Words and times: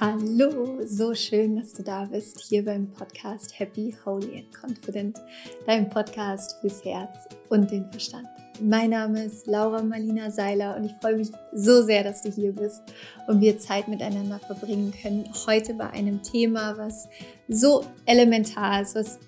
Hallo, 0.00 0.78
so 0.86 1.14
schön, 1.14 1.56
dass 1.56 1.74
du 1.74 1.82
da 1.82 2.06
bist, 2.06 2.40
hier 2.40 2.64
beim 2.64 2.90
Podcast 2.90 3.58
Happy, 3.58 3.94
Holy 4.06 4.38
and 4.38 4.46
Confident, 4.58 5.18
dein 5.66 5.90
Podcast 5.90 6.56
fürs 6.62 6.82
Herz 6.82 7.28
und 7.50 7.70
den 7.70 7.84
Verstand. 7.90 8.26
Mein 8.62 8.88
Name 8.88 9.24
ist 9.26 9.46
Laura 9.46 9.82
Marlina 9.82 10.30
Seiler 10.30 10.74
und 10.74 10.86
ich 10.86 10.92
freue 11.02 11.16
mich 11.16 11.28
so 11.52 11.82
sehr, 11.82 12.02
dass 12.02 12.22
du 12.22 12.30
hier 12.30 12.52
bist 12.52 12.80
und 13.28 13.42
wir 13.42 13.58
Zeit 13.58 13.88
miteinander 13.88 14.38
verbringen 14.38 14.90
können. 15.02 15.28
Heute 15.46 15.74
bei 15.74 15.90
einem 15.90 16.22
Thema, 16.22 16.78
was 16.78 17.06
so 17.48 17.84
elementar 18.06 18.80
ist, 18.80 18.94
was 18.94 19.18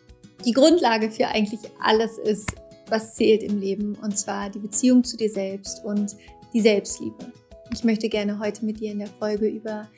die 0.47 0.53
Grundlage 0.53 1.11
für 1.11 1.29
eigentlich 1.29 1.61
alles 1.83 2.17
ist, 2.17 2.51
was 2.89 3.15
zählt 3.15 3.43
im 3.43 3.61
Leben, 3.61 3.95
und 3.97 4.17
zwar 4.17 4.49
die 4.49 4.61
Beziehung 4.61 5.05
zu 5.05 5.19
dir 5.19 5.29
selbst 5.29 5.85
und 5.85 6.17
die 6.55 6.63
Selbstliebe. 6.63 7.31
Ich 7.75 7.85
möchte 7.85 8.11
gerne 8.11 8.39
heute 8.39 8.67
mit 8.67 8.81
dir 8.81 8.93
in 8.93 8.99
der 8.99 9.09
Folge 9.09 9.49
über 9.49 9.89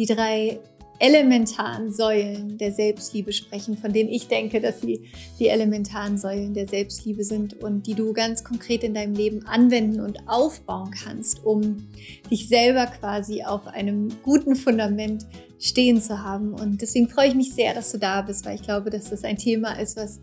die 0.00 0.06
drei 0.06 0.58
elementaren 0.98 1.90
Säulen 1.90 2.58
der 2.58 2.72
Selbstliebe 2.72 3.32
sprechen, 3.32 3.76
von 3.76 3.92
denen 3.92 4.10
ich 4.10 4.28
denke, 4.28 4.60
dass 4.60 4.80
sie 4.80 5.10
die 5.38 5.48
elementaren 5.48 6.18
Säulen 6.18 6.54
der 6.54 6.66
Selbstliebe 6.66 7.22
sind 7.22 7.62
und 7.62 7.86
die 7.86 7.94
du 7.94 8.12
ganz 8.12 8.42
konkret 8.42 8.82
in 8.82 8.94
deinem 8.94 9.14
Leben 9.14 9.46
anwenden 9.46 10.00
und 10.00 10.26
aufbauen 10.26 10.90
kannst, 10.90 11.44
um 11.44 11.86
dich 12.30 12.48
selber 12.48 12.86
quasi 12.86 13.42
auf 13.42 13.66
einem 13.66 14.10
guten 14.22 14.56
Fundament 14.56 15.26
stehen 15.58 16.00
zu 16.00 16.22
haben. 16.22 16.54
Und 16.54 16.80
deswegen 16.80 17.08
freue 17.08 17.28
ich 17.28 17.34
mich 17.34 17.54
sehr, 17.54 17.74
dass 17.74 17.92
du 17.92 17.98
da 17.98 18.22
bist, 18.22 18.44
weil 18.46 18.54
ich 18.54 18.62
glaube, 18.62 18.90
dass 18.90 19.10
das 19.10 19.24
ein 19.24 19.36
Thema 19.36 19.78
ist, 19.80 19.96
was 19.96 20.20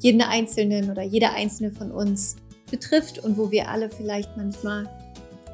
jeden 0.00 0.22
Einzelnen 0.22 0.90
oder 0.90 1.02
jeder 1.02 1.34
Einzelne 1.34 1.70
von 1.70 1.92
uns 1.92 2.36
betrifft 2.70 3.18
und 3.18 3.36
wo 3.36 3.50
wir 3.50 3.68
alle 3.68 3.90
vielleicht 3.90 4.36
manchmal 4.36 4.88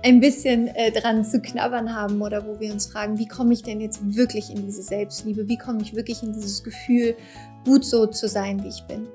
ein 0.06 0.20
bisschen 0.20 0.68
äh, 0.68 0.92
dran 0.92 1.24
zu 1.24 1.40
knabbern 1.40 1.92
haben 1.92 2.22
oder 2.22 2.46
wo 2.46 2.60
wir 2.60 2.72
uns 2.72 2.86
fragen, 2.86 3.18
wie 3.18 3.26
komme 3.26 3.52
ich 3.52 3.64
denn 3.64 3.80
jetzt 3.80 4.14
wirklich 4.14 4.50
in 4.50 4.64
diese 4.64 4.82
Selbstliebe? 4.82 5.48
Wie 5.48 5.58
komme 5.58 5.82
ich 5.82 5.96
wirklich 5.96 6.22
in 6.22 6.32
dieses 6.32 6.62
Gefühl, 6.62 7.16
gut 7.64 7.84
so 7.84 8.06
zu 8.06 8.28
sein, 8.28 8.62
wie 8.62 8.68
ich 8.68 8.84
bin? 8.84 9.08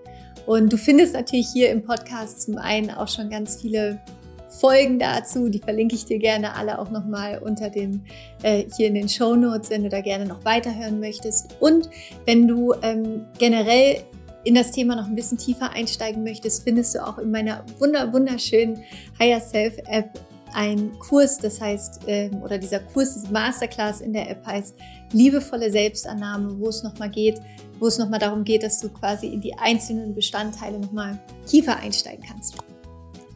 Und 0.45 0.73
du 0.73 0.77
findest 0.77 1.13
natürlich 1.13 1.47
hier 1.47 1.69
im 1.69 1.83
Podcast 1.83 2.41
zum 2.41 2.57
einen 2.57 2.89
auch 2.89 3.07
schon 3.07 3.29
ganz 3.29 3.55
viele 3.61 4.01
Folgen 4.49 4.99
dazu, 4.99 5.47
die 5.47 5.59
verlinke 5.59 5.95
ich 5.95 6.03
dir 6.03 6.19
gerne 6.19 6.55
alle 6.55 6.77
auch 6.77 6.91
nochmal 6.91 7.39
unter 7.41 7.69
den 7.69 8.03
äh, 8.43 8.65
hier 8.75 8.87
in 8.87 8.95
den 8.95 9.07
Show 9.07 9.37
Notes, 9.37 9.69
wenn 9.69 9.83
du 9.83 9.89
da 9.89 10.01
gerne 10.01 10.25
noch 10.25 10.43
weiterhören 10.43 10.99
möchtest. 10.99 11.55
Und 11.61 11.89
wenn 12.25 12.49
du 12.49 12.73
ähm, 12.81 13.27
generell 13.37 14.03
in 14.43 14.55
das 14.55 14.71
Thema 14.71 14.97
noch 14.97 15.05
ein 15.05 15.15
bisschen 15.15 15.37
tiefer 15.37 15.71
einsteigen 15.71 16.25
möchtest, 16.25 16.65
findest 16.65 16.95
du 16.95 17.07
auch 17.07 17.17
in 17.17 17.31
meiner 17.31 17.63
wunder 17.79 18.11
wunderschönen 18.11 18.83
Higher 19.17 19.39
Self 19.39 19.77
App 19.85 20.19
ein 20.53 20.97
Kurs, 20.99 21.37
das 21.37 21.59
heißt, 21.59 22.01
ähm, 22.07 22.41
oder 22.41 22.57
dieser 22.57 22.79
Kurs, 22.79 23.13
diese 23.13 23.31
Masterclass 23.31 24.01
in 24.01 24.13
der 24.13 24.29
App 24.29 24.45
heißt 24.45 24.75
liebevolle 25.13 25.71
Selbstannahme, 25.71 26.59
wo 26.59 26.69
es 26.69 26.83
nochmal 26.83 27.09
geht, 27.09 27.41
wo 27.79 27.87
es 27.87 27.97
nochmal 27.97 28.19
darum 28.19 28.43
geht, 28.43 28.63
dass 28.63 28.79
du 28.79 28.89
quasi 28.89 29.27
in 29.27 29.41
die 29.41 29.53
einzelnen 29.57 30.13
Bestandteile 30.13 30.79
nochmal 30.79 31.19
tiefer 31.45 31.77
einsteigen 31.77 32.23
kannst. 32.27 32.57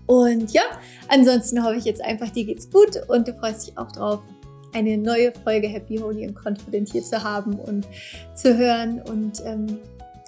Und 0.08 0.52
ja, 0.54 0.62
ansonsten 1.08 1.64
hoffe 1.64 1.78
ich 1.78 1.86
jetzt 1.86 2.02
einfach, 2.04 2.30
dir 2.30 2.46
geht's 2.46 2.70
gut 2.70 3.02
und 3.08 3.28
du 3.28 3.34
freust 3.34 3.68
dich 3.68 3.78
auch 3.78 3.92
drauf, 3.92 4.22
eine 4.76 4.98
neue 4.98 5.32
Folge 5.44 5.68
Happy, 5.68 5.98
Holy 5.98 6.28
und 6.28 6.36
Confident 6.36 6.92
hier 6.92 7.02
zu 7.02 7.24
haben 7.24 7.56
und 7.56 7.88
zu 8.36 8.58
hören. 8.58 9.02
Und 9.02 9.42
ähm, 9.46 9.80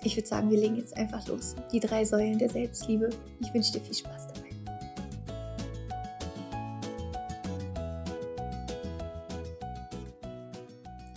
ich 0.04 0.16
würde 0.16 0.28
sagen, 0.28 0.50
wir 0.50 0.58
legen 0.58 0.78
jetzt 0.78 0.96
einfach 0.96 1.28
los. 1.28 1.56
Die 1.72 1.80
drei 1.80 2.06
Säulen 2.06 2.40
der 2.40 2.50
Selbstliebe. 2.50 3.10
Ich 3.42 3.54
wünsche 3.54 3.74
dir 3.74 3.82
viel 3.82 3.96
Spaß 3.96 4.28
dabei. 4.28 4.37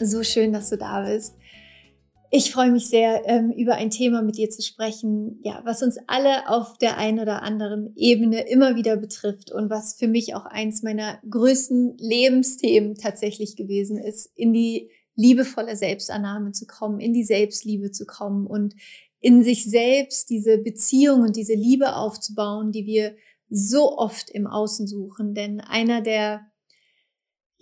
So 0.03 0.23
schön, 0.23 0.55
dass 0.55 0.71
du 0.71 0.79
da 0.79 1.03
bist. 1.03 1.35
Ich 2.31 2.53
freue 2.53 2.71
mich 2.71 2.89
sehr, 2.89 3.29
ähm, 3.29 3.51
über 3.51 3.75
ein 3.75 3.91
Thema 3.91 4.23
mit 4.23 4.39
dir 4.39 4.49
zu 4.49 4.63
sprechen, 4.63 5.41
ja, 5.43 5.61
was 5.65 5.83
uns 5.83 5.99
alle 6.07 6.49
auf 6.49 6.79
der 6.79 6.97
einen 6.97 7.19
oder 7.19 7.43
anderen 7.43 7.93
Ebene 7.97 8.49
immer 8.49 8.77
wieder 8.77 8.97
betrifft 8.97 9.51
und 9.51 9.69
was 9.69 9.97
für 9.99 10.09
mich 10.09 10.35
auch 10.35 10.47
eins 10.47 10.83
meiner 10.83 11.19
größten 11.29 11.99
Lebensthemen 11.99 12.95
tatsächlich 12.95 13.57
gewesen 13.57 13.99
ist, 13.99 14.31
in 14.37 14.55
die 14.55 14.91
liebevolle 15.17 15.77
Selbstannahme 15.77 16.53
zu 16.53 16.67
kommen, 16.67 17.01
in 17.01 17.13
die 17.13 17.25
Selbstliebe 17.25 17.91
zu 17.91 18.07
kommen 18.07 18.47
und 18.47 18.75
in 19.21 19.43
sich 19.43 19.69
selbst 19.69 20.31
diese 20.31 20.57
Beziehung 20.57 21.23
und 21.23 21.37
diese 21.37 21.55
Liebe 21.55 21.97
aufzubauen, 21.97 22.73
die 22.73 22.87
wir 22.87 23.17
so 23.51 23.99
oft 23.99 24.31
im 24.31 24.47
Außen 24.47 24.87
suchen. 24.87 25.35
Denn 25.35 25.61
einer 25.61 26.01
der 26.01 26.50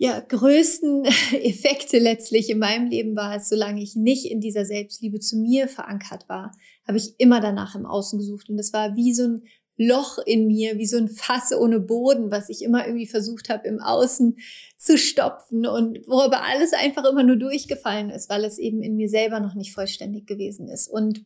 ja, 0.01 0.21
größten 0.21 1.03
Effekte 1.43 1.99
letztlich 1.99 2.49
in 2.49 2.57
meinem 2.57 2.87
Leben 2.87 3.17
war 3.17 3.35
es, 3.35 3.49
solange 3.49 3.83
ich 3.83 3.97
nicht 3.97 4.31
in 4.31 4.39
dieser 4.39 4.65
Selbstliebe 4.65 5.19
zu 5.19 5.37
mir 5.37 5.67
verankert 5.67 6.27
war, 6.29 6.53
habe 6.87 6.97
ich 6.97 7.19
immer 7.19 7.41
danach 7.41 7.75
im 7.75 7.85
Außen 7.85 8.17
gesucht. 8.17 8.49
Und 8.49 8.55
das 8.55 8.71
war 8.71 8.95
wie 8.95 9.13
so 9.13 9.23
ein 9.23 9.43
Loch 9.75 10.17
in 10.25 10.47
mir, 10.47 10.77
wie 10.77 10.85
so 10.85 10.97
ein 10.97 11.09
Fass 11.09 11.51
ohne 11.51 11.81
Boden, 11.81 12.31
was 12.31 12.47
ich 12.47 12.63
immer 12.63 12.85
irgendwie 12.85 13.07
versucht 13.07 13.49
habe, 13.49 13.67
im 13.67 13.81
Außen 13.81 14.37
zu 14.77 14.97
stopfen 14.97 15.65
und 15.65 15.99
wo 16.07 16.21
aber 16.21 16.43
alles 16.43 16.71
einfach 16.71 17.03
immer 17.03 17.23
nur 17.23 17.35
durchgefallen 17.35 18.09
ist, 18.09 18.29
weil 18.29 18.45
es 18.45 18.57
eben 18.57 18.81
in 18.81 18.95
mir 18.95 19.09
selber 19.09 19.41
noch 19.41 19.53
nicht 19.53 19.73
vollständig 19.73 20.27
gewesen 20.27 20.69
ist. 20.69 20.87
Und 20.87 21.25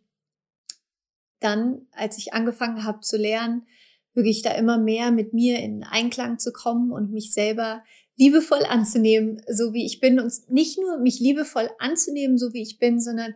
dann, 1.40 1.86
als 1.92 2.18
ich 2.18 2.34
angefangen 2.34 2.84
habe 2.86 3.02
zu 3.02 3.18
lernen, 3.18 3.68
wirklich 4.16 4.42
da 4.42 4.52
immer 4.52 4.80
mehr 4.80 5.12
mit 5.12 5.34
mir 5.34 5.60
in 5.60 5.84
Einklang 5.84 6.40
zu 6.40 6.52
kommen 6.52 6.92
und 6.92 7.12
mich 7.12 7.34
selber 7.34 7.84
liebevoll 8.24 8.64
anzunehmen, 8.66 9.42
so 9.50 9.74
wie 9.74 9.86
ich 9.86 10.00
bin. 10.00 10.20
Und 10.20 10.34
nicht 10.50 10.80
nur 10.80 10.98
mich 10.98 11.20
liebevoll 11.20 11.70
anzunehmen, 11.80 12.38
so 12.38 12.54
wie 12.54 12.62
ich 12.62 12.80
bin, 12.80 13.02
sondern 13.02 13.36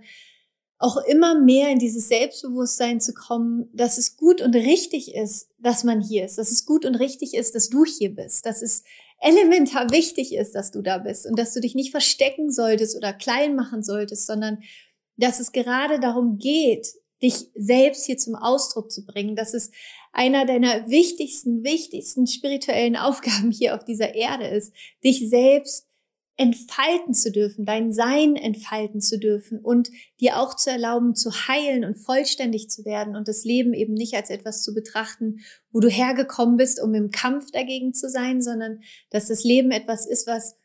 auch 0.79 0.97
immer 1.07 1.39
mehr 1.39 1.69
in 1.69 1.79
dieses 1.79 2.07
Selbstbewusstsein 2.07 3.01
zu 3.01 3.13
kommen, 3.13 3.69
dass 3.73 3.97
es 3.97 4.15
gut 4.15 4.41
und 4.41 4.55
richtig 4.55 5.15
ist, 5.15 5.49
dass 5.57 5.83
man 5.83 6.01
hier 6.01 6.23
ist, 6.25 6.37
dass 6.37 6.51
es 6.51 6.65
gut 6.65 6.85
und 6.85 6.95
richtig 6.95 7.33
ist, 7.33 7.55
dass 7.55 7.69
du 7.69 7.83
hier 7.83 8.13
bist, 8.13 8.45
dass 8.45 8.61
es 8.61 8.83
elementar 9.19 9.89
wichtig 9.89 10.35
ist, 10.35 10.53
dass 10.53 10.69
du 10.69 10.83
da 10.83 10.99
bist 10.99 11.25
und 11.25 11.37
dass 11.39 11.53
du 11.53 11.61
dich 11.61 11.73
nicht 11.73 11.89
verstecken 11.89 12.51
solltest 12.51 12.95
oder 12.95 13.11
klein 13.11 13.55
machen 13.55 13.81
solltest, 13.83 14.27
sondern 14.27 14.59
dass 15.17 15.39
es 15.39 15.51
gerade 15.51 15.99
darum 15.99 16.37
geht, 16.37 16.93
dich 17.23 17.49
selbst 17.55 18.05
hier 18.05 18.17
zum 18.17 18.35
Ausdruck 18.35 18.91
zu 18.91 19.03
bringen, 19.03 19.35
dass 19.35 19.55
es 19.55 19.71
einer 20.17 20.45
deiner 20.45 20.89
wichtigsten, 20.89 21.63
wichtigsten 21.63 22.27
spirituellen 22.27 22.95
Aufgaben 22.97 23.51
hier 23.51 23.75
auf 23.75 23.85
dieser 23.85 24.15
Erde 24.15 24.47
ist, 24.47 24.73
dich 25.03 25.29
selbst 25.29 25.85
entfalten 26.39 27.15
zu 27.15 27.31
dürfen, 27.31 27.65
dein 27.65 27.91
Sein 27.91 28.35
entfalten 28.35 29.01
zu 29.01 29.17
dürfen 29.17 29.59
und 29.59 29.89
dir 30.19 30.37
auch 30.37 30.55
zu 30.55 30.69
erlauben, 30.69 31.15
zu 31.15 31.31
heilen 31.31 31.83
und 31.83 31.95
vollständig 31.95 32.69
zu 32.69 32.85
werden 32.85 33.15
und 33.15 33.27
das 33.27 33.43
Leben 33.43 33.73
eben 33.73 33.95
nicht 33.95 34.13
als 34.13 34.29
etwas 34.29 34.61
zu 34.61 34.75
betrachten, 34.75 35.39
wo 35.71 35.79
du 35.79 35.89
hergekommen 35.89 36.57
bist, 36.57 36.79
um 36.79 36.93
im 36.93 37.09
Kampf 37.09 37.49
dagegen 37.51 37.95
zu 37.95 38.07
sein, 38.07 38.43
sondern 38.43 38.81
dass 39.09 39.27
das 39.27 39.43
Leben 39.43 39.71
etwas 39.71 40.05
ist, 40.05 40.27
was 40.27 40.57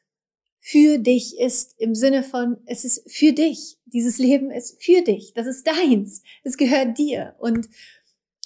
für 0.61 0.99
dich 0.99 1.39
ist, 1.39 1.75
im 1.79 1.95
Sinne 1.95 2.23
von, 2.23 2.59
es 2.67 2.85
ist 2.85 3.11
für 3.11 3.33
dich. 3.33 3.79
Dieses 3.87 4.19
Leben 4.19 4.51
ist 4.51 4.83
für 4.83 5.03
dich. 5.03 5.33
Das 5.35 5.47
ist 5.47 5.67
deins. 5.67 6.23
Es 6.45 6.57
gehört 6.57 6.99
dir. 6.99 7.35
Und 7.39 7.69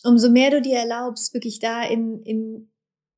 umso 0.06 0.30
mehr 0.30 0.50
du 0.50 0.62
dir 0.62 0.76
erlaubst, 0.76 1.34
wirklich 1.34 1.58
da 1.58 1.82
in, 1.82 2.22
in, 2.22 2.70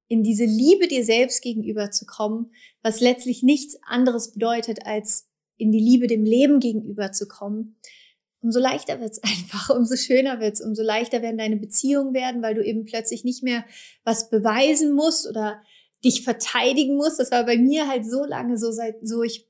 in 0.08 0.22
diese 0.22 0.44
Liebe 0.44 0.88
dir 0.88 1.04
selbst 1.04 1.42
gegenüber 1.42 1.90
zu 1.90 2.06
kommen, 2.06 2.52
was 2.82 3.00
letztlich 3.00 3.42
nichts 3.42 3.78
anderes 3.82 4.32
bedeutet, 4.32 4.86
als 4.86 5.28
in 5.56 5.72
die 5.72 5.80
Liebe 5.80 6.06
dem 6.06 6.24
Leben 6.24 6.60
gegenüber 6.60 7.12
zu 7.12 7.26
kommen, 7.28 7.76
umso 8.40 8.60
leichter 8.60 9.00
wird's 9.00 9.18
einfach, 9.22 9.70
umso 9.70 9.96
schöner 9.96 10.40
wird's, 10.40 10.60
umso 10.60 10.82
leichter 10.82 11.22
werden 11.22 11.38
deine 11.38 11.56
Beziehungen 11.56 12.14
werden, 12.14 12.42
weil 12.42 12.54
du 12.54 12.64
eben 12.64 12.84
plötzlich 12.84 13.24
nicht 13.24 13.42
mehr 13.42 13.64
was 14.04 14.30
beweisen 14.30 14.92
musst 14.92 15.28
oder 15.28 15.60
dich 16.04 16.22
verteidigen 16.22 16.96
musst. 16.96 17.18
Das 17.18 17.32
war 17.32 17.44
bei 17.44 17.58
mir 17.58 17.88
halt 17.88 18.08
so 18.08 18.24
lange 18.24 18.56
so 18.56 18.70
seit 18.70 18.96
so 19.06 19.22
ich 19.22 19.48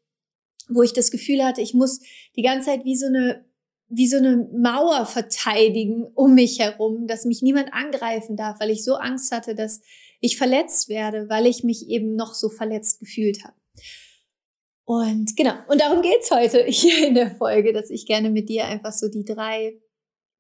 wo 0.71 0.83
ich 0.83 0.93
das 0.93 1.11
Gefühl 1.11 1.43
hatte, 1.43 1.63
ich 1.63 1.73
muss 1.73 2.01
die 2.37 2.43
ganze 2.43 2.67
Zeit 2.67 2.85
wie 2.85 2.95
so 2.95 3.07
eine 3.07 3.48
wie 3.89 4.07
so 4.07 4.19
eine 4.19 4.49
Mauer 4.53 5.07
verteidigen 5.07 6.05
um 6.15 6.35
mich 6.35 6.59
herum, 6.59 7.07
dass 7.07 7.25
mich 7.25 7.43
niemand 7.43 7.73
angreifen 7.73 8.37
darf, 8.37 8.61
weil 8.61 8.71
ich 8.71 8.85
so 8.85 8.97
Angst 8.97 9.33
hatte, 9.33 9.55
dass 9.55 9.81
ich 10.21 10.37
verletzt 10.37 10.89
werde, 10.89 11.29
weil 11.29 11.47
ich 11.47 11.65
mich 11.65 11.89
eben 11.89 12.15
noch 12.15 12.35
so 12.35 12.49
verletzt 12.49 13.01
gefühlt 13.01 13.45
habe. 13.45 13.55
Und 14.85 15.37
genau, 15.37 15.55
und 15.69 15.81
darum 15.81 16.03
geht's 16.03 16.31
heute 16.31 16.65
hier 16.65 17.09
in 17.09 17.15
der 17.15 17.31
Folge, 17.31 17.73
dass 17.73 17.91
ich 17.91 18.07
gerne 18.07 18.31
mit 18.31 18.49
dir 18.49 18.67
einfach 18.67 18.93
so 18.93 19.09
die 19.09 19.25
drei, 19.25 19.79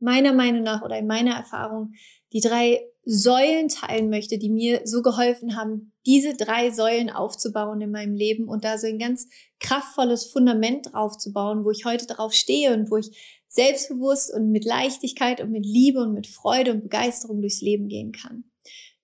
meiner 0.01 0.33
Meinung 0.33 0.63
nach 0.63 0.83
oder 0.83 0.99
in 0.99 1.07
meiner 1.07 1.35
Erfahrung, 1.35 1.93
die 2.33 2.41
drei 2.41 2.81
Säulen 3.05 3.69
teilen 3.69 4.11
möchte, 4.11 4.39
die 4.39 4.51
mir 4.51 4.83
so 4.85 5.01
geholfen 5.01 5.57
haben, 5.57 5.93
diese 6.05 6.35
drei 6.35 6.71
Säulen 6.71 7.09
aufzubauen 7.09 7.81
in 7.81 7.91
meinem 7.91 8.15
Leben 8.15 8.49
und 8.49 8.65
da 8.65 8.77
so 8.77 8.87
ein 8.87 8.99
ganz 8.99 9.29
kraftvolles 9.61 10.27
Fundament 10.27 10.93
draufzubauen, 10.93 11.65
wo 11.65 11.71
ich 11.71 11.87
heute 11.87 12.07
drauf 12.07 12.35
stehe 12.35 12.75
und 12.75 12.91
wo 12.91 12.99
ich 12.99 13.38
selbstbewusst 13.49 14.33
und 14.33 14.51
mit 14.51 14.65
Leichtigkeit 14.65 15.41
und 15.41 15.51
mit 15.51 15.65
Liebe 15.65 16.01
und 16.01 16.15
mit 16.15 16.27
Freude 16.27 16.73
und 16.73 16.83
Begeisterung 16.83 17.41
durchs 17.41 17.61
Leben 17.61 17.89
gehen 17.89 18.13
kann. 18.13 18.45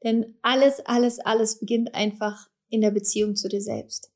Denn 0.04 0.36
alles, 0.42 0.80
alles, 0.80 1.18
alles 1.18 1.58
beginnt 1.58 1.94
einfach 1.94 2.48
in 2.68 2.82
der 2.82 2.90
Beziehung 2.90 3.36
zu 3.36 3.48
dir 3.48 3.62
selbst. 3.62 4.10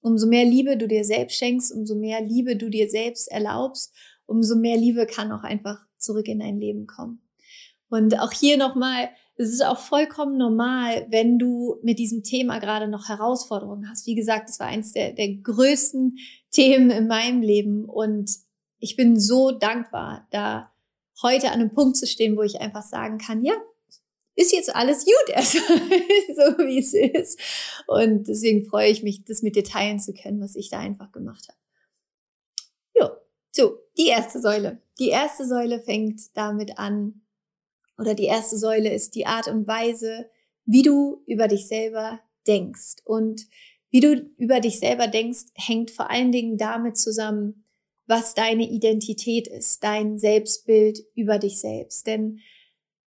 Umso 0.00 0.26
mehr 0.26 0.44
Liebe 0.44 0.76
du 0.76 0.86
dir 0.86 1.04
selbst 1.04 1.36
schenkst, 1.36 1.72
umso 1.72 1.94
mehr 1.94 2.20
Liebe 2.20 2.56
du 2.56 2.70
dir 2.70 2.88
selbst 2.88 3.30
erlaubst, 3.30 3.92
umso 4.26 4.56
mehr 4.56 4.76
Liebe 4.76 5.06
kann 5.06 5.32
auch 5.32 5.42
einfach 5.42 5.78
zurück 5.98 6.28
in 6.28 6.40
dein 6.40 6.58
Leben 6.58 6.86
kommen. 6.86 7.22
Und 7.88 8.18
auch 8.18 8.32
hier 8.32 8.56
nochmal, 8.56 9.10
es 9.36 9.52
ist 9.52 9.64
auch 9.64 9.78
vollkommen 9.78 10.38
normal, 10.38 11.06
wenn 11.10 11.38
du 11.38 11.76
mit 11.82 11.98
diesem 11.98 12.22
Thema 12.22 12.58
gerade 12.58 12.88
noch 12.88 13.08
Herausforderungen 13.08 13.88
hast. 13.88 14.06
Wie 14.06 14.14
gesagt, 14.14 14.48
das 14.48 14.60
war 14.60 14.66
eins 14.66 14.92
der, 14.92 15.12
der 15.12 15.34
größten 15.36 16.16
Themen 16.50 16.90
in 16.90 17.06
meinem 17.06 17.42
Leben 17.42 17.84
und 17.84 18.30
ich 18.82 18.96
bin 18.96 19.18
so 19.18 19.52
dankbar, 19.52 20.26
da 20.32 20.72
heute 21.22 21.52
an 21.52 21.60
einem 21.60 21.72
Punkt 21.72 21.96
zu 21.96 22.06
stehen, 22.06 22.36
wo 22.36 22.42
ich 22.42 22.60
einfach 22.60 22.82
sagen 22.82 23.18
kann, 23.18 23.44
ja, 23.44 23.54
ist 24.34 24.52
jetzt 24.52 24.74
alles 24.74 25.04
gut 25.04 25.36
so 25.36 26.58
wie 26.64 26.80
es 26.80 26.92
ist. 26.92 27.38
Und 27.86 28.26
deswegen 28.26 28.64
freue 28.64 28.90
ich 28.90 29.04
mich, 29.04 29.24
das 29.24 29.42
mit 29.42 29.54
dir 29.54 29.62
teilen 29.62 30.00
zu 30.00 30.12
können, 30.12 30.40
was 30.40 30.56
ich 30.56 30.68
da 30.68 30.80
einfach 30.80 31.12
gemacht 31.12 31.46
habe. 31.48 31.58
Ja, 32.96 33.16
so, 33.52 33.78
die 33.96 34.08
erste 34.08 34.40
Säule. 34.40 34.82
Die 34.98 35.10
erste 35.10 35.46
Säule 35.46 35.80
fängt 35.80 36.36
damit 36.36 36.78
an, 36.78 37.22
oder 37.98 38.14
die 38.14 38.24
erste 38.24 38.56
Säule 38.56 38.92
ist 38.92 39.14
die 39.14 39.26
Art 39.26 39.46
und 39.46 39.68
Weise, 39.68 40.28
wie 40.64 40.82
du 40.82 41.22
über 41.26 41.46
dich 41.46 41.68
selber 41.68 42.18
denkst. 42.48 42.96
Und 43.04 43.46
wie 43.90 44.00
du 44.00 44.14
über 44.38 44.58
dich 44.58 44.80
selber 44.80 45.06
denkst, 45.06 45.44
hängt 45.54 45.92
vor 45.92 46.10
allen 46.10 46.32
Dingen 46.32 46.56
damit 46.56 46.96
zusammen, 46.96 47.61
was 48.12 48.34
deine 48.34 48.68
Identität 48.68 49.48
ist, 49.48 49.82
dein 49.82 50.18
Selbstbild 50.18 50.98
über 51.14 51.38
dich 51.38 51.60
selbst. 51.60 52.06
Denn 52.06 52.40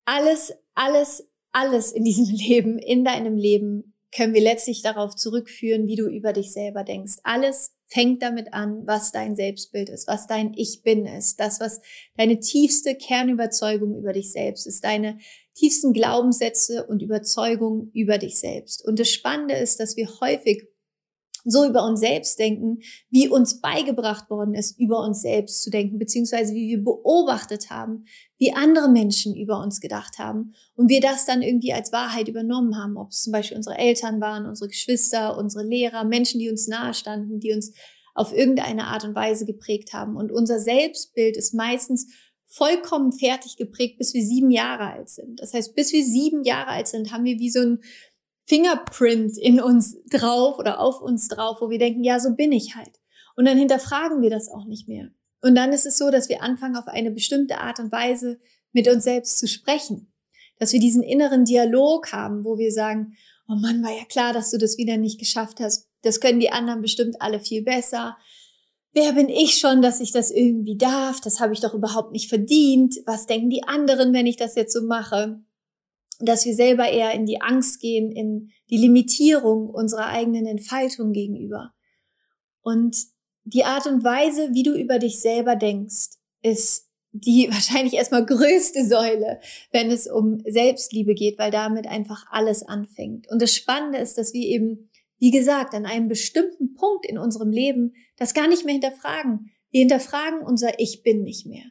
alles, 0.07 0.55
alles, 0.75 1.29
alles 1.53 1.93
in 1.93 2.03
diesem 2.03 2.25
Leben, 2.35 2.79
in 2.79 3.05
deinem 3.05 3.37
Leben, 3.37 3.93
können 4.15 4.33
wir 4.33 4.41
letztlich 4.41 4.81
darauf 4.81 5.15
zurückführen, 5.15 5.87
wie 5.87 5.97
du 5.97 6.07
über 6.07 6.33
dich 6.33 6.51
selber 6.51 6.83
denkst. 6.83 7.17
Alles 7.25 7.75
fängt 7.89 8.23
damit 8.23 8.55
an, 8.55 8.87
was 8.87 9.13
dein 9.13 9.37
Selbstbild 9.37 9.91
ist, 9.91 10.09
was 10.09 10.27
dein 10.27 10.55
Ich 10.55 10.83
bin 10.83 11.05
ist, 11.05 11.39
das, 11.41 11.61
was 11.61 11.83
deine 12.17 12.41
tiefste 12.41 12.95
Kernüberzeugung 12.95 13.99
über 13.99 14.15
dich 14.15 14.33
selbst 14.33 14.67
ist, 14.67 14.83
deine 14.83 15.19
tiefsten 15.53 15.93
Glaubenssätze 15.93 16.87
und 16.87 17.03
Überzeugungen 17.03 17.91
über 17.93 18.17
dich 18.17 18.41
selbst. 18.41 18.83
Und 18.83 18.99
das 18.99 19.11
Spannende 19.11 19.57
ist, 19.57 19.79
dass 19.79 19.99
wir 19.99 20.09
häufig 20.21 20.67
so 21.51 21.65
über 21.65 21.85
uns 21.85 22.01
selbst 22.01 22.39
denken, 22.39 22.81
wie 23.11 23.29
uns 23.29 23.61
beigebracht 23.61 24.29
worden 24.31 24.55
ist, 24.55 24.79
über 24.79 25.03
uns 25.05 25.23
selbst 25.23 25.63
zu 25.63 25.71
denken, 25.71 25.99
beziehungsweise 25.99 26.55
wie 26.55 26.69
wir 26.69 26.85
beobachtet 26.85 27.71
haben, 27.71 28.05
wie 28.39 28.53
andere 28.53 28.89
Menschen 28.89 29.35
über 29.35 29.61
uns 29.63 29.81
gedacht 29.81 30.19
haben 30.19 30.55
und 30.75 30.91
wir 30.91 31.01
das 31.01 31.25
dann 31.25 31.43
irgendwie 31.43 31.73
als 31.73 31.93
Wahrheit 31.93 32.29
übernommen 32.29 32.77
haben, 32.77 32.97
ob 32.97 33.11
es 33.11 33.23
zum 33.23 33.33
Beispiel 33.33 33.57
unsere 33.57 33.79
Eltern 33.79 34.21
waren, 34.21 34.47
unsere 34.47 34.69
Geschwister, 34.69 35.39
unsere 35.39 35.65
Lehrer, 35.65 36.05
Menschen, 36.05 36.41
die 36.41 36.51
uns 36.51 36.69
nahestanden, 36.69 37.41
die 37.41 37.53
uns 37.53 37.73
auf 38.15 38.35
irgendeine 38.35 38.87
Art 38.87 39.05
und 39.05 39.15
Weise 39.15 39.45
geprägt 39.45 39.93
haben. 39.93 40.17
Und 40.17 40.33
unser 40.33 40.59
Selbstbild 40.59 41.37
ist 41.37 41.55
meistens 41.55 42.09
vollkommen 42.47 43.13
fertig 43.13 43.57
geprägt, 43.57 43.99
bis 43.99 44.15
wir 44.15 44.23
sieben 44.23 44.51
Jahre 44.51 44.93
alt 44.93 45.11
sind. 45.11 45.41
Das 45.41 45.53
heißt, 45.53 45.75
bis 45.75 45.93
wir 45.93 46.05
sieben 46.05 46.43
Jahre 46.43 46.71
alt 46.71 46.89
sind, 46.89 47.13
haben 47.13 47.25
wir 47.25 47.39
wie 47.39 47.51
so 47.51 47.61
ein 47.61 47.81
Fingerprint 48.47 49.37
in 49.37 49.61
uns 49.61 49.97
drauf 50.11 50.59
oder 50.59 50.81
auf 50.81 51.01
uns 51.01 51.29
drauf, 51.29 51.59
wo 51.61 51.69
wir 51.69 51.79
denken, 51.79 52.05
ja, 52.05 52.21
so 52.21 52.35
bin 52.35 52.53
ich 52.53 52.77
halt. 52.77 53.01
Und 53.35 53.45
dann 53.45 53.59
hinterfragen 53.59 54.23
wir 54.23 54.31
das 54.31 54.49
auch 54.49 54.65
nicht 54.65 54.89
mehr. 54.89 55.11
Und 55.43 55.55
dann 55.55 55.73
ist 55.73 55.85
es 55.85 55.99
so, 55.99 56.11
dass 56.11 56.29
wir 56.29 56.43
anfangen, 56.43 56.77
auf 56.77 56.87
eine 56.87 57.11
bestimmte 57.11 57.59
Art 57.59 57.79
und 57.81 57.93
Weise 57.93 58.39
mit 58.73 58.89
uns 58.89 59.05
selbst 59.05 59.39
zu 59.39 59.47
sprechen. 59.49 60.13
Dass 60.59 60.73
wir 60.73 60.81
diesen 60.81 61.03
inneren 61.03 61.45
Dialog 61.45 62.13
haben, 62.13 62.45
wo 62.45 62.57
wir 62.57 62.73
sagen, 62.73 63.17
oh 63.49 63.55
Mann, 63.55 63.83
war 63.83 63.93
ja 63.93 64.05
klar, 64.05 64.33
dass 64.33 64.51
du 64.51 64.59
das 64.59 64.79
wieder 64.79 64.97
nicht 64.97 65.19
geschafft 65.19 65.61
hast. 65.61 65.89
Das 66.03 66.21
können 66.21 66.41
die 66.41 66.51
anderen 66.51 66.83
bestimmt 66.83 67.21
alle 67.21 67.41
viel 67.41 67.63
besser. 67.63 68.17
Wer 68.93 69.13
bin 69.13 69.29
ich 69.29 69.59
schon, 69.59 69.83
dass 69.83 70.01
ich 70.01 70.13
das 70.13 70.31
irgendwie 70.31 70.79
darf? 70.79 71.21
Das 71.21 71.41
habe 71.41 71.53
ich 71.53 71.61
doch 71.61 71.75
überhaupt 71.75 72.13
nicht 72.13 72.29
verdient. 72.29 72.97
Was 73.05 73.27
denken 73.27 73.51
die 73.51 73.65
anderen, 73.65 74.15
wenn 74.15 74.27
ich 74.27 74.37
das 74.37 74.55
jetzt 74.55 74.73
so 74.73 74.83
mache? 74.83 75.41
Dass 76.21 76.45
wir 76.45 76.55
selber 76.55 76.89
eher 76.89 77.13
in 77.13 77.27
die 77.27 77.41
Angst 77.41 77.81
gehen, 77.81 78.11
in 78.11 78.51
die 78.71 78.79
Limitierung 78.79 79.69
unserer 79.69 80.07
eigenen 80.07 80.47
Entfaltung 80.47 81.13
gegenüber. 81.13 81.73
Und 82.63 82.97
die 83.45 83.65
Art 83.65 83.87
und 83.87 84.03
Weise, 84.03 84.51
wie 84.53 84.63
du 84.63 84.75
über 84.75 84.99
dich 84.99 85.21
selber 85.21 85.57
denkst, 85.57 86.17
ist 86.43 86.89
die 87.13 87.49
wahrscheinlich 87.51 87.95
erstmal 87.95 88.25
größte 88.25 88.85
Säule, 88.85 89.41
wenn 89.71 89.91
es 89.91 90.07
um 90.07 90.41
Selbstliebe 90.47 91.15
geht, 91.15 91.39
weil 91.39 91.51
damit 91.51 91.87
einfach 91.87 92.27
alles 92.31 92.62
anfängt. 92.62 93.31
Und 93.31 93.41
das 93.41 93.55
Spannende 93.55 93.99
ist, 93.99 94.19
dass 94.19 94.33
wir 94.33 94.47
eben, 94.47 94.91
wie 95.19 95.31
gesagt, 95.31 95.75
an 95.75 95.87
einem 95.87 96.09
bestimmten 96.09 96.75
Punkt 96.75 97.07
in 97.07 97.19
unserem 97.19 97.51
Leben 97.51 97.95
das 98.17 98.35
gar 98.35 98.49
nicht 98.49 98.65
mehr 98.65 98.75
hinterfragen. 98.75 99.51
Wir 99.71 99.81
hinterfragen 99.81 100.41
unser 100.41 100.79
Ich 100.79 101.03
bin 101.03 101.23
nicht 101.23 101.47
mehr. 101.47 101.65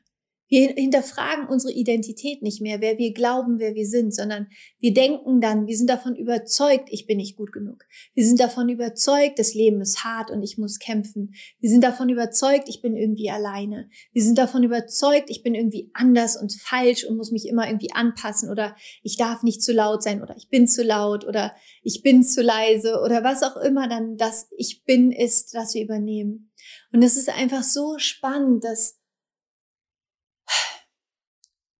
Wir 0.55 0.69
hinterfragen 0.69 1.47
unsere 1.47 1.73
Identität 1.73 2.41
nicht 2.41 2.61
mehr, 2.61 2.79
wer 2.79 2.97
wir 2.97 3.11
glauben, 3.11 3.59
wer 3.59 3.75
wir 3.75 3.85
sind, 3.85 4.15
sondern 4.15 4.47
wir 4.79 4.93
denken 4.93 5.41
dann, 5.41 5.67
wir 5.67 5.75
sind 5.75 5.89
davon 5.89 6.15
überzeugt, 6.15 6.87
ich 6.91 7.07
bin 7.07 7.17
nicht 7.17 7.35
gut 7.35 7.51
genug. 7.51 7.83
Wir 8.13 8.25
sind 8.25 8.39
davon 8.39 8.69
überzeugt, 8.69 9.37
das 9.37 9.53
Leben 9.53 9.81
ist 9.81 10.05
hart 10.05 10.31
und 10.31 10.43
ich 10.43 10.57
muss 10.57 10.79
kämpfen. 10.79 11.35
Wir 11.59 11.69
sind 11.69 11.83
davon 11.83 12.07
überzeugt, 12.07 12.69
ich 12.69 12.81
bin 12.81 12.95
irgendwie 12.95 13.29
alleine. 13.29 13.89
Wir 14.13 14.23
sind 14.23 14.37
davon 14.37 14.63
überzeugt, 14.63 15.29
ich 15.29 15.43
bin 15.43 15.55
irgendwie 15.55 15.89
anders 15.93 16.39
und 16.41 16.53
falsch 16.53 17.03
und 17.03 17.17
muss 17.17 17.31
mich 17.31 17.49
immer 17.49 17.67
irgendwie 17.67 17.91
anpassen 17.91 18.49
oder 18.49 18.77
ich 19.03 19.17
darf 19.17 19.43
nicht 19.43 19.61
zu 19.61 19.73
laut 19.73 20.03
sein 20.03 20.21
oder 20.21 20.37
ich 20.37 20.47
bin 20.47 20.69
zu 20.69 20.83
laut 20.83 21.27
oder 21.27 21.53
ich 21.83 22.01
bin 22.01 22.23
zu 22.23 22.41
leise 22.41 23.01
oder 23.03 23.25
was 23.25 23.43
auch 23.43 23.57
immer 23.57 23.89
dann 23.89 24.15
das 24.15 24.47
Ich 24.55 24.85
bin 24.85 25.11
ist, 25.11 25.53
das 25.53 25.73
wir 25.73 25.83
übernehmen. 25.83 26.49
Und 26.93 27.03
es 27.03 27.17
ist 27.17 27.27
einfach 27.27 27.63
so 27.63 27.97
spannend, 27.97 28.63
dass 28.63 29.01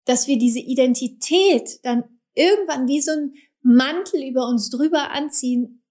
dass 0.04 0.26
wir 0.26 0.38
diese 0.38 0.60
Identität 0.60 1.80
dann 1.82 2.04
irgendwann 2.34 2.88
wie 2.88 3.00
so 3.00 3.12
ein 3.12 3.34
Mantel 3.62 4.22
über 4.22 4.46
uns 4.46 4.70
drüber 4.70 5.10
anziehen 5.10 5.82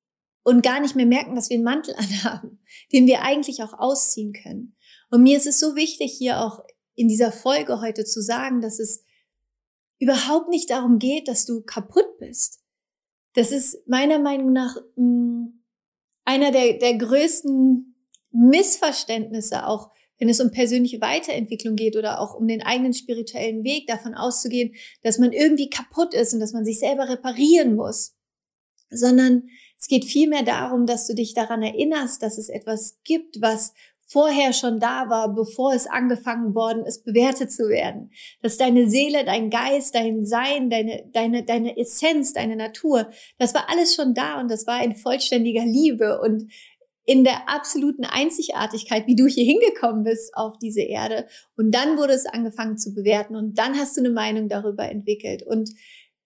und 0.43 0.63
gar 0.63 0.79
nicht 0.79 0.95
mehr 0.95 1.05
merken, 1.05 1.35
dass 1.35 1.49
wir 1.49 1.55
einen 1.55 1.65
Mantel 1.65 1.95
anhaben, 1.97 2.63
den 2.91 3.07
wir 3.07 3.21
eigentlich 3.21 3.61
auch 3.61 3.73
ausziehen 3.73 4.33
können. 4.33 4.75
Und 5.09 5.23
mir 5.23 5.37
ist 5.37 5.47
es 5.47 5.59
so 5.59 5.75
wichtig, 5.75 6.15
hier 6.17 6.41
auch 6.41 6.63
in 6.95 7.07
dieser 7.07 7.31
Folge 7.31 7.81
heute 7.81 8.05
zu 8.05 8.21
sagen, 8.21 8.61
dass 8.61 8.79
es 8.79 9.03
überhaupt 9.99 10.49
nicht 10.49 10.69
darum 10.69 10.99
geht, 10.99 11.27
dass 11.27 11.45
du 11.45 11.61
kaputt 11.61 12.17
bist. 12.19 12.61
Das 13.33 13.51
ist 13.51 13.85
meiner 13.87 14.19
Meinung 14.19 14.53
nach 14.53 14.75
mh, 14.95 14.95
hm, 14.95 15.63
einer 16.25 16.51
der, 16.51 16.79
der 16.79 16.97
größten 16.97 17.95
Missverständnisse 18.31 19.67
auch 19.67 19.91
wenn 20.17 20.29
es 20.29 20.39
um 20.39 20.51
persönliche 20.51 21.01
Weiterentwicklung 21.01 21.75
geht 21.75 21.95
oder 21.95 22.19
auch 22.19 22.35
um 22.35 22.47
den 22.47 22.61
eigenen 22.61 22.93
spirituellen 22.93 23.63
Weg, 23.63 23.87
davon 23.87 24.13
auszugehen, 24.13 24.75
dass 25.03 25.19
man 25.19 25.33
irgendwie 25.33 25.69
kaputt 25.69 26.13
ist 26.13 26.33
und 26.33 26.39
dass 26.39 26.53
man 26.53 26.65
sich 26.65 26.79
selber 26.79 27.09
reparieren 27.09 27.75
muss, 27.75 28.15
sondern 28.89 29.49
es 29.79 29.87
geht 29.87 30.05
vielmehr 30.05 30.43
darum, 30.43 30.85
dass 30.85 31.05
du 31.07 31.15
dich 31.15 31.33
daran 31.33 31.61
erinnerst, 31.61 32.21
dass 32.23 32.37
es 32.37 32.49
etwas 32.49 32.97
gibt, 33.03 33.41
was 33.41 33.73
vorher 34.07 34.53
schon 34.53 34.79
da 34.79 35.09
war, 35.09 35.33
bevor 35.33 35.73
es 35.73 35.87
angefangen 35.87 36.53
worden 36.53 36.85
ist, 36.85 37.03
bewertet 37.03 37.51
zu 37.51 37.67
werden. 37.69 38.11
Dass 38.41 38.57
deine 38.57 38.87
Seele, 38.89 39.25
dein 39.25 39.49
Geist, 39.49 39.95
dein 39.95 40.25
Sein, 40.25 40.69
deine, 40.69 41.09
deine, 41.11 41.43
deine 41.43 41.77
Essenz, 41.77 42.33
deine 42.33 42.55
Natur, 42.55 43.09
das 43.39 43.53
war 43.53 43.69
alles 43.69 43.95
schon 43.95 44.13
da 44.13 44.39
und 44.39 44.49
das 44.49 44.67
war 44.67 44.83
in 44.83 44.95
vollständiger 44.95 45.65
Liebe 45.65 46.21
und 46.21 46.51
in 47.05 47.23
der 47.23 47.47
absoluten 47.47 48.03
Einzigartigkeit, 48.03 49.05
wie 49.05 49.15
du 49.15 49.27
hier 49.27 49.45
hingekommen 49.45 50.03
bist 50.03 50.35
auf 50.35 50.57
diese 50.57 50.81
Erde. 50.81 51.27
Und 51.55 51.71
dann 51.71 51.97
wurde 51.97 52.13
es 52.13 52.25
angefangen 52.25 52.77
zu 52.77 52.93
bewerten 52.93 53.35
und 53.35 53.57
dann 53.57 53.77
hast 53.77 53.95
du 53.95 54.01
eine 54.01 54.09
Meinung 54.09 54.49
darüber 54.49 54.89
entwickelt. 54.89 55.43
Und 55.43 55.69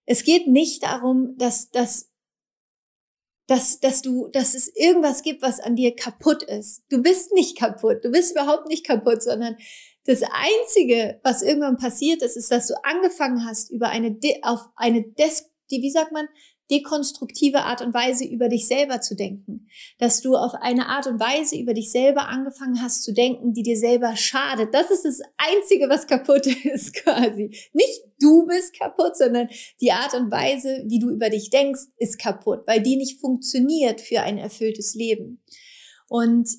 es 0.06 0.24
geht 0.24 0.48
nicht 0.48 0.84
darum, 0.84 1.36
dass, 1.38 1.70
dass, 1.70 2.10
dass, 3.48 3.80
dass 3.82 4.02
du, 4.02 4.30
dass 4.30 4.56
es 4.56 4.74
irgendwas 4.74 5.22
gibt, 5.22 5.42
was 5.42 5.60
an 5.60 5.76
dir 5.76 5.96
kaputt 5.96 6.44
ist. 6.44 6.84
Du 6.90 7.02
bist 7.02 7.34
nicht 7.34 7.58
kaputt. 7.58 8.04
Du 8.04 8.12
bist 8.12 8.32
überhaupt 8.32 8.68
nicht 8.68 8.88
kaputt, 8.88 9.22
sondern 9.22 9.58
das 10.06 10.22
einzige, 10.24 11.20
was 11.24 11.42
irgendwann 11.42 11.78
passiert 11.78 12.22
ist, 12.22 12.38
ist, 12.38 12.52
dass 12.52 12.68
du 12.68 12.74
angefangen 12.84 13.46
hast, 13.46 13.70
über 13.70 13.90
eine, 13.90 14.18
auf 14.44 14.62
eine 14.76 15.04
Des, 15.04 15.52
die, 15.70 15.82
wie 15.82 15.92
sagt 15.92 16.14
man, 16.14 16.28
dekonstruktive 16.72 17.62
Art 17.62 17.82
und 17.82 17.94
Weise 17.94 18.26
über 18.26 18.50
dich 18.50 18.68
selber 18.68 19.02
zu 19.02 19.16
denken. 19.16 19.68
Dass 19.98 20.22
du 20.22 20.36
auf 20.36 20.54
eine 20.54 20.88
Art 20.88 21.08
und 21.08 21.20
Weise 21.20 21.58
über 21.58 21.74
dich 21.74 21.92
selber 21.92 22.28
angefangen 22.28 22.82
hast 22.82 23.04
zu 23.04 23.14
denken, 23.14 23.54
die 23.54 23.64
dir 23.64 23.78
selber 23.78 24.16
schadet. 24.16 24.74
Das 24.74 24.92
ist 24.92 25.06
das 25.06 25.22
Einzige, 25.38 25.90
was 25.90 26.08
kaputt 26.08 26.46
ist 26.66 26.94
quasi. 26.94 27.50
Nicht 27.74 28.04
du 28.20 28.46
bist 28.46 28.78
kaputt, 28.78 29.18
sondern 29.18 29.50
die 29.82 29.92
Art 29.92 30.14
und 30.14 30.32
Weise, 30.32 30.84
wie 30.88 31.00
du 31.00 31.10
über 31.10 31.30
dich 31.30 31.50
denkst, 31.50 31.82
ist 31.98 32.20
kaputt, 32.20 32.62
weil 32.66 32.82
die 32.82 32.96
nicht 32.96 33.20
funktioniert 33.20 34.02
für 34.02 34.22
ein 34.22 34.38
erfülltes 34.38 34.96
Leben. 34.96 35.42
Und 36.08 36.50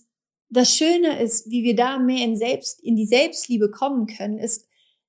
das 0.49 0.75
Schöne 0.75 1.23
ist, 1.23 1.49
wie 1.49 1.63
wir 1.63 1.77
da 1.77 1.99
mehr 1.99 2.25
in 2.25 2.37
selbst, 2.37 2.83
in 2.83 2.97
die 2.97 3.07
Selbstliebe 3.07 3.71
kommen 3.71 4.07
können, 4.07 4.39
ist 4.39 4.67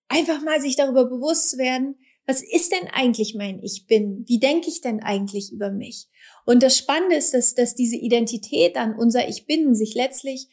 einfach 0.08 0.42
mal 0.44 0.62
sich 0.62 0.76
darüber 0.76 1.06
bewusst 1.06 1.52
zu 1.52 1.58
werden, 1.58 1.96
Was 2.32 2.42
ist 2.42 2.72
denn 2.72 2.88
eigentlich 2.94 3.36
mein 3.36 3.62
Ich 3.62 3.88
bin? 3.88 4.24
Wie 4.26 4.40
denke 4.40 4.70
ich 4.70 4.80
denn 4.80 5.04
eigentlich 5.04 5.52
über 5.52 5.70
mich? 5.70 6.08
Und 6.46 6.64
das 6.64 6.78
Spannende 6.78 7.18
ist, 7.18 7.34
dass, 7.34 7.56
dass 7.56 7.76
diese 7.76 7.98
Identität 7.98 8.78
an 8.78 8.96
unser 8.96 9.28
Ich 9.28 9.48
bin 9.48 9.76
sich 9.76 9.96
letztlich 9.96 10.48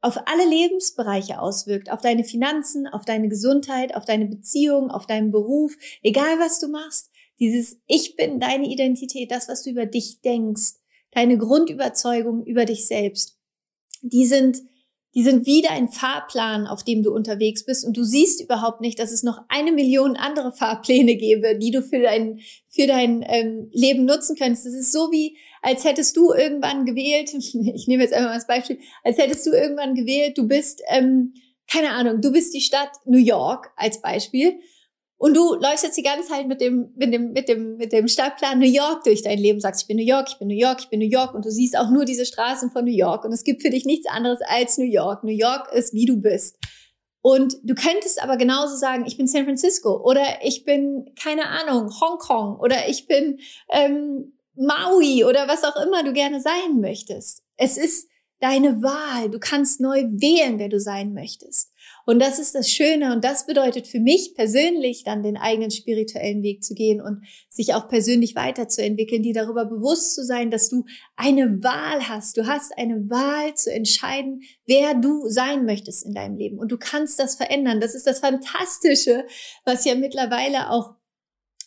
auf 0.00 0.18
alle 0.26 0.44
Lebensbereiche 0.44 1.40
auswirkt, 1.40 1.92
auf 1.92 2.00
deine 2.00 2.24
Finanzen, 2.24 2.88
auf 2.88 3.04
deine 3.04 3.28
Gesundheit, 3.28 3.94
auf 3.94 4.04
deine 4.04 4.26
Beziehung, 4.26 4.90
auf 4.90 5.06
deinen 5.06 5.30
Beruf, 5.30 5.76
egal 6.02 6.40
was 6.40 6.58
du 6.58 6.66
machst. 6.66 7.12
Dieses 7.38 7.80
Ich 7.86 8.16
bin 8.16 8.40
deine 8.40 8.66
Identität, 8.66 9.30
das, 9.30 9.46
was 9.46 9.62
du 9.62 9.70
über 9.70 9.86
dich 9.86 10.22
denkst, 10.22 10.80
deine 11.12 11.38
Grundüberzeugung 11.38 12.44
über 12.44 12.64
dich 12.64 12.88
selbst, 12.88 13.38
die 14.02 14.26
sind 14.26 14.62
die 15.14 15.24
sind 15.24 15.46
wieder 15.46 15.70
ein 15.70 15.88
Fahrplan, 15.88 16.66
auf 16.66 16.84
dem 16.84 17.02
du 17.02 17.12
unterwegs 17.12 17.64
bist 17.64 17.84
und 17.84 17.96
du 17.96 18.04
siehst 18.04 18.40
überhaupt 18.40 18.80
nicht, 18.80 18.98
dass 18.98 19.10
es 19.10 19.22
noch 19.22 19.42
eine 19.48 19.72
Million 19.72 20.16
andere 20.16 20.52
Fahrpläne 20.52 21.16
gäbe, 21.16 21.58
die 21.58 21.72
du 21.72 21.82
für 21.82 22.00
dein, 22.00 22.40
für 22.68 22.86
dein 22.86 23.24
ähm, 23.26 23.68
Leben 23.72 24.04
nutzen 24.04 24.36
könntest. 24.36 24.66
Das 24.66 24.74
ist 24.74 24.92
so 24.92 25.10
wie, 25.10 25.36
als 25.62 25.84
hättest 25.84 26.16
du 26.16 26.32
irgendwann 26.32 26.84
gewählt, 26.84 27.34
ich 27.34 27.86
nehme 27.88 28.02
jetzt 28.02 28.14
einfach 28.14 28.30
mal 28.30 28.36
das 28.36 28.46
Beispiel, 28.46 28.78
als 29.02 29.18
hättest 29.18 29.46
du 29.46 29.50
irgendwann 29.50 29.94
gewählt, 29.94 30.38
du 30.38 30.46
bist, 30.46 30.80
ähm, 30.88 31.34
keine 31.68 31.90
Ahnung, 31.90 32.20
du 32.20 32.30
bist 32.30 32.54
die 32.54 32.60
Stadt 32.60 32.90
New 33.04 33.18
York 33.18 33.72
als 33.76 34.00
Beispiel 34.00 34.60
und 35.20 35.36
du 35.36 35.54
läufst 35.54 35.84
jetzt 35.84 35.98
die 35.98 36.02
ganze 36.02 36.26
Zeit 36.26 36.48
mit 36.48 36.62
dem, 36.62 36.94
mit 36.96 37.12
dem, 37.12 37.32
mit 37.32 37.46
dem, 37.46 37.76
mit 37.76 37.92
dem 37.92 38.08
Stadtplan 38.08 38.58
New 38.58 38.64
York 38.64 39.04
durch 39.04 39.20
dein 39.20 39.38
Leben, 39.38 39.60
sagst, 39.60 39.82
ich 39.82 39.86
bin 39.86 39.98
New 39.98 40.02
York, 40.02 40.28
ich 40.30 40.38
bin 40.38 40.48
New 40.48 40.56
York, 40.56 40.78
ich 40.80 40.88
bin 40.88 40.98
New 40.98 41.10
York 41.10 41.34
und 41.34 41.44
du 41.44 41.50
siehst 41.50 41.76
auch 41.76 41.90
nur 41.90 42.06
diese 42.06 42.24
Straßen 42.24 42.70
von 42.70 42.86
New 42.86 42.90
York 42.90 43.26
und 43.26 43.32
es 43.32 43.44
gibt 43.44 43.60
für 43.60 43.68
dich 43.68 43.84
nichts 43.84 44.08
anderes 44.08 44.38
als 44.48 44.78
New 44.78 44.90
York. 44.90 45.22
New 45.22 45.30
York 45.30 45.70
ist, 45.74 45.92
wie 45.92 46.06
du 46.06 46.16
bist. 46.16 46.56
Und 47.20 47.54
du 47.62 47.74
könntest 47.74 48.22
aber 48.22 48.38
genauso 48.38 48.76
sagen, 48.76 49.04
ich 49.06 49.18
bin 49.18 49.26
San 49.26 49.44
Francisco 49.44 49.94
oder 50.02 50.22
ich 50.42 50.64
bin, 50.64 51.04
keine 51.22 51.48
Ahnung, 51.48 51.90
Hongkong 52.00 52.58
oder 52.58 52.88
ich 52.88 53.06
bin 53.06 53.40
ähm, 53.68 54.32
Maui 54.54 55.24
oder 55.24 55.46
was 55.48 55.64
auch 55.64 55.76
immer 55.84 56.02
du 56.02 56.14
gerne 56.14 56.40
sein 56.40 56.80
möchtest. 56.80 57.42
Es 57.58 57.76
ist 57.76 58.08
deine 58.38 58.82
Wahl. 58.82 59.28
Du 59.28 59.38
kannst 59.38 59.82
neu 59.82 60.02
wählen, 60.12 60.58
wer 60.58 60.70
du 60.70 60.80
sein 60.80 61.12
möchtest. 61.12 61.69
Und 62.06 62.20
das 62.20 62.38
ist 62.38 62.54
das 62.54 62.70
Schöne 62.70 63.12
und 63.12 63.24
das 63.24 63.46
bedeutet 63.46 63.86
für 63.86 64.00
mich 64.00 64.34
persönlich 64.34 65.04
dann 65.04 65.22
den 65.22 65.36
eigenen 65.36 65.70
spirituellen 65.70 66.42
Weg 66.42 66.64
zu 66.64 66.74
gehen 66.74 67.00
und 67.00 67.22
sich 67.48 67.74
auch 67.74 67.88
persönlich 67.88 68.34
weiterzuentwickeln, 68.34 69.22
die 69.22 69.32
darüber 69.32 69.64
bewusst 69.64 70.14
zu 70.14 70.24
sein, 70.24 70.50
dass 70.50 70.68
du 70.68 70.84
eine 71.16 71.62
Wahl 71.62 72.08
hast. 72.08 72.36
Du 72.36 72.46
hast 72.46 72.76
eine 72.76 73.10
Wahl 73.10 73.54
zu 73.54 73.72
entscheiden, 73.72 74.42
wer 74.66 74.94
du 74.94 75.28
sein 75.28 75.64
möchtest 75.64 76.04
in 76.04 76.14
deinem 76.14 76.36
Leben 76.36 76.58
und 76.58 76.72
du 76.72 76.78
kannst 76.78 77.18
das 77.18 77.36
verändern. 77.36 77.80
Das 77.80 77.94
ist 77.94 78.06
das 78.06 78.20
Fantastische, 78.20 79.26
was 79.64 79.84
ja 79.84 79.94
mittlerweile 79.94 80.70
auch 80.70 80.94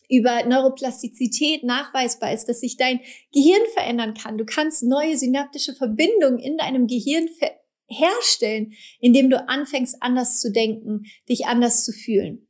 über 0.09 0.43
Neuroplastizität 0.45 1.63
nachweisbar 1.63 2.33
ist, 2.33 2.47
dass 2.47 2.59
sich 2.59 2.77
dein 2.77 2.99
Gehirn 3.31 3.61
verändern 3.73 4.13
kann. 4.13 4.37
Du 4.37 4.45
kannst 4.45 4.83
neue 4.83 5.17
synaptische 5.17 5.73
Verbindungen 5.73 6.39
in 6.39 6.57
deinem 6.57 6.87
Gehirn 6.87 7.27
verändern 7.29 7.62
herstellen, 7.93 8.73
indem 8.99 9.29
du 9.29 9.47
anfängst 9.47 9.97
anders 10.01 10.39
zu 10.41 10.51
denken, 10.51 11.03
dich 11.29 11.45
anders 11.45 11.85
zu 11.85 11.91
fühlen. 11.91 12.47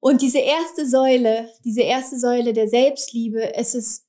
Und 0.00 0.22
diese 0.22 0.38
erste 0.38 0.86
Säule, 0.86 1.50
diese 1.64 1.82
erste 1.82 2.18
Säule 2.18 2.52
der 2.52 2.68
Selbstliebe, 2.68 3.54
es 3.54 3.74
ist 3.74 4.06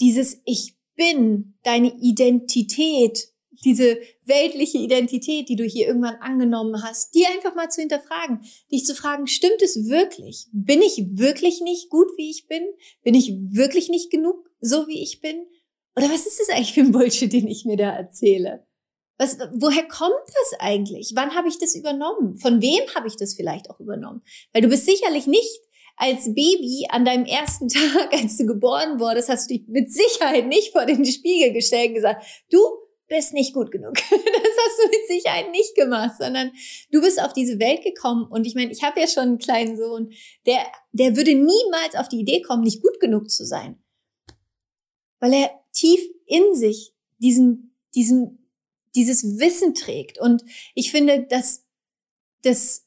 dieses 0.00 0.40
Ich 0.44 0.76
bin, 0.96 1.58
deine 1.62 1.94
Identität, 2.00 3.28
diese 3.64 3.98
weltliche 4.24 4.78
Identität, 4.78 5.48
die 5.48 5.56
du 5.56 5.64
hier 5.64 5.86
irgendwann 5.86 6.16
angenommen 6.16 6.82
hast, 6.82 7.14
die 7.14 7.26
einfach 7.26 7.54
mal 7.54 7.70
zu 7.70 7.80
hinterfragen, 7.80 8.40
dich 8.70 8.84
zu 8.84 8.94
fragen, 8.94 9.26
stimmt 9.26 9.62
es 9.62 9.88
wirklich? 9.88 10.46
Bin 10.52 10.82
ich 10.82 11.04
wirklich 11.12 11.60
nicht 11.60 11.88
gut, 11.88 12.08
wie 12.16 12.30
ich 12.30 12.46
bin? 12.48 12.62
Bin 13.02 13.14
ich 13.14 13.34
wirklich 13.48 13.88
nicht 13.88 14.10
genug, 14.10 14.50
so 14.60 14.88
wie 14.88 15.02
ich 15.02 15.20
bin? 15.20 15.46
Oder 15.96 16.10
was 16.10 16.26
ist 16.26 16.40
das 16.40 16.50
eigentlich 16.50 16.74
für 16.74 16.80
ein 16.80 16.92
Bullshit, 16.92 17.32
den 17.32 17.48
ich 17.48 17.64
mir 17.64 17.76
da 17.76 17.90
erzähle? 17.90 18.66
Was, 19.18 19.38
woher 19.54 19.86
kommt 19.88 20.14
das 20.26 20.60
eigentlich? 20.60 21.12
Wann 21.14 21.34
habe 21.34 21.48
ich 21.48 21.58
das 21.58 21.74
übernommen? 21.74 22.36
Von 22.36 22.60
wem 22.60 22.82
habe 22.94 23.08
ich 23.08 23.16
das 23.16 23.34
vielleicht 23.34 23.70
auch 23.70 23.80
übernommen? 23.80 24.22
Weil 24.52 24.62
du 24.62 24.68
bist 24.68 24.84
sicherlich 24.84 25.26
nicht 25.26 25.60
als 25.96 26.26
Baby 26.26 26.86
an 26.90 27.04
deinem 27.04 27.24
ersten 27.24 27.68
Tag, 27.70 28.12
als 28.12 28.36
du 28.36 28.46
geboren 28.46 29.00
wurdest, 29.00 29.28
hast 29.28 29.50
du 29.50 29.54
dich 29.54 29.66
mit 29.68 29.90
Sicherheit 29.90 30.46
nicht 30.46 30.72
vor 30.72 30.84
den 30.84 31.04
Spiegel 31.04 31.52
gestellt 31.52 31.88
und 31.88 31.94
gesagt, 31.94 32.26
du 32.50 32.58
bist 33.08 33.32
nicht 33.32 33.54
gut 33.54 33.70
genug. 33.70 33.94
Das 34.46 34.64
hast 34.64 34.78
du 34.84 34.88
mit 34.88 35.06
Sicherheit 35.08 35.50
nicht 35.50 35.74
gemacht, 35.74 36.16
sondern 36.18 36.50
du 36.90 37.00
bist 37.00 37.20
auf 37.20 37.32
diese 37.32 37.58
Welt 37.58 37.82
gekommen 37.82 38.26
und 38.30 38.46
ich 38.46 38.54
meine, 38.54 38.72
ich 38.72 38.82
habe 38.82 39.00
ja 39.00 39.06
schon 39.06 39.22
einen 39.22 39.38
kleinen 39.38 39.76
Sohn, 39.76 40.12
der, 40.46 40.60
der 40.92 41.16
würde 41.16 41.34
niemals 41.34 41.94
auf 41.94 42.08
die 42.08 42.20
Idee 42.20 42.42
kommen, 42.42 42.62
nicht 42.62 42.82
gut 42.82 42.98
genug 43.00 43.30
zu 43.30 43.44
sein. 43.44 43.82
Weil 45.20 45.34
er 45.34 45.50
tief 45.72 46.00
in 46.26 46.54
sich 46.54 46.94
diesen, 47.18 47.76
diesen 47.94 48.45
dieses 48.96 49.38
Wissen 49.38 49.74
trägt. 49.74 50.18
Und 50.20 50.42
ich 50.74 50.90
finde, 50.90 51.26
dass 51.28 51.64
das 52.42 52.86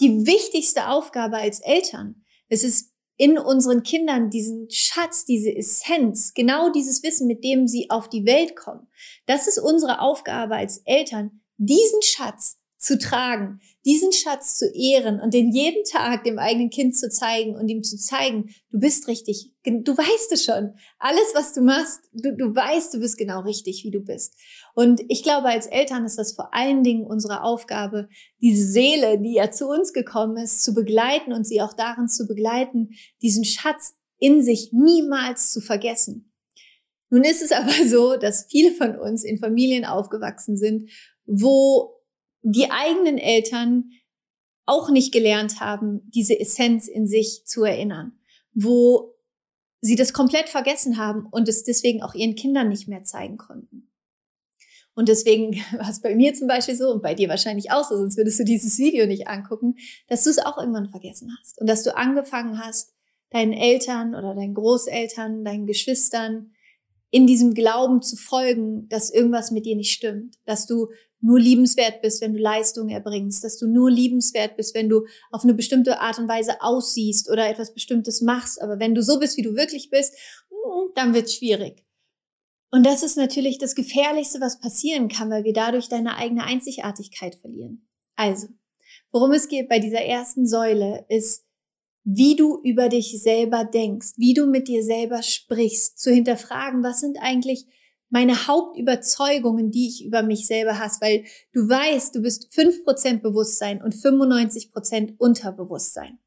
die 0.00 0.26
wichtigste 0.26 0.88
Aufgabe 0.88 1.36
als 1.36 1.60
Eltern, 1.60 2.24
es 2.48 2.64
ist 2.64 2.92
in 3.16 3.38
unseren 3.38 3.82
Kindern 3.82 4.30
diesen 4.30 4.68
Schatz, 4.70 5.24
diese 5.24 5.54
Essenz, 5.54 6.34
genau 6.34 6.72
dieses 6.72 7.02
Wissen, 7.02 7.28
mit 7.28 7.44
dem 7.44 7.68
sie 7.68 7.88
auf 7.90 8.08
die 8.08 8.26
Welt 8.26 8.56
kommen. 8.56 8.88
Das 9.26 9.46
ist 9.46 9.58
unsere 9.58 10.00
Aufgabe 10.00 10.56
als 10.56 10.78
Eltern, 10.78 11.42
diesen 11.56 12.02
Schatz 12.02 12.58
zu 12.82 12.98
tragen, 12.98 13.60
diesen 13.84 14.12
Schatz 14.12 14.58
zu 14.58 14.66
ehren 14.74 15.20
und 15.20 15.32
den 15.34 15.52
jeden 15.52 15.84
Tag 15.84 16.24
dem 16.24 16.40
eigenen 16.40 16.68
Kind 16.68 16.96
zu 16.96 17.08
zeigen 17.08 17.54
und 17.54 17.68
ihm 17.68 17.84
zu 17.84 17.96
zeigen, 17.96 18.50
du 18.72 18.80
bist 18.80 19.06
richtig, 19.06 19.52
du 19.64 19.96
weißt 19.96 20.32
es 20.32 20.44
schon. 20.44 20.74
Alles, 20.98 21.32
was 21.32 21.52
du 21.52 21.62
machst, 21.62 22.00
du, 22.12 22.36
du 22.36 22.54
weißt, 22.54 22.92
du 22.92 22.98
bist 22.98 23.16
genau 23.18 23.42
richtig, 23.42 23.84
wie 23.84 23.92
du 23.92 24.00
bist. 24.00 24.34
Und 24.74 25.00
ich 25.08 25.22
glaube, 25.22 25.46
als 25.46 25.68
Eltern 25.68 26.04
ist 26.04 26.18
das 26.18 26.32
vor 26.32 26.52
allen 26.54 26.82
Dingen 26.82 27.06
unsere 27.06 27.44
Aufgabe, 27.44 28.08
diese 28.40 28.66
Seele, 28.66 29.20
die 29.20 29.34
ja 29.34 29.52
zu 29.52 29.68
uns 29.68 29.92
gekommen 29.92 30.36
ist, 30.36 30.64
zu 30.64 30.74
begleiten 30.74 31.32
und 31.32 31.46
sie 31.46 31.62
auch 31.62 31.74
darin 31.74 32.08
zu 32.08 32.26
begleiten, 32.26 32.90
diesen 33.22 33.44
Schatz 33.44 33.94
in 34.18 34.42
sich 34.42 34.72
niemals 34.72 35.52
zu 35.52 35.60
vergessen. 35.60 36.32
Nun 37.10 37.22
ist 37.22 37.42
es 37.42 37.52
aber 37.52 37.72
so, 37.86 38.16
dass 38.16 38.46
viele 38.50 38.72
von 38.72 38.98
uns 38.98 39.22
in 39.22 39.38
Familien 39.38 39.84
aufgewachsen 39.84 40.56
sind, 40.56 40.90
wo 41.26 42.01
die 42.42 42.70
eigenen 42.70 43.18
Eltern 43.18 43.90
auch 44.66 44.90
nicht 44.90 45.12
gelernt 45.12 45.60
haben, 45.60 46.02
diese 46.10 46.38
Essenz 46.38 46.88
in 46.88 47.06
sich 47.06 47.42
zu 47.46 47.64
erinnern, 47.64 48.18
wo 48.52 49.14
sie 49.80 49.96
das 49.96 50.12
komplett 50.12 50.48
vergessen 50.48 50.96
haben 50.96 51.26
und 51.30 51.48
es 51.48 51.64
deswegen 51.64 52.02
auch 52.02 52.14
ihren 52.14 52.36
Kindern 52.36 52.68
nicht 52.68 52.86
mehr 52.88 53.02
zeigen 53.02 53.36
konnten. 53.36 53.88
Und 54.94 55.08
deswegen 55.08 55.54
war 55.76 55.88
es 55.88 56.00
bei 56.00 56.14
mir 56.14 56.34
zum 56.34 56.48
Beispiel 56.48 56.76
so 56.76 56.90
und 56.90 57.02
bei 57.02 57.14
dir 57.14 57.28
wahrscheinlich 57.28 57.70
auch 57.70 57.88
so, 57.88 57.96
sonst 57.96 58.16
würdest 58.16 58.38
du 58.38 58.44
dieses 58.44 58.78
Video 58.78 59.06
nicht 59.06 59.28
angucken, 59.28 59.76
dass 60.08 60.24
du 60.24 60.30
es 60.30 60.38
auch 60.38 60.58
irgendwann 60.58 60.90
vergessen 60.90 61.36
hast 61.40 61.60
und 61.60 61.66
dass 61.66 61.82
du 61.82 61.96
angefangen 61.96 62.58
hast, 62.58 62.94
deinen 63.30 63.52
Eltern 63.52 64.14
oder 64.14 64.34
deinen 64.34 64.54
Großeltern, 64.54 65.44
deinen 65.44 65.66
Geschwistern 65.66 66.52
in 67.10 67.26
diesem 67.26 67.54
Glauben 67.54 68.02
zu 68.02 68.16
folgen, 68.16 68.88
dass 68.88 69.10
irgendwas 69.10 69.50
mit 69.50 69.66
dir 69.66 69.76
nicht 69.76 69.92
stimmt, 69.92 70.36
dass 70.44 70.66
du 70.66 70.88
nur 71.22 71.38
liebenswert 71.38 72.02
bist, 72.02 72.20
wenn 72.20 72.34
du 72.34 72.40
Leistung 72.40 72.88
erbringst, 72.88 73.44
dass 73.44 73.56
du 73.56 73.66
nur 73.66 73.90
liebenswert 73.90 74.56
bist, 74.56 74.74
wenn 74.74 74.88
du 74.88 75.06
auf 75.30 75.44
eine 75.44 75.54
bestimmte 75.54 76.00
Art 76.00 76.18
und 76.18 76.28
Weise 76.28 76.60
aussiehst 76.60 77.30
oder 77.30 77.48
etwas 77.48 77.72
Bestimmtes 77.72 78.20
machst. 78.20 78.60
Aber 78.60 78.80
wenn 78.80 78.94
du 78.94 79.02
so 79.02 79.18
bist, 79.18 79.36
wie 79.36 79.42
du 79.42 79.54
wirklich 79.54 79.88
bist, 79.88 80.14
hm, 80.50 80.90
dann 80.94 81.14
wird's 81.14 81.34
schwierig. 81.34 81.84
Und 82.70 82.84
das 82.84 83.02
ist 83.02 83.16
natürlich 83.16 83.58
das 83.58 83.74
Gefährlichste, 83.74 84.40
was 84.40 84.58
passieren 84.58 85.08
kann, 85.08 85.30
weil 85.30 85.44
wir 85.44 85.52
dadurch 85.52 85.88
deine 85.88 86.16
eigene 86.16 86.44
Einzigartigkeit 86.44 87.36
verlieren. 87.36 87.86
Also, 88.16 88.48
worum 89.12 89.32
es 89.32 89.48
geht 89.48 89.68
bei 89.68 89.78
dieser 89.78 90.00
ersten 90.00 90.46
Säule 90.46 91.04
ist, 91.08 91.44
wie 92.04 92.34
du 92.34 92.60
über 92.64 92.88
dich 92.88 93.22
selber 93.22 93.64
denkst, 93.64 94.14
wie 94.16 94.34
du 94.34 94.46
mit 94.46 94.66
dir 94.66 94.82
selber 94.82 95.22
sprichst, 95.22 96.00
zu 96.00 96.10
hinterfragen, 96.10 96.82
was 96.82 97.00
sind 97.00 97.18
eigentlich 97.20 97.66
meine 98.12 98.46
Hauptüberzeugungen, 98.46 99.70
die 99.70 99.88
ich 99.88 100.04
über 100.04 100.22
mich 100.22 100.46
selber 100.46 100.78
hast, 100.78 101.00
weil 101.00 101.24
du 101.54 101.66
weißt, 101.66 102.14
du 102.14 102.20
bist 102.20 102.54
fünf 102.54 102.84
Prozent 102.84 103.22
Bewusstsein 103.22 103.82
und 103.82 103.94
95% 103.94 105.14
Unterbewusstsein. 105.16 106.18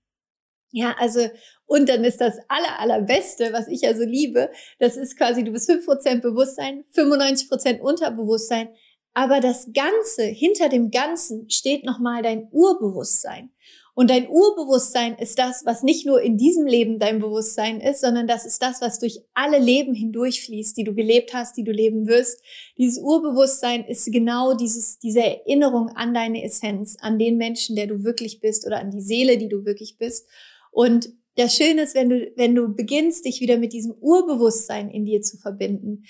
Ja, 0.71 0.95
also, 0.99 1.29
und 1.67 1.87
dann 1.87 2.03
ist 2.03 2.19
das 2.19 2.37
aller, 2.49 2.79
allerbeste, 2.79 3.53
was 3.53 3.67
ich 3.67 3.81
ja 3.81 3.95
so 3.95 4.03
liebe, 4.03 4.49
das 4.79 4.97
ist 4.97 5.15
quasi, 5.15 5.43
du 5.43 5.51
bist 5.51 5.69
fünf 5.69 5.85
Prozent 5.85 6.23
Bewusstsein, 6.23 6.83
95% 6.95 7.79
Unterbewusstsein, 7.79 8.69
aber 9.13 9.39
das 9.39 9.71
Ganze, 9.71 10.23
hinter 10.23 10.69
dem 10.69 10.89
Ganzen 10.89 11.49
steht 11.51 11.85
nochmal 11.85 12.23
dein 12.23 12.49
Urbewusstsein. 12.51 13.51
Und 13.95 14.09
dein 14.09 14.27
Urbewusstsein 14.29 15.17
ist 15.17 15.39
das, 15.39 15.65
was 15.65 15.81
nicht 15.81 16.05
nur 16.05 16.21
in 16.21 16.37
diesem 16.37 16.67
Leben 16.67 16.99
dein 16.99 17.19
Bewusstsein 17.19 17.79
ist, 17.79 18.01
sondern 18.01 18.27
das 18.27 18.45
ist 18.45 18.61
das, 18.61 18.81
was 18.81 18.99
durch 18.99 19.21
alle 19.33 19.57
Leben 19.57 19.93
hindurchfließt, 19.93 20.75
die 20.75 20.83
du 20.83 20.93
gelebt 20.93 21.33
hast, 21.33 21.55
die 21.55 21.63
du 21.63 21.71
leben 21.71 22.05
wirst. 22.05 22.41
Dieses 22.77 23.01
Urbewusstsein 23.01 23.85
ist 23.85 24.11
genau 24.11 24.53
dieses, 24.53 24.99
diese 24.99 25.23
Erinnerung 25.23 25.89
an 25.95 26.13
deine 26.13 26.43
Essenz, 26.43 26.97
an 26.99 27.17
den 27.17 27.37
Menschen, 27.37 27.77
der 27.77 27.87
du 27.87 28.03
wirklich 28.03 28.41
bist 28.41 28.67
oder 28.67 28.79
an 28.79 28.91
die 28.91 29.01
Seele, 29.01 29.37
die 29.37 29.47
du 29.47 29.63
wirklich 29.63 29.97
bist. 29.97 30.27
Und 30.71 31.09
das 31.37 31.55
Schöne 31.55 31.83
ist, 31.83 31.95
wenn 31.95 32.09
du, 32.09 32.31
wenn 32.35 32.53
du 32.53 32.75
beginnst, 32.75 33.23
dich 33.23 33.39
wieder 33.39 33.57
mit 33.57 33.71
diesem 33.71 33.93
Urbewusstsein 33.93 34.89
in 34.89 35.05
dir 35.05 35.21
zu 35.21 35.37
verbinden, 35.37 36.03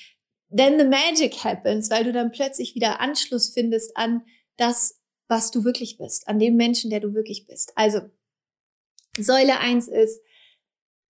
then 0.56 0.80
the 0.80 0.86
magic 0.86 1.44
happens, 1.44 1.92
weil 1.92 2.04
du 2.04 2.12
dann 2.12 2.32
plötzlich 2.32 2.74
wieder 2.74 3.00
Anschluss 3.00 3.50
findest 3.54 3.96
an 3.96 4.24
das, 4.58 5.00
was 5.28 5.52
du 5.52 5.64
wirklich 5.64 5.98
bist, 5.98 6.28
an 6.28 6.40
den 6.40 6.56
Menschen, 6.56 6.90
der 6.90 7.00
du 7.00 7.14
wirklich 7.14 7.48
bist. 7.48 7.72
Also, 7.76 8.02
Säule 9.18 9.60
eins 9.60 9.88
ist, 9.88 10.22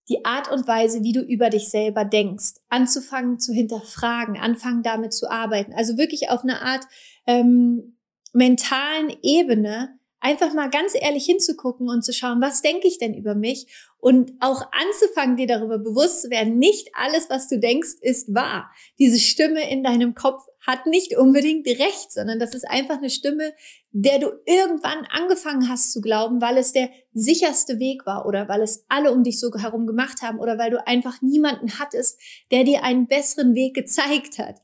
die 0.08 0.24
Art 0.24 0.50
und 0.50 0.68
Weise, 0.68 1.02
wie 1.02 1.12
du 1.12 1.20
über 1.20 1.50
dich 1.50 1.68
selber 1.68 2.04
denkst, 2.04 2.54
anzufangen 2.68 3.40
zu 3.40 3.52
hinterfragen, 3.52 4.36
anfangen 4.36 4.82
damit 4.82 5.12
zu 5.12 5.28
arbeiten. 5.28 5.72
Also 5.72 5.98
wirklich 5.98 6.30
auf 6.30 6.42
eine 6.42 6.62
Art 6.62 6.84
ähm, 7.26 7.98
mentalen 8.32 9.12
Ebene 9.22 9.98
einfach 10.26 10.52
mal 10.54 10.68
ganz 10.68 10.94
ehrlich 11.00 11.24
hinzugucken 11.24 11.88
und 11.88 12.02
zu 12.02 12.12
schauen, 12.12 12.40
was 12.40 12.60
denke 12.60 12.88
ich 12.88 12.98
denn 12.98 13.14
über 13.14 13.36
mich 13.36 13.66
und 13.98 14.32
auch 14.40 14.62
anzufangen, 14.72 15.36
dir 15.36 15.46
darüber 15.46 15.78
bewusst 15.78 16.22
zu 16.22 16.30
werden, 16.30 16.58
nicht 16.58 16.88
alles, 16.94 17.30
was 17.30 17.48
du 17.48 17.60
denkst, 17.60 17.94
ist 18.00 18.34
wahr. 18.34 18.68
Diese 18.98 19.20
Stimme 19.20 19.70
in 19.70 19.84
deinem 19.84 20.16
Kopf 20.16 20.42
hat 20.66 20.86
nicht 20.86 21.16
unbedingt 21.16 21.68
recht, 21.68 22.10
sondern 22.10 22.40
das 22.40 22.54
ist 22.54 22.68
einfach 22.68 22.96
eine 22.96 23.08
Stimme, 23.10 23.52
der 23.92 24.18
du 24.18 24.32
irgendwann 24.46 25.06
angefangen 25.10 25.68
hast 25.68 25.92
zu 25.92 26.00
glauben, 26.00 26.40
weil 26.40 26.58
es 26.58 26.72
der 26.72 26.90
sicherste 27.12 27.78
Weg 27.78 28.04
war 28.04 28.26
oder 28.26 28.48
weil 28.48 28.62
es 28.62 28.84
alle 28.88 29.12
um 29.12 29.22
dich 29.22 29.38
so 29.38 29.52
herum 29.56 29.86
gemacht 29.86 30.22
haben 30.22 30.40
oder 30.40 30.58
weil 30.58 30.72
du 30.72 30.84
einfach 30.84 31.22
niemanden 31.22 31.78
hattest, 31.78 32.20
der 32.50 32.64
dir 32.64 32.82
einen 32.82 33.06
besseren 33.06 33.54
Weg 33.54 33.74
gezeigt 33.74 34.40
hat. 34.40 34.56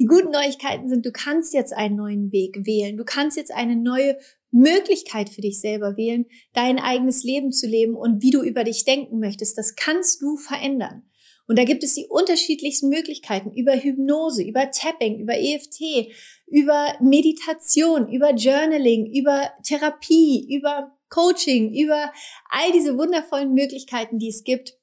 Die 0.00 0.06
guten 0.06 0.30
Neuigkeiten 0.30 0.88
sind, 0.88 1.04
du 1.04 1.10
kannst 1.10 1.52
jetzt 1.52 1.72
einen 1.72 1.96
neuen 1.96 2.30
Weg 2.30 2.64
wählen. 2.64 2.96
Du 2.96 3.04
kannst 3.04 3.36
jetzt 3.36 3.52
eine 3.52 3.74
neue 3.74 4.16
Möglichkeit 4.50 5.28
für 5.28 5.40
dich 5.40 5.60
selber 5.60 5.96
wählen, 5.96 6.26
dein 6.52 6.78
eigenes 6.78 7.22
Leben 7.22 7.52
zu 7.52 7.66
leben 7.66 7.94
und 7.94 8.22
wie 8.22 8.30
du 8.30 8.42
über 8.42 8.64
dich 8.64 8.84
denken 8.84 9.18
möchtest. 9.18 9.58
Das 9.58 9.76
kannst 9.76 10.22
du 10.22 10.36
verändern. 10.36 11.04
Und 11.46 11.58
da 11.58 11.64
gibt 11.64 11.82
es 11.82 11.94
die 11.94 12.06
unterschiedlichsten 12.06 12.90
Möglichkeiten 12.90 13.50
über 13.52 13.72
Hypnose, 13.72 14.42
über 14.42 14.70
Tapping, 14.70 15.18
über 15.18 15.34
EFT, 15.34 16.12
über 16.46 16.94
Meditation, 17.00 18.12
über 18.12 18.34
Journaling, 18.34 19.06
über 19.06 19.50
Therapie, 19.62 20.46
über 20.54 20.92
Coaching, 21.08 21.72
über 21.74 22.12
all 22.50 22.72
diese 22.72 22.98
wundervollen 22.98 23.54
Möglichkeiten, 23.54 24.18
die 24.18 24.28
es 24.28 24.44
gibt, 24.44 24.74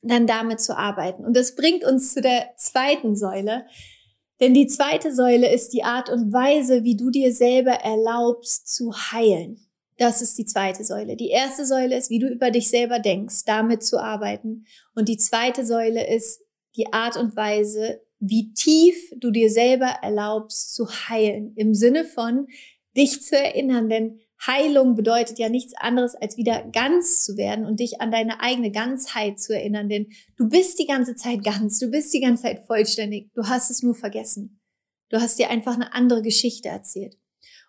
dann 0.00 0.28
damit 0.28 0.60
zu 0.60 0.76
arbeiten. 0.76 1.24
Und 1.24 1.36
das 1.36 1.56
bringt 1.56 1.84
uns 1.84 2.14
zu 2.14 2.20
der 2.20 2.54
zweiten 2.56 3.16
Säule. 3.16 3.66
Denn 4.40 4.52
die 4.52 4.66
zweite 4.66 5.14
Säule 5.14 5.52
ist 5.52 5.72
die 5.72 5.82
Art 5.82 6.10
und 6.10 6.32
Weise, 6.32 6.84
wie 6.84 6.96
du 6.96 7.10
dir 7.10 7.32
selber 7.32 7.72
erlaubst 7.72 8.68
zu 8.68 8.92
heilen. 8.92 9.66
Das 9.98 10.20
ist 10.20 10.36
die 10.36 10.44
zweite 10.44 10.84
Säule. 10.84 11.16
Die 11.16 11.30
erste 11.30 11.64
Säule 11.64 11.96
ist, 11.96 12.10
wie 12.10 12.18
du 12.18 12.28
über 12.28 12.50
dich 12.50 12.68
selber 12.68 12.98
denkst, 12.98 13.44
damit 13.46 13.82
zu 13.82 13.98
arbeiten. 13.98 14.66
Und 14.94 15.08
die 15.08 15.16
zweite 15.16 15.64
Säule 15.64 16.06
ist 16.14 16.42
die 16.76 16.92
Art 16.92 17.16
und 17.16 17.34
Weise, 17.34 18.02
wie 18.18 18.52
tief 18.52 18.96
du 19.16 19.30
dir 19.30 19.50
selber 19.50 19.86
erlaubst 20.02 20.74
zu 20.74 20.86
heilen. 20.86 21.54
Im 21.56 21.74
Sinne 21.74 22.04
von 22.04 22.46
dich 22.94 23.22
zu 23.22 23.36
erinnern, 23.36 23.88
denn 23.88 24.20
Heilung 24.44 24.96
bedeutet 24.96 25.38
ja 25.38 25.48
nichts 25.48 25.72
anderes, 25.76 26.14
als 26.14 26.36
wieder 26.36 26.62
ganz 26.72 27.24
zu 27.24 27.36
werden 27.36 27.64
und 27.64 27.80
dich 27.80 28.00
an 28.00 28.10
deine 28.10 28.40
eigene 28.40 28.70
Ganzheit 28.70 29.40
zu 29.40 29.54
erinnern. 29.54 29.88
Denn 29.88 30.08
du 30.36 30.48
bist 30.48 30.78
die 30.78 30.86
ganze 30.86 31.14
Zeit 31.14 31.42
ganz, 31.42 31.78
du 31.78 31.90
bist 31.90 32.12
die 32.12 32.20
ganze 32.20 32.44
Zeit 32.44 32.66
vollständig, 32.66 33.30
du 33.34 33.44
hast 33.44 33.70
es 33.70 33.82
nur 33.82 33.94
vergessen. 33.94 34.60
Du 35.08 35.20
hast 35.20 35.38
dir 35.38 35.50
einfach 35.50 35.74
eine 35.74 35.94
andere 35.94 36.22
Geschichte 36.22 36.68
erzählt. 36.68 37.16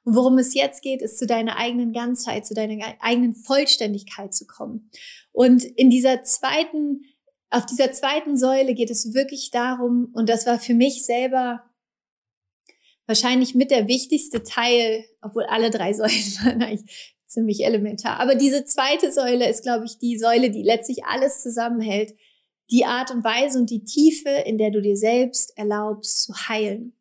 Und 0.03 0.15
worum 0.15 0.37
es 0.37 0.53
jetzt 0.53 0.81
geht, 0.81 1.01
ist 1.01 1.19
zu 1.19 1.27
deiner 1.27 1.57
eigenen 1.57 1.93
Ganzheit, 1.93 2.45
zu 2.45 2.53
deiner 2.53 2.95
eigenen 2.99 3.33
Vollständigkeit 3.33 4.33
zu 4.33 4.47
kommen. 4.47 4.89
Und 5.31 5.63
in 5.63 5.89
dieser 5.89 6.23
zweiten, 6.23 7.01
auf 7.49 7.65
dieser 7.65 7.91
zweiten 7.91 8.37
Säule 8.37 8.73
geht 8.73 8.89
es 8.89 9.13
wirklich 9.13 9.51
darum, 9.51 10.09
und 10.13 10.29
das 10.29 10.45
war 10.45 10.59
für 10.59 10.73
mich 10.73 11.05
selber 11.05 11.61
wahrscheinlich 13.07 13.55
mit 13.55 13.71
der 13.71 13.87
wichtigste 13.87 14.43
Teil, 14.43 15.05
obwohl 15.21 15.45
alle 15.45 15.71
drei 15.71 15.93
Säulen 15.93 16.35
waren 16.43 16.61
eigentlich 16.61 17.15
ziemlich 17.25 17.65
elementar. 17.65 18.19
Aber 18.19 18.35
diese 18.35 18.65
zweite 18.65 19.11
Säule 19.11 19.49
ist, 19.49 19.63
glaube 19.63 19.85
ich, 19.85 19.97
die 19.97 20.17
Säule, 20.17 20.51
die 20.51 20.63
letztlich 20.63 21.05
alles 21.05 21.41
zusammenhält. 21.41 22.15
Die 22.69 22.85
Art 22.85 23.11
und 23.11 23.23
Weise 23.23 23.59
und 23.59 23.69
die 23.69 23.85
Tiefe, 23.85 24.29
in 24.29 24.57
der 24.57 24.71
du 24.71 24.81
dir 24.81 24.97
selbst 24.97 25.57
erlaubst 25.57 26.23
zu 26.23 26.33
heilen. 26.49 26.96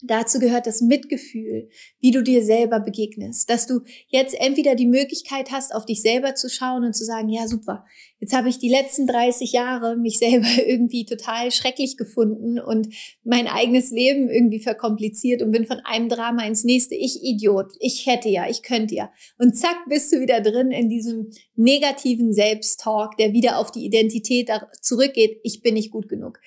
Dazu 0.00 0.38
gehört 0.38 0.68
das 0.68 0.80
Mitgefühl, 0.80 1.68
wie 1.98 2.12
du 2.12 2.22
dir 2.22 2.44
selber 2.44 2.78
begegnest, 2.78 3.50
dass 3.50 3.66
du 3.66 3.80
jetzt 4.06 4.36
entweder 4.38 4.76
die 4.76 4.86
Möglichkeit 4.86 5.50
hast, 5.50 5.74
auf 5.74 5.86
dich 5.86 6.02
selber 6.02 6.36
zu 6.36 6.48
schauen 6.48 6.84
und 6.84 6.94
zu 6.94 7.04
sagen, 7.04 7.28
ja 7.28 7.48
super, 7.48 7.84
jetzt 8.20 8.32
habe 8.32 8.48
ich 8.48 8.60
die 8.60 8.68
letzten 8.68 9.08
30 9.08 9.50
Jahre 9.50 9.96
mich 9.96 10.18
selber 10.18 10.46
irgendwie 10.64 11.04
total 11.04 11.50
schrecklich 11.50 11.96
gefunden 11.96 12.60
und 12.60 12.94
mein 13.24 13.48
eigenes 13.48 13.90
Leben 13.90 14.28
irgendwie 14.28 14.60
verkompliziert 14.60 15.42
und 15.42 15.50
bin 15.50 15.66
von 15.66 15.80
einem 15.82 16.08
Drama 16.08 16.46
ins 16.46 16.62
nächste, 16.62 16.94
ich 16.94 17.24
Idiot, 17.24 17.72
ich 17.80 18.06
hätte 18.06 18.28
ja, 18.28 18.48
ich 18.48 18.62
könnte 18.62 18.94
ja. 18.94 19.10
Und 19.36 19.56
zack, 19.56 19.78
bist 19.88 20.12
du 20.12 20.20
wieder 20.20 20.40
drin 20.40 20.70
in 20.70 20.88
diesem 20.88 21.30
negativen 21.56 22.32
Selbsttalk, 22.32 23.16
der 23.16 23.32
wieder 23.32 23.58
auf 23.58 23.72
die 23.72 23.84
Identität 23.84 24.48
zurückgeht, 24.80 25.40
ich 25.42 25.60
bin 25.60 25.74
nicht 25.74 25.90
gut 25.90 26.08
genug. 26.08 26.38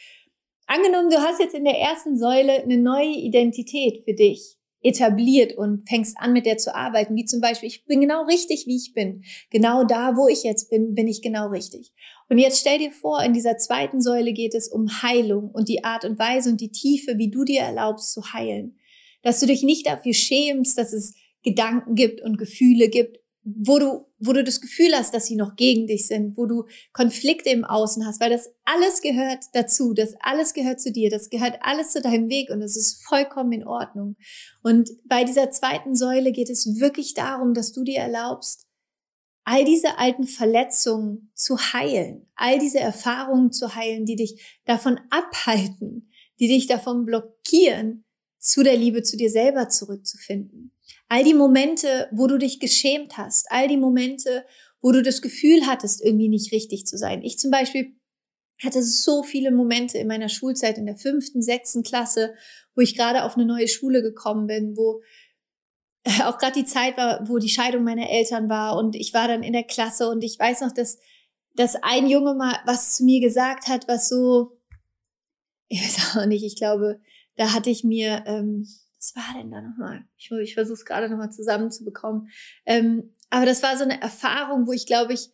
Angenommen, 0.74 1.10
du 1.10 1.18
hast 1.18 1.42
jetzt 1.42 1.54
in 1.54 1.66
der 1.66 1.78
ersten 1.78 2.18
Säule 2.18 2.64
eine 2.64 2.78
neue 2.78 3.18
Identität 3.18 4.06
für 4.06 4.14
dich 4.14 4.56
etabliert 4.82 5.58
und 5.58 5.86
fängst 5.86 6.16
an, 6.18 6.32
mit 6.32 6.46
der 6.46 6.60
zu 6.60 6.74
arbeiten, 6.74 7.14
wie 7.18 7.26
zum 7.26 7.42
Beispiel, 7.42 7.68
ich 7.68 7.84
bin 7.84 8.00
genau 8.00 8.24
richtig, 8.24 8.68
wie 8.68 8.78
ich 8.78 8.94
bin. 8.94 9.26
Genau 9.50 9.84
da, 9.84 10.16
wo 10.16 10.30
ich 10.30 10.44
jetzt 10.44 10.70
bin, 10.70 10.96
bin 10.96 11.10
ich 11.10 11.22
genau 11.22 11.50
richtig. 11.50 11.92
Und 12.30 12.38
jetzt 12.38 12.62
stell 12.62 12.78
dir 12.78 12.94
vor, 12.94 13.22
in 13.22 13.34
dieser 13.34 13.58
zweiten 13.58 14.00
Säule 14.00 14.32
geht 14.32 14.56
es 14.56 14.70
um 14.70 14.88
Heilung 15.04 15.52
und 15.52 15.68
die 15.68 15.84
Art 15.84 16.06
und 16.06 16.18
Weise 16.18 16.50
und 16.50 16.62
die 16.62 16.72
Tiefe, 16.72 17.18
wie 17.18 17.30
du 17.30 17.44
dir 17.44 17.60
erlaubst 17.60 18.14
zu 18.14 18.32
heilen. 18.32 18.80
Dass 19.24 19.42
du 19.42 19.48
dich 19.48 19.64
nicht 19.64 19.88
dafür 19.88 20.14
schämst, 20.14 20.78
dass 20.78 20.94
es 20.94 21.16
Gedanken 21.44 21.96
gibt 21.96 22.22
und 22.22 22.38
Gefühle 22.38 22.88
gibt, 22.88 23.20
wo 23.44 23.78
du, 23.78 24.06
wo 24.22 24.34
du 24.34 24.44
das 24.44 24.62
Gefühl 24.62 24.94
hast, 24.94 25.14
dass 25.14 25.26
sie 25.26 25.36
noch 25.36 25.56
gegen 25.56 25.88
dich 25.88 26.08
sind, 26.08 26.38
wo 26.38 26.46
du 26.46 26.66
Konflikte 26.94 27.50
im 27.50 27.66
Außen 27.66 28.06
hast, 28.06 28.22
weil 28.22 28.30
das 28.30 28.50
alles 28.64 29.02
gehört 29.02 29.44
dazu, 29.54 29.94
das 29.94 30.16
alles 30.20 30.54
gehört 30.54 30.80
zu 30.80 30.92
dir, 30.92 31.10
das 31.10 31.30
gehört 31.30 31.58
alles 31.62 31.92
zu 31.92 32.02
deinem 32.02 32.30
Weg 32.30 32.50
und 32.50 32.62
es 32.62 32.78
ist 32.78 33.04
vollkommen 33.04 33.52
in 33.52 33.66
Ordnung. 33.66 34.16
Und 34.64 34.90
bei 35.06 35.24
dieser 35.24 35.52
zweiten 35.52 35.96
Säule 35.96 36.32
geht 36.32 36.50
es 36.50 36.80
wirklich 36.80 37.14
darum, 37.14 37.54
dass 37.54 37.72
du 37.72 37.84
dir 37.84 38.00
erlaubst, 38.00 38.68
all 39.44 39.66
diese 39.66 39.98
alten 39.98 40.26
Verletzungen 40.26 41.32
zu 41.34 41.58
heilen, 41.58 42.30
all 42.36 42.60
diese 42.60 42.80
Erfahrungen 42.80 43.52
zu 43.52 43.76
heilen, 43.76 44.06
die 44.06 44.16
dich 44.16 44.62
davon 44.66 45.00
abhalten, 45.10 46.12
die 46.40 46.48
dich 46.48 46.68
davon 46.68 47.06
blockieren, 47.06 48.06
zu 48.40 48.64
der 48.64 48.76
Liebe 48.76 49.04
zu 49.04 49.18
dir 49.18 49.30
selber 49.30 49.70
zurückzufinden. 49.70 50.71
All 51.12 51.26
die 51.26 51.34
Momente, 51.34 52.08
wo 52.14 52.26
du 52.26 52.38
dich 52.38 52.62
geschämt 52.62 53.18
hast, 53.18 53.52
all 53.52 53.68
die 53.68 53.76
Momente, 53.76 54.46
wo 54.80 54.94
du 54.94 55.04
das 55.04 55.22
Gefühl 55.22 55.68
hattest, 55.68 56.02
irgendwie 56.02 56.30
nicht 56.30 56.54
richtig 56.54 56.86
zu 56.86 56.98
sein. 56.98 57.22
Ich 57.22 57.38
zum 57.38 57.52
Beispiel 57.52 57.98
hatte 58.64 58.82
so 58.82 59.22
viele 59.22 59.52
Momente 59.52 59.98
in 59.98 60.08
meiner 60.08 60.30
Schulzeit 60.30 60.78
in 60.78 60.86
der 60.86 60.96
fünften, 60.96 61.42
sechsten 61.42 61.84
Klasse, 61.84 62.34
wo 62.76 62.82
ich 62.82 62.96
gerade 62.96 63.26
auf 63.26 63.36
eine 63.36 63.46
neue 63.46 63.68
Schule 63.68 64.02
gekommen 64.02 64.48
bin, 64.48 64.78
wo 64.78 65.02
äh, 66.06 66.24
auch 66.24 66.38
gerade 66.38 66.62
die 66.62 66.66
Zeit 66.66 66.96
war, 66.96 67.28
wo 67.28 67.40
die 67.40 67.50
Scheidung 67.50 67.84
meiner 67.84 68.10
Eltern 68.10 68.48
war 68.48 68.78
und 68.78 68.96
ich 68.96 69.14
war 69.14 69.28
dann 69.28 69.44
in 69.44 69.52
der 69.52 69.66
Klasse 69.66 70.08
und 70.10 70.24
ich 70.24 70.40
weiß 70.40 70.62
noch, 70.62 70.72
dass, 70.72 70.98
dass 71.56 71.76
ein 71.84 72.08
Junge 72.08 72.36
mal 72.36 72.58
was 72.66 72.96
zu 72.96 73.04
mir 73.04 73.20
gesagt 73.20 73.68
hat, 73.68 73.86
was 73.90 74.08
so, 74.08 74.62
ich 75.68 75.84
weiß 75.84 76.16
auch 76.16 76.26
nicht, 76.26 76.46
ich 76.46 76.56
glaube, 76.56 77.02
da 77.36 77.52
hatte 77.52 77.70
ich 77.70 77.84
mir, 77.84 78.24
ähm, 78.28 78.66
was 79.02 79.16
war 79.16 79.34
denn 79.36 79.50
da 79.50 79.62
nochmal? 79.62 80.06
Ich, 80.16 80.32
ich 80.32 80.54
versuche 80.54 80.76
es 80.76 80.86
gerade 80.86 81.10
nochmal 81.10 81.32
zusammenzubekommen. 81.32 82.30
Ähm, 82.66 83.14
aber 83.32 83.48
das 83.48 83.64
war 83.64 83.76
so 83.76 83.84
eine 83.84 84.00
Erfahrung, 84.00 84.68
wo 84.68 84.74
ich 84.74 84.86
glaube 84.86 85.14
ich, 85.14 85.32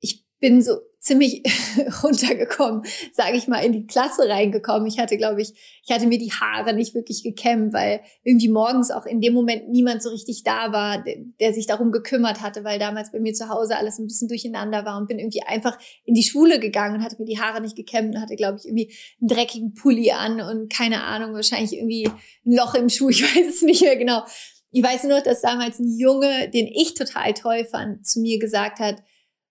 ich 0.00 0.26
bin 0.40 0.62
so 0.62 0.80
ziemlich 1.00 1.42
runtergekommen, 2.02 2.82
sage 3.12 3.36
ich 3.36 3.46
mal, 3.46 3.64
in 3.64 3.72
die 3.72 3.86
Klasse 3.86 4.28
reingekommen. 4.28 4.86
Ich 4.88 4.98
hatte, 4.98 5.16
glaube 5.16 5.40
ich, 5.40 5.52
ich 5.84 5.94
hatte 5.94 6.06
mir 6.06 6.18
die 6.18 6.32
Haare 6.32 6.74
nicht 6.74 6.94
wirklich 6.94 7.22
gekämmt, 7.22 7.72
weil 7.72 8.00
irgendwie 8.24 8.48
morgens 8.48 8.90
auch 8.90 9.06
in 9.06 9.20
dem 9.20 9.32
Moment 9.32 9.68
niemand 9.68 10.02
so 10.02 10.10
richtig 10.10 10.42
da 10.42 10.72
war, 10.72 11.04
der, 11.40 11.52
sich 11.54 11.66
darum 11.66 11.92
gekümmert 11.92 12.42
hatte, 12.42 12.64
weil 12.64 12.78
damals 12.78 13.12
bei 13.12 13.20
mir 13.20 13.32
zu 13.32 13.48
Hause 13.48 13.76
alles 13.76 13.98
ein 13.98 14.06
bisschen 14.06 14.28
durcheinander 14.28 14.84
war 14.84 14.98
und 14.98 15.08
bin 15.08 15.18
irgendwie 15.18 15.42
einfach 15.42 15.78
in 16.04 16.14
die 16.14 16.24
Schule 16.24 16.58
gegangen 16.58 16.96
und 16.96 17.04
hatte 17.04 17.16
mir 17.18 17.26
die 17.26 17.40
Haare 17.40 17.60
nicht 17.60 17.76
gekämmt 17.76 18.14
und 18.14 18.20
hatte, 18.20 18.36
glaube 18.36 18.58
ich, 18.58 18.66
irgendwie 18.66 18.92
einen 19.20 19.28
dreckigen 19.28 19.74
Pulli 19.74 20.10
an 20.10 20.40
und 20.40 20.72
keine 20.72 21.04
Ahnung, 21.04 21.32
wahrscheinlich 21.34 21.74
irgendwie 21.74 22.06
ein 22.06 22.52
Loch 22.52 22.74
im 22.74 22.88
Schuh, 22.88 23.08
ich 23.10 23.22
weiß 23.22 23.48
es 23.48 23.62
nicht 23.62 23.82
mehr 23.82 23.96
genau. 23.96 24.22
Ich 24.70 24.82
weiß 24.82 25.04
nur, 25.04 25.20
dass 25.20 25.40
damals 25.40 25.78
ein 25.78 25.96
Junge, 25.96 26.50
den 26.50 26.66
ich 26.66 26.92
total 26.92 27.32
toll 27.32 27.64
fand, 27.64 28.06
zu 28.06 28.20
mir 28.20 28.38
gesagt 28.38 28.80
hat, 28.80 29.02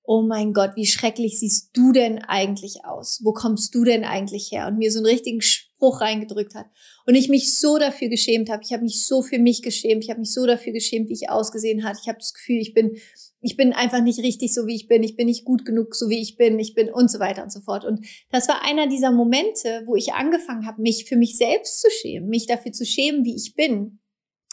oh 0.08 0.22
mein 0.22 0.54
Gott, 0.54 0.72
wie 0.76 0.86
schrecklich 0.86 1.38
siehst 1.38 1.72
du 1.74 1.92
denn 1.92 2.20
eigentlich 2.20 2.86
aus? 2.86 3.20
Wo 3.24 3.34
kommst 3.34 3.76
du 3.76 3.84
denn 3.84 4.06
eigentlich 4.06 4.52
her? 4.54 4.68
Und 4.68 4.78
mir 4.78 4.90
so 4.90 5.00
einen 5.00 5.06
richtigen 5.06 5.42
Spruch 5.42 6.00
reingedrückt 6.00 6.56
hat. 6.56 6.68
Und 7.06 7.16
ich 7.16 7.28
mich 7.28 7.54
so 7.54 7.78
dafür 7.78 8.08
geschämt 8.08 8.50
habe. 8.50 8.64
Ich 8.64 8.72
habe 8.72 8.84
mich 8.84 9.06
so 9.06 9.22
für 9.22 9.38
mich 9.38 9.62
geschämt. 9.62 10.06
Ich 10.06 10.10
habe 10.10 10.22
mich 10.22 10.34
so 10.34 10.46
dafür 10.46 10.72
geschämt, 10.72 11.10
wie 11.10 11.14
ich 11.14 11.30
ausgesehen 11.30 11.84
hat. 11.84 11.98
Ich 12.02 12.08
habe 12.08 12.20
das 12.20 12.34
Gefühl, 12.34 12.58
ich 12.58 12.74
bin 12.74 12.98
ich 13.40 13.56
bin 13.56 13.72
einfach 13.72 14.02
nicht 14.02 14.20
richtig 14.20 14.54
so, 14.54 14.66
wie 14.66 14.76
ich 14.76 14.88
bin, 14.88 15.04
ich 15.04 15.16
bin 15.16 15.28
nicht 15.28 15.46
gut 15.46 15.64
genug, 15.64 15.94
so 15.94 16.10
wie 16.10 16.20
ich 16.20 16.38
bin, 16.38 16.58
ich 16.60 16.74
bin 16.74 16.92
und 16.92 17.12
so 17.12 17.20
weiter 17.20 17.44
und 17.44 17.52
so 17.52 17.62
fort. 17.62 17.86
Und 17.86 18.06
das 18.32 18.48
war 18.48 18.66
einer 18.66 18.88
dieser 18.88 19.12
Momente, 19.12 19.84
wo 19.86 19.96
ich 19.96 20.14
angefangen 20.14 20.66
habe, 20.66 20.82
mich 20.82 21.06
für 21.06 21.18
mich 21.18 21.38
selbst 21.38 21.80
zu 21.82 21.88
schämen, 21.92 22.30
mich 22.30 22.48
dafür 22.48 22.72
zu 22.72 22.84
schämen, 22.84 23.24
wie 23.26 23.36
ich 23.36 23.54
bin. 23.56 24.00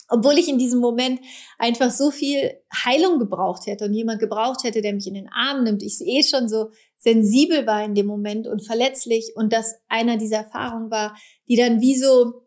Obwohl 0.08 0.38
ich 0.38 0.48
in 0.48 0.58
diesem 0.58 0.80
Moment 0.80 1.20
einfach 1.58 1.90
so 1.90 2.10
viel 2.10 2.52
Heilung 2.72 3.18
gebraucht 3.18 3.66
hätte 3.66 3.86
und 3.86 3.94
jemand 3.94 4.20
gebraucht 4.20 4.64
hätte, 4.64 4.82
der 4.82 4.92
mich 4.92 5.06
in 5.06 5.14
den 5.14 5.28
Arm 5.28 5.64
nimmt. 5.64 5.82
Ich 5.82 6.00
eh 6.00 6.22
schon 6.22 6.48
so 6.48 6.70
sensibel 6.96 7.66
war 7.66 7.84
in 7.84 7.94
dem 7.94 8.06
Moment 8.06 8.46
und 8.46 8.64
verletzlich 8.64 9.32
und 9.34 9.52
das 9.52 9.74
einer 9.88 10.16
dieser 10.16 10.38
Erfahrungen 10.38 10.90
war, 10.90 11.16
die 11.48 11.56
dann 11.56 11.80
wie 11.80 11.96
so 11.96 12.44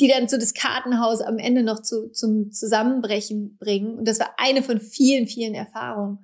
die 0.00 0.08
dann 0.08 0.28
so 0.28 0.38
das 0.38 0.54
Kartenhaus 0.54 1.20
am 1.20 1.38
Ende 1.38 1.62
noch 1.62 1.82
zu, 1.82 2.10
zum 2.10 2.52
Zusammenbrechen 2.52 3.58
bringen. 3.58 3.98
Und 3.98 4.08
das 4.08 4.18
war 4.18 4.34
eine 4.38 4.62
von 4.62 4.80
vielen, 4.80 5.26
vielen 5.26 5.54
Erfahrungen, 5.54 6.20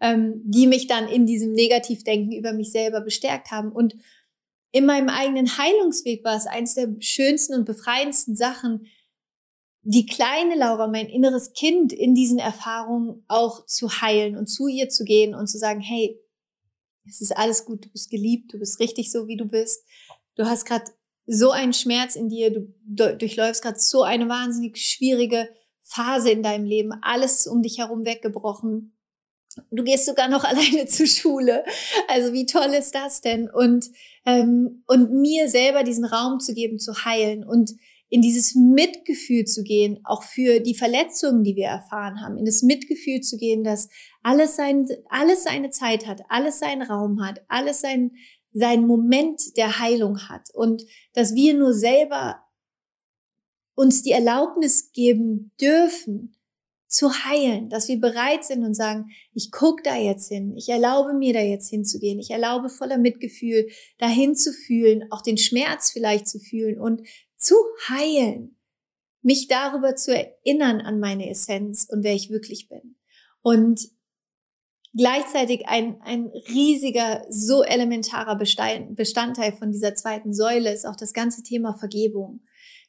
ähm, 0.00 0.42
die 0.44 0.66
mich 0.66 0.88
dann 0.88 1.06
in 1.08 1.26
diesem 1.26 1.52
Negativdenken 1.52 2.32
über 2.32 2.52
mich 2.52 2.72
selber 2.72 3.00
bestärkt 3.00 3.52
haben. 3.52 3.70
Und 3.70 3.94
in 4.72 4.84
meinem 4.84 5.08
eigenen 5.08 5.58
Heilungsweg 5.58 6.24
war 6.24 6.36
es 6.36 6.46
eines 6.46 6.74
der 6.74 6.88
schönsten 6.98 7.54
und 7.54 7.64
befreiendsten 7.64 8.34
Sachen, 8.34 8.86
die 9.82 10.06
kleine 10.06 10.56
Laura, 10.56 10.86
mein 10.86 11.08
inneres 11.08 11.52
Kind, 11.52 11.92
in 11.92 12.14
diesen 12.14 12.38
Erfahrungen 12.38 13.24
auch 13.28 13.64
zu 13.66 14.00
heilen 14.00 14.36
und 14.36 14.46
zu 14.46 14.68
ihr 14.68 14.88
zu 14.88 15.04
gehen 15.04 15.34
und 15.34 15.46
zu 15.46 15.58
sagen, 15.58 15.80
hey, 15.80 16.20
es 17.06 17.20
ist 17.20 17.36
alles 17.36 17.64
gut, 17.64 17.84
du 17.84 17.88
bist 17.88 18.10
geliebt, 18.10 18.52
du 18.52 18.58
bist 18.58 18.78
richtig 18.78 19.10
so, 19.10 19.26
wie 19.26 19.36
du 19.36 19.46
bist. 19.46 19.84
Du 20.36 20.44
hast 20.44 20.64
gerade 20.64 20.84
so 21.26 21.50
einen 21.50 21.72
Schmerz 21.72 22.14
in 22.14 22.28
dir, 22.28 22.50
du 22.50 23.16
durchläufst 23.16 23.62
gerade 23.62 23.78
so 23.78 24.02
eine 24.02 24.28
wahnsinnig 24.28 24.76
schwierige 24.78 25.48
Phase 25.82 26.30
in 26.30 26.42
deinem 26.42 26.64
Leben, 26.64 26.92
alles 27.02 27.46
um 27.46 27.62
dich 27.62 27.78
herum 27.78 28.04
weggebrochen. 28.04 28.96
Du 29.70 29.82
gehst 29.82 30.06
sogar 30.06 30.28
noch 30.28 30.44
alleine 30.44 30.86
zur 30.86 31.06
Schule. 31.06 31.64
Also 32.06 32.32
wie 32.32 32.46
toll 32.46 32.74
ist 32.78 32.94
das 32.94 33.22
denn? 33.22 33.48
Und, 33.48 33.86
ähm, 34.26 34.84
und 34.86 35.12
mir 35.12 35.48
selber 35.48 35.84
diesen 35.84 36.04
Raum 36.04 36.38
zu 36.38 36.52
geben, 36.52 36.78
zu 36.78 37.04
heilen 37.04 37.44
und 37.44 37.72
in 38.10 38.20
dieses 38.22 38.56
Mitgefühl 38.56 39.44
zu 39.44 39.62
gehen, 39.62 40.00
auch 40.04 40.24
für 40.24 40.60
die 40.60 40.74
Verletzungen, 40.74 41.44
die 41.44 41.54
wir 41.54 41.68
erfahren 41.68 42.20
haben, 42.20 42.36
in 42.36 42.44
das 42.44 42.62
Mitgefühl 42.62 43.20
zu 43.20 43.36
gehen, 43.36 43.62
dass 43.62 43.88
alles, 44.22 44.56
sein, 44.56 44.86
alles 45.08 45.44
seine 45.44 45.70
Zeit 45.70 46.06
hat, 46.06 46.20
alles 46.28 46.58
seinen 46.58 46.82
Raum 46.82 47.24
hat, 47.24 47.40
alles 47.48 47.80
sein, 47.80 48.10
seinen 48.52 48.86
Moment 48.86 49.56
der 49.56 49.78
Heilung 49.78 50.28
hat 50.28 50.48
und 50.52 50.82
dass 51.14 51.34
wir 51.34 51.54
nur 51.54 51.72
selber 51.72 52.42
uns 53.76 54.02
die 54.02 54.10
Erlaubnis 54.10 54.90
geben 54.92 55.52
dürfen, 55.60 56.34
zu 56.90 57.24
heilen, 57.24 57.68
dass 57.68 57.86
wir 57.86 58.00
bereit 58.00 58.44
sind 58.44 58.64
und 58.64 58.74
sagen, 58.74 59.10
ich 59.32 59.52
gucke 59.52 59.80
da 59.84 59.96
jetzt 59.96 60.26
hin, 60.26 60.56
ich 60.56 60.68
erlaube 60.68 61.14
mir 61.14 61.32
da 61.32 61.40
jetzt 61.40 61.70
hinzugehen, 61.70 62.18
ich 62.18 62.32
erlaube 62.32 62.68
voller 62.68 62.98
Mitgefühl 62.98 63.68
dahin 63.98 64.34
zu 64.34 64.52
fühlen, 64.52 65.04
auch 65.12 65.22
den 65.22 65.38
Schmerz 65.38 65.92
vielleicht 65.92 66.26
zu 66.26 66.40
fühlen 66.40 66.80
und 66.80 67.02
zu 67.40 67.56
heilen, 67.88 68.56
mich 69.22 69.48
darüber 69.48 69.96
zu 69.96 70.14
erinnern 70.14 70.80
an 70.80 71.00
meine 71.00 71.28
Essenz 71.28 71.86
und 71.90 72.04
wer 72.04 72.14
ich 72.14 72.30
wirklich 72.30 72.68
bin. 72.68 72.96
Und 73.42 73.80
gleichzeitig 74.94 75.66
ein, 75.66 76.00
ein 76.02 76.30
riesiger, 76.48 77.24
so 77.30 77.62
elementarer 77.62 78.36
Bestandteil 78.36 79.52
von 79.52 79.72
dieser 79.72 79.94
zweiten 79.94 80.32
Säule 80.32 80.72
ist 80.72 80.86
auch 80.86 80.96
das 80.96 81.12
ganze 81.12 81.42
Thema 81.42 81.74
Vergebung. 81.74 82.40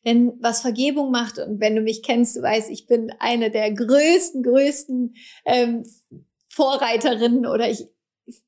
Denn 0.05 0.33
was 0.39 0.61
Vergebung 0.61 1.11
macht, 1.11 1.37
und 1.37 1.59
wenn 1.59 1.75
du 1.75 1.81
mich 1.81 2.01
kennst, 2.01 2.35
du 2.35 2.41
weißt, 2.41 2.71
ich 2.71 2.87
bin 2.87 3.11
eine 3.19 3.51
der 3.51 3.71
größten, 3.71 4.41
größten 4.41 5.15
ähm, 5.45 5.83
Vorreiterinnen 6.47 7.45
oder 7.45 7.69
ich, 7.69 7.87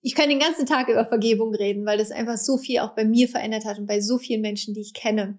ich 0.02 0.16
kann 0.16 0.30
den 0.30 0.40
ganzen 0.40 0.66
Tag 0.66 0.90
über 0.90 1.06
Vergebung 1.06 1.54
reden, 1.54 1.86
weil 1.86 2.00
das 2.00 2.12
einfach 2.12 2.38
so 2.38 2.58
viel 2.58 2.80
auch 2.80 2.96
bei 2.96 3.06
mir 3.06 3.28
verändert 3.28 3.66
hat 3.66 3.78
und 3.78 3.86
bei 3.86 4.02
so 4.02 4.18
vielen 4.18 4.42
Menschen, 4.42 4.74
die 4.74 4.82
ich 4.82 4.94
kenne, 4.94 5.38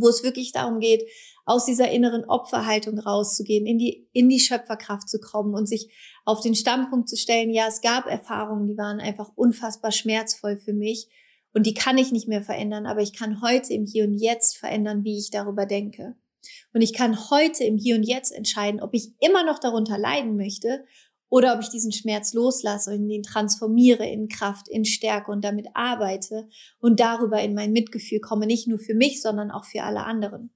wo 0.00 0.08
es 0.08 0.22
wirklich 0.22 0.52
darum 0.52 0.80
geht, 0.80 1.08
aus 1.46 1.66
dieser 1.66 1.90
inneren 1.90 2.24
Opferhaltung 2.24 2.98
rauszugehen, 2.98 3.66
in 3.66 3.78
die, 3.78 4.08
in 4.12 4.28
die 4.28 4.40
Schöpferkraft 4.40 5.08
zu 5.08 5.20
kommen 5.20 5.54
und 5.54 5.66
sich 5.66 5.90
auf 6.24 6.40
den 6.40 6.54
Standpunkt 6.54 7.08
zu 7.08 7.16
stellen, 7.16 7.50
ja, 7.50 7.66
es 7.68 7.82
gab 7.82 8.06
Erfahrungen, 8.06 8.66
die 8.66 8.78
waren 8.78 9.00
einfach 9.00 9.30
unfassbar 9.34 9.92
schmerzvoll 9.92 10.58
für 10.58 10.72
mich 10.72 11.08
und 11.52 11.66
die 11.66 11.74
kann 11.74 11.98
ich 11.98 12.12
nicht 12.12 12.28
mehr 12.28 12.42
verändern, 12.42 12.86
aber 12.86 13.00
ich 13.00 13.12
kann 13.12 13.42
heute 13.42 13.72
im 13.72 13.86
Hier 13.86 14.04
und 14.04 14.14
Jetzt 14.14 14.56
verändern, 14.56 15.04
wie 15.04 15.18
ich 15.18 15.30
darüber 15.30 15.66
denke. 15.66 16.16
Und 16.72 16.82
ich 16.82 16.92
kann 16.92 17.30
heute 17.30 17.64
im 17.64 17.78
Hier 17.78 17.96
und 17.96 18.02
Jetzt 18.02 18.32
entscheiden, 18.32 18.82
ob 18.82 18.92
ich 18.92 19.12
immer 19.20 19.44
noch 19.44 19.58
darunter 19.58 19.96
leiden 19.96 20.36
möchte 20.36 20.84
oder 21.34 21.56
ob 21.56 21.62
ich 21.62 21.68
diesen 21.68 21.90
Schmerz 21.90 22.32
loslasse 22.32 22.94
und 22.94 23.10
ihn 23.10 23.24
transformiere 23.24 24.06
in 24.06 24.28
Kraft, 24.28 24.68
in 24.68 24.84
Stärke 24.84 25.32
und 25.32 25.44
damit 25.44 25.66
arbeite 25.74 26.48
und 26.78 27.00
darüber 27.00 27.42
in 27.42 27.54
mein 27.54 27.72
Mitgefühl 27.72 28.20
komme, 28.20 28.46
nicht 28.46 28.68
nur 28.68 28.78
für 28.78 28.94
mich, 28.94 29.20
sondern 29.20 29.50
auch 29.50 29.64
für 29.64 29.82
alle 29.82 30.04
anderen. 30.04 30.54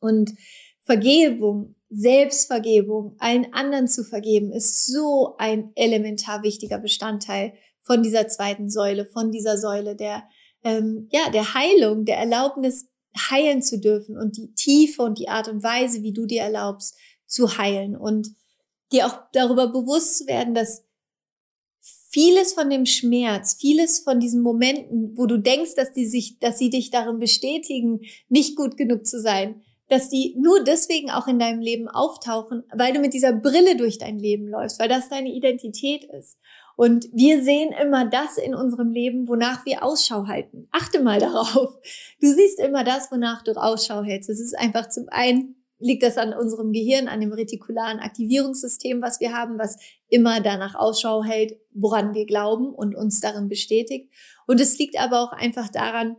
Und 0.00 0.32
Vergebung, 0.80 1.74
Selbstvergebung, 1.90 3.16
allen 3.18 3.52
anderen 3.52 3.86
zu 3.86 4.02
vergeben, 4.02 4.50
ist 4.50 4.86
so 4.86 5.34
ein 5.36 5.72
elementar 5.74 6.42
wichtiger 6.42 6.78
Bestandteil 6.78 7.52
von 7.80 8.02
dieser 8.02 8.28
zweiten 8.28 8.70
Säule, 8.70 9.04
von 9.04 9.30
dieser 9.30 9.58
Säule 9.58 9.94
der, 9.94 10.24
ähm, 10.64 11.06
ja, 11.12 11.28
der 11.28 11.52
Heilung, 11.52 12.06
der 12.06 12.16
Erlaubnis, 12.16 12.88
heilen 13.30 13.60
zu 13.60 13.78
dürfen 13.78 14.16
und 14.16 14.38
die 14.38 14.54
Tiefe 14.54 15.02
und 15.02 15.18
die 15.18 15.28
Art 15.28 15.48
und 15.48 15.62
Weise, 15.62 16.02
wie 16.02 16.14
du 16.14 16.24
dir 16.24 16.40
erlaubst, 16.40 16.96
zu 17.26 17.58
heilen 17.58 17.94
und 17.94 18.28
dir 18.92 19.06
auch 19.06 19.18
darüber 19.32 19.68
bewusst 19.68 20.18
zu 20.18 20.26
werden, 20.26 20.54
dass 20.54 20.84
vieles 22.10 22.52
von 22.52 22.68
dem 22.68 22.86
Schmerz, 22.86 23.54
vieles 23.58 24.00
von 24.00 24.20
diesen 24.20 24.42
Momenten, 24.42 25.16
wo 25.16 25.26
du 25.26 25.38
denkst, 25.38 25.74
dass 25.74 25.92
die 25.92 26.06
sich, 26.06 26.38
dass 26.38 26.58
sie 26.58 26.70
dich 26.70 26.90
darin 26.90 27.18
bestätigen, 27.18 28.00
nicht 28.28 28.56
gut 28.56 28.76
genug 28.76 29.06
zu 29.06 29.18
sein, 29.18 29.62
dass 29.88 30.08
die 30.08 30.36
nur 30.38 30.62
deswegen 30.62 31.10
auch 31.10 31.26
in 31.26 31.38
deinem 31.38 31.60
Leben 31.60 31.88
auftauchen, 31.88 32.64
weil 32.72 32.92
du 32.92 33.00
mit 33.00 33.14
dieser 33.14 33.32
Brille 33.32 33.76
durch 33.76 33.98
dein 33.98 34.18
Leben 34.18 34.46
läufst, 34.46 34.78
weil 34.78 34.88
das 34.88 35.08
deine 35.08 35.32
Identität 35.32 36.04
ist. 36.04 36.38
Und 36.76 37.08
wir 37.12 37.42
sehen 37.42 37.72
immer 37.80 38.06
das 38.06 38.38
in 38.38 38.54
unserem 38.54 38.90
Leben, 38.90 39.28
wonach 39.28 39.66
wir 39.66 39.84
Ausschau 39.84 40.26
halten. 40.26 40.68
Achte 40.70 41.00
mal 41.00 41.20
darauf. 41.20 41.76
Du 42.20 42.32
siehst 42.32 42.58
immer 42.58 42.84
das, 42.84 43.10
wonach 43.10 43.42
du 43.42 43.52
Ausschau 43.52 44.02
hältst. 44.02 44.30
Es 44.30 44.40
ist 44.40 44.58
einfach 44.58 44.88
zum 44.88 45.06
einen 45.10 45.61
liegt 45.82 46.02
das 46.02 46.16
an 46.16 46.32
unserem 46.32 46.72
Gehirn, 46.72 47.08
an 47.08 47.20
dem 47.20 47.32
retikularen 47.32 47.98
Aktivierungssystem, 47.98 49.02
was 49.02 49.20
wir 49.20 49.32
haben, 49.32 49.58
was 49.58 49.76
immer 50.08 50.40
danach 50.40 50.74
Ausschau 50.74 51.22
hält, 51.22 51.58
woran 51.72 52.14
wir 52.14 52.26
glauben 52.26 52.74
und 52.74 52.94
uns 52.94 53.20
darin 53.20 53.48
bestätigt. 53.48 54.12
Und 54.46 54.60
es 54.60 54.78
liegt 54.78 54.98
aber 54.98 55.20
auch 55.20 55.32
einfach 55.32 55.68
daran, 55.68 56.16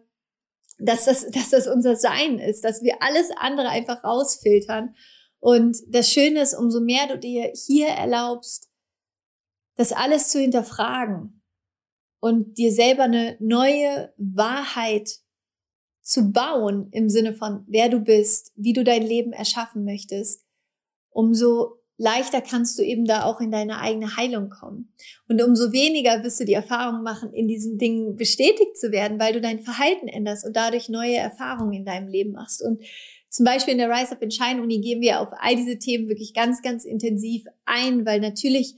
dass 0.79 1.05
das, 1.05 1.29
dass 1.31 1.49
das 1.49 1.67
unser 1.67 1.95
Sein 1.95 2.39
ist, 2.39 2.63
dass 2.63 2.81
wir 2.81 3.01
alles 3.01 3.29
andere 3.37 3.69
einfach 3.69 4.03
rausfiltern. 4.03 4.95
Und 5.39 5.77
das 5.87 6.09
Schöne 6.09 6.41
ist, 6.41 6.53
umso 6.53 6.81
mehr 6.81 7.07
du 7.07 7.17
dir 7.17 7.51
hier 7.53 7.87
erlaubst, 7.87 8.69
das 9.75 9.91
alles 9.91 10.29
zu 10.29 10.39
hinterfragen 10.39 11.41
und 12.19 12.57
dir 12.57 12.71
selber 12.71 13.03
eine 13.03 13.37
neue 13.39 14.13
Wahrheit 14.17 15.22
zu 16.03 16.31
bauen 16.31 16.89
im 16.91 17.09
Sinne 17.09 17.33
von, 17.33 17.63
wer 17.67 17.89
du 17.89 17.99
bist, 17.99 18.51
wie 18.55 18.73
du 18.73 18.83
dein 18.83 19.01
Leben 19.01 19.31
erschaffen 19.31 19.85
möchtest, 19.85 20.45
umso 21.09 21.79
leichter 21.97 22.41
kannst 22.41 22.77
du 22.77 22.83
eben 22.83 23.05
da 23.05 23.23
auch 23.23 23.39
in 23.39 23.51
deine 23.51 23.79
eigene 23.79 24.17
Heilung 24.17 24.49
kommen. 24.49 24.93
Und 25.29 25.41
umso 25.41 25.71
weniger 25.71 26.23
wirst 26.23 26.39
du 26.39 26.45
die 26.45 26.53
Erfahrung 26.53 27.03
machen, 27.03 27.33
in 27.33 27.47
diesen 27.47 27.77
Dingen 27.77 28.15
bestätigt 28.15 28.77
zu 28.77 28.91
werden, 28.91 29.19
weil 29.19 29.33
du 29.33 29.41
dein 29.41 29.61
Verhalten 29.61 30.07
änderst 30.07 30.45
und 30.45 30.55
dadurch 30.55 30.89
neue 30.89 31.15
Erfahrungen 31.15 31.73
in 31.73 31.85
deinem 31.85 32.09
Leben 32.09 32.33
machst. 32.33 32.61
Und 32.61 32.81
zum 33.29 33.45
Beispiel 33.45 33.73
in 33.73 33.77
der 33.77 33.89
Rise 33.89 34.11
Up 34.11 34.21
in 34.21 34.31
Shine 34.31 34.61
Uni 34.61 34.79
gehen 34.81 35.01
wir 35.01 35.21
auf 35.21 35.29
all 35.39 35.55
diese 35.55 35.79
Themen 35.79 36.09
wirklich 36.09 36.33
ganz, 36.33 36.61
ganz 36.61 36.83
intensiv 36.83 37.45
ein, 37.65 38.05
weil 38.05 38.19
natürlich 38.19 38.75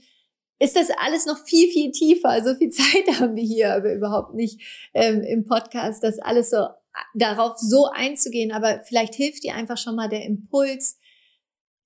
ist 0.58 0.76
das 0.76 0.88
alles 0.98 1.26
noch 1.26 1.44
viel, 1.44 1.68
viel 1.68 1.90
tiefer. 1.90 2.42
So 2.44 2.54
viel 2.54 2.70
Zeit 2.70 3.20
haben 3.20 3.36
wir 3.36 3.44
hier 3.44 3.74
aber 3.74 3.92
überhaupt 3.92 4.34
nicht 4.34 4.60
ähm, 4.94 5.22
im 5.22 5.44
Podcast, 5.44 6.02
das 6.02 6.18
alles 6.18 6.50
so 6.50 6.66
darauf 7.14 7.58
so 7.58 7.86
einzugehen. 7.86 8.52
Aber 8.52 8.80
vielleicht 8.84 9.14
hilft 9.14 9.44
dir 9.44 9.54
einfach 9.54 9.78
schon 9.78 9.96
mal 9.96 10.08
der 10.08 10.24
Impuls, 10.24 10.98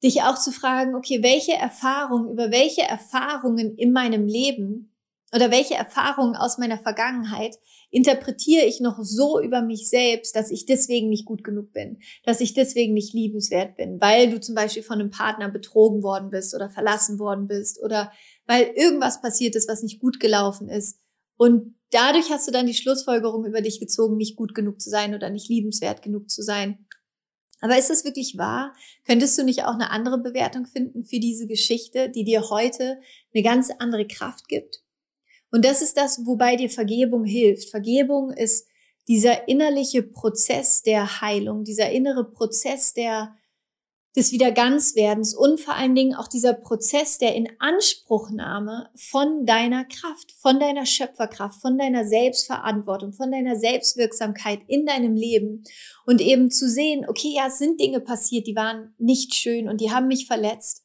dich 0.02 0.22
auch 0.22 0.38
zu 0.38 0.50
fragen, 0.50 0.94
okay, 0.94 1.22
welche 1.22 1.52
Erfahrungen, 1.52 2.30
über 2.30 2.50
welche 2.50 2.82
Erfahrungen 2.82 3.76
in 3.76 3.92
meinem 3.92 4.26
Leben 4.26 4.94
oder 5.32 5.50
welche 5.50 5.74
Erfahrungen 5.74 6.36
aus 6.36 6.58
meiner 6.58 6.78
Vergangenheit 6.78 7.56
interpretiere 7.90 8.64
ich 8.64 8.80
noch 8.80 8.98
so 9.00 9.40
über 9.40 9.62
mich 9.62 9.88
selbst, 9.88 10.34
dass 10.36 10.50
ich 10.50 10.66
deswegen 10.66 11.08
nicht 11.08 11.24
gut 11.24 11.44
genug 11.44 11.72
bin, 11.72 11.98
dass 12.24 12.40
ich 12.40 12.54
deswegen 12.54 12.94
nicht 12.94 13.14
liebenswert 13.14 13.76
bin, 13.76 14.00
weil 14.00 14.30
du 14.30 14.40
zum 14.40 14.54
Beispiel 14.54 14.82
von 14.82 15.00
einem 15.00 15.10
Partner 15.10 15.48
betrogen 15.48 16.02
worden 16.02 16.30
bist 16.30 16.54
oder 16.54 16.70
verlassen 16.70 17.18
worden 17.18 17.46
bist 17.46 17.82
oder 17.82 18.12
weil 18.46 18.64
irgendwas 18.74 19.20
passiert 19.20 19.54
ist, 19.54 19.68
was 19.68 19.82
nicht 19.82 20.00
gut 20.00 20.20
gelaufen 20.20 20.68
ist. 20.68 20.98
Und 21.36 21.74
dadurch 21.90 22.30
hast 22.30 22.46
du 22.48 22.52
dann 22.52 22.66
die 22.66 22.74
Schlussfolgerung 22.74 23.44
über 23.44 23.60
dich 23.60 23.80
gezogen, 23.80 24.16
nicht 24.16 24.36
gut 24.36 24.54
genug 24.54 24.80
zu 24.80 24.90
sein 24.90 25.14
oder 25.14 25.30
nicht 25.30 25.48
liebenswert 25.48 26.02
genug 26.02 26.30
zu 26.30 26.42
sein. 26.42 26.86
Aber 27.60 27.78
ist 27.78 27.90
das 27.90 28.04
wirklich 28.04 28.38
wahr? 28.38 28.74
Könntest 29.06 29.38
du 29.38 29.44
nicht 29.44 29.64
auch 29.64 29.74
eine 29.74 29.90
andere 29.90 30.18
Bewertung 30.18 30.66
finden 30.66 31.04
für 31.04 31.20
diese 31.20 31.46
Geschichte, 31.46 32.08
die 32.08 32.24
dir 32.24 32.48
heute 32.48 33.00
eine 33.34 33.42
ganz 33.42 33.70
andere 33.78 34.06
Kraft 34.06 34.48
gibt? 34.48 34.82
Und 35.50 35.64
das 35.64 35.82
ist 35.82 35.96
das, 35.96 36.24
wobei 36.26 36.56
dir 36.56 36.70
Vergebung 36.70 37.24
hilft. 37.24 37.70
Vergebung 37.70 38.32
ist 38.32 38.66
dieser 39.08 39.48
innerliche 39.48 40.02
Prozess 40.02 40.82
der 40.82 41.20
Heilung, 41.20 41.64
dieser 41.64 41.90
innere 41.90 42.30
Prozess 42.30 42.94
der 42.94 43.36
des 44.16 44.32
Wiederganzwerdens 44.32 45.34
und 45.34 45.60
vor 45.60 45.74
allen 45.74 45.94
Dingen 45.94 46.14
auch 46.14 46.26
dieser 46.26 46.52
Prozess 46.52 47.18
der 47.18 47.36
Inanspruchnahme 47.36 48.90
von 48.96 49.46
deiner 49.46 49.84
Kraft, 49.84 50.32
von 50.40 50.58
deiner 50.58 50.84
Schöpferkraft, 50.84 51.60
von 51.60 51.78
deiner 51.78 52.04
Selbstverantwortung, 52.04 53.12
von 53.12 53.30
deiner 53.30 53.56
Selbstwirksamkeit 53.56 54.60
in 54.66 54.84
deinem 54.84 55.14
Leben 55.14 55.62
und 56.06 56.20
eben 56.20 56.50
zu 56.50 56.68
sehen, 56.68 57.06
okay, 57.08 57.32
ja, 57.36 57.46
es 57.46 57.58
sind 57.58 57.80
Dinge 57.80 58.00
passiert, 58.00 58.48
die 58.48 58.56
waren 58.56 58.94
nicht 58.98 59.34
schön 59.34 59.68
und 59.68 59.80
die 59.80 59.92
haben 59.92 60.08
mich 60.08 60.26
verletzt 60.26 60.84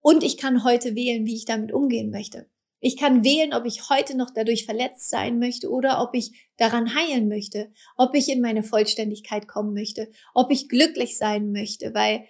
und 0.00 0.22
ich 0.22 0.36
kann 0.36 0.62
heute 0.62 0.94
wählen, 0.94 1.26
wie 1.26 1.34
ich 1.34 1.44
damit 1.44 1.72
umgehen 1.72 2.10
möchte. 2.10 2.46
Ich 2.84 2.96
kann 2.96 3.24
wählen, 3.24 3.54
ob 3.54 3.64
ich 3.64 3.88
heute 3.90 4.16
noch 4.16 4.30
dadurch 4.30 4.64
verletzt 4.64 5.08
sein 5.08 5.38
möchte 5.38 5.70
oder 5.70 6.02
ob 6.02 6.14
ich 6.14 6.48
daran 6.56 6.96
heilen 6.96 7.28
möchte, 7.28 7.72
ob 7.96 8.14
ich 8.16 8.28
in 8.28 8.40
meine 8.40 8.64
Vollständigkeit 8.64 9.46
kommen 9.46 9.72
möchte, 9.72 10.10
ob 10.34 10.50
ich 10.50 10.68
glücklich 10.68 11.16
sein 11.16 11.52
möchte, 11.52 11.94
weil 11.94 12.24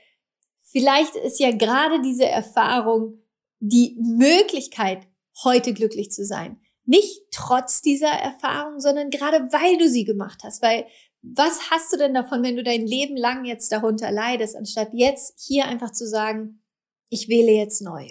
vielleicht 0.72 1.14
ist 1.16 1.38
ja 1.38 1.52
gerade 1.52 2.02
diese 2.02 2.26
Erfahrung 2.26 3.18
die 3.60 3.96
Möglichkeit, 4.00 5.06
heute 5.44 5.72
glücklich 5.72 6.10
zu 6.10 6.24
sein. 6.24 6.60
Nicht 6.84 7.22
trotz 7.30 7.80
dieser 7.80 8.10
Erfahrung, 8.10 8.80
sondern 8.80 9.10
gerade 9.10 9.38
weil 9.52 9.78
du 9.78 9.88
sie 9.88 10.04
gemacht 10.04 10.40
hast. 10.42 10.62
Weil 10.62 10.86
was 11.22 11.70
hast 11.70 11.92
du 11.92 11.96
denn 11.96 12.14
davon, 12.14 12.42
wenn 12.42 12.56
du 12.56 12.64
dein 12.64 12.84
Leben 12.84 13.16
lang 13.16 13.44
jetzt 13.44 13.70
darunter 13.70 14.10
leidest, 14.10 14.56
anstatt 14.56 14.88
jetzt 14.92 15.40
hier 15.40 15.66
einfach 15.66 15.92
zu 15.92 16.08
sagen, 16.08 16.62
ich 17.08 17.28
wähle 17.28 17.52
jetzt 17.52 17.82
neu. 17.82 18.08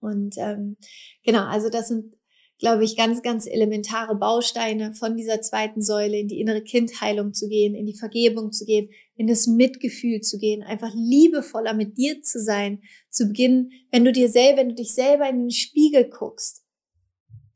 Und 0.00 0.36
ähm, 0.38 0.76
genau, 1.24 1.44
also 1.44 1.68
das 1.68 1.88
sind 1.88 2.14
glaube 2.62 2.84
ich, 2.84 2.96
ganz, 2.96 3.22
ganz 3.22 3.48
elementare 3.48 4.14
Bausteine 4.14 4.94
von 4.94 5.16
dieser 5.16 5.42
zweiten 5.42 5.82
Säule 5.82 6.16
in 6.16 6.28
die 6.28 6.38
innere 6.38 6.62
Kindheilung 6.62 7.34
zu 7.34 7.48
gehen, 7.48 7.74
in 7.74 7.86
die 7.86 7.98
Vergebung 7.98 8.52
zu 8.52 8.64
gehen, 8.64 8.88
in 9.16 9.26
das 9.26 9.48
Mitgefühl 9.48 10.20
zu 10.20 10.38
gehen, 10.38 10.62
einfach 10.62 10.92
liebevoller 10.94 11.74
mit 11.74 11.98
dir 11.98 12.22
zu 12.22 12.38
sein, 12.38 12.80
zu 13.10 13.26
beginnen, 13.26 13.72
wenn 13.90 14.04
du 14.04 14.12
dir 14.12 14.28
selber, 14.28 14.58
wenn 14.58 14.68
du 14.68 14.74
dich 14.76 14.94
selber 14.94 15.28
in 15.28 15.40
den 15.40 15.50
Spiegel 15.50 16.08
guckst, 16.08 16.62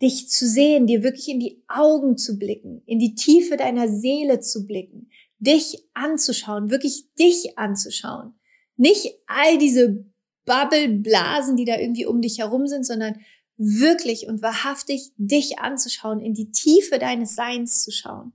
dich 0.03 0.29
zu 0.29 0.45
sehen, 0.45 0.88
dir 0.88 1.05
wirklich 1.05 1.29
in 1.29 1.38
die 1.38 1.62
Augen 1.69 2.16
zu 2.16 2.37
blicken, 2.37 2.83
in 2.85 2.99
die 2.99 3.14
Tiefe 3.14 3.57
deiner 3.57 3.88
Seele 3.88 4.40
zu 4.40 4.66
blicken, 4.66 5.09
dich 5.38 5.87
anzuschauen, 5.95 6.69
wirklich 6.69 7.05
dich 7.16 7.57
anzuschauen. 7.57 8.35
Nicht 8.77 9.21
all 9.29 9.57
diese 9.57 10.05
Bubbleblasen, 10.47 11.57
die 11.57 11.64
da 11.64 11.79
irgendwie 11.79 12.07
um 12.07 12.21
dich 12.21 12.38
herum 12.40 12.66
sind, 12.66 12.85
sondern 12.85 13.21
wirklich 13.57 14.27
und 14.27 14.42
wahrhaftig 14.42 15.12
dich 15.16 15.59
anzuschauen, 15.59 16.21
in 16.21 16.35
die 16.35 16.51
Tiefe 16.51 16.99
deines 16.99 17.35
Seins 17.35 17.83
zu 17.83 17.90
schauen 17.90 18.33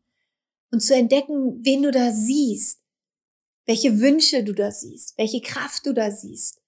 und 0.72 0.82
zu 0.82 0.96
entdecken, 0.96 1.64
wen 1.64 1.84
du 1.84 1.92
da 1.92 2.12
siehst, 2.12 2.82
welche 3.66 4.00
Wünsche 4.00 4.44
du 4.44 4.54
da 4.54 4.72
siehst, 4.72 5.18
welche 5.18 5.42
Kraft 5.42 5.86
du 5.86 5.94
da 5.94 6.12
siehst. 6.12 6.62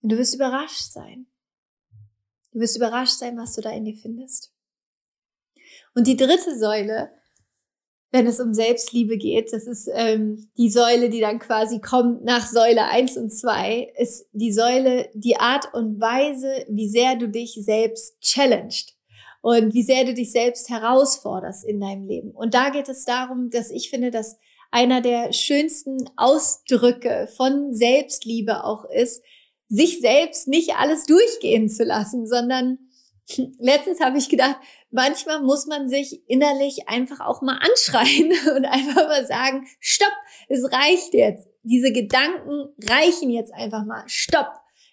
Und 0.00 0.12
du 0.12 0.18
wirst 0.18 0.34
überrascht 0.34 0.92
sein. 0.92 1.26
Du 2.52 2.60
wirst 2.60 2.76
überrascht 2.76 3.18
sein, 3.18 3.36
was 3.36 3.54
du 3.54 3.60
da 3.60 3.70
in 3.70 3.84
dir 3.84 3.96
findest. 3.96 4.52
Und 5.94 6.06
die 6.06 6.16
dritte 6.16 6.56
Säule 6.58 7.10
wenn 8.10 8.26
es 8.26 8.40
um 8.40 8.54
Selbstliebe 8.54 9.18
geht. 9.18 9.52
Das 9.52 9.66
ist 9.66 9.88
ähm, 9.92 10.48
die 10.56 10.70
Säule, 10.70 11.10
die 11.10 11.20
dann 11.20 11.38
quasi 11.38 11.80
kommt 11.80 12.24
nach 12.24 12.46
Säule 12.46 12.84
eins 12.86 13.16
und 13.16 13.30
zwei 13.30 13.92
ist 13.98 14.26
die 14.32 14.52
Säule, 14.52 15.10
die 15.14 15.36
Art 15.36 15.74
und 15.74 16.00
Weise, 16.00 16.64
wie 16.68 16.88
sehr 16.88 17.16
du 17.16 17.28
dich 17.28 17.58
selbst 17.62 18.18
challenged 18.20 18.94
und 19.42 19.74
wie 19.74 19.82
sehr 19.82 20.04
du 20.04 20.14
dich 20.14 20.32
selbst 20.32 20.70
herausforderst 20.70 21.64
in 21.64 21.80
deinem 21.80 22.06
Leben. 22.06 22.30
Und 22.30 22.54
da 22.54 22.70
geht 22.70 22.88
es 22.88 23.04
darum, 23.04 23.50
dass 23.50 23.70
ich 23.70 23.90
finde, 23.90 24.10
dass 24.10 24.38
einer 24.70 25.00
der 25.00 25.32
schönsten 25.32 25.98
Ausdrücke 26.16 27.28
von 27.36 27.72
Selbstliebe 27.72 28.64
auch 28.64 28.84
ist, 28.84 29.22
sich 29.68 30.00
selbst 30.00 30.48
nicht 30.48 30.76
alles 30.76 31.04
durchgehen 31.04 31.68
zu 31.68 31.84
lassen, 31.84 32.26
sondern 32.26 32.78
letztens 33.58 34.00
habe 34.00 34.18
ich 34.18 34.28
gedacht, 34.28 34.56
manchmal 34.90 35.42
muss 35.42 35.66
man 35.66 35.88
sich 35.88 36.22
innerlich 36.28 36.88
einfach 36.88 37.20
auch 37.20 37.42
mal 37.42 37.58
anschreien 37.58 38.32
und 38.56 38.64
einfach 38.64 39.08
mal 39.08 39.26
sagen, 39.26 39.66
stopp, 39.80 40.12
es 40.48 40.64
reicht 40.72 41.14
jetzt. 41.14 41.48
Diese 41.62 41.92
Gedanken 41.92 42.74
reichen 42.84 43.30
jetzt 43.30 43.52
einfach 43.54 43.84
mal. 43.84 44.04
Stopp. 44.06 44.48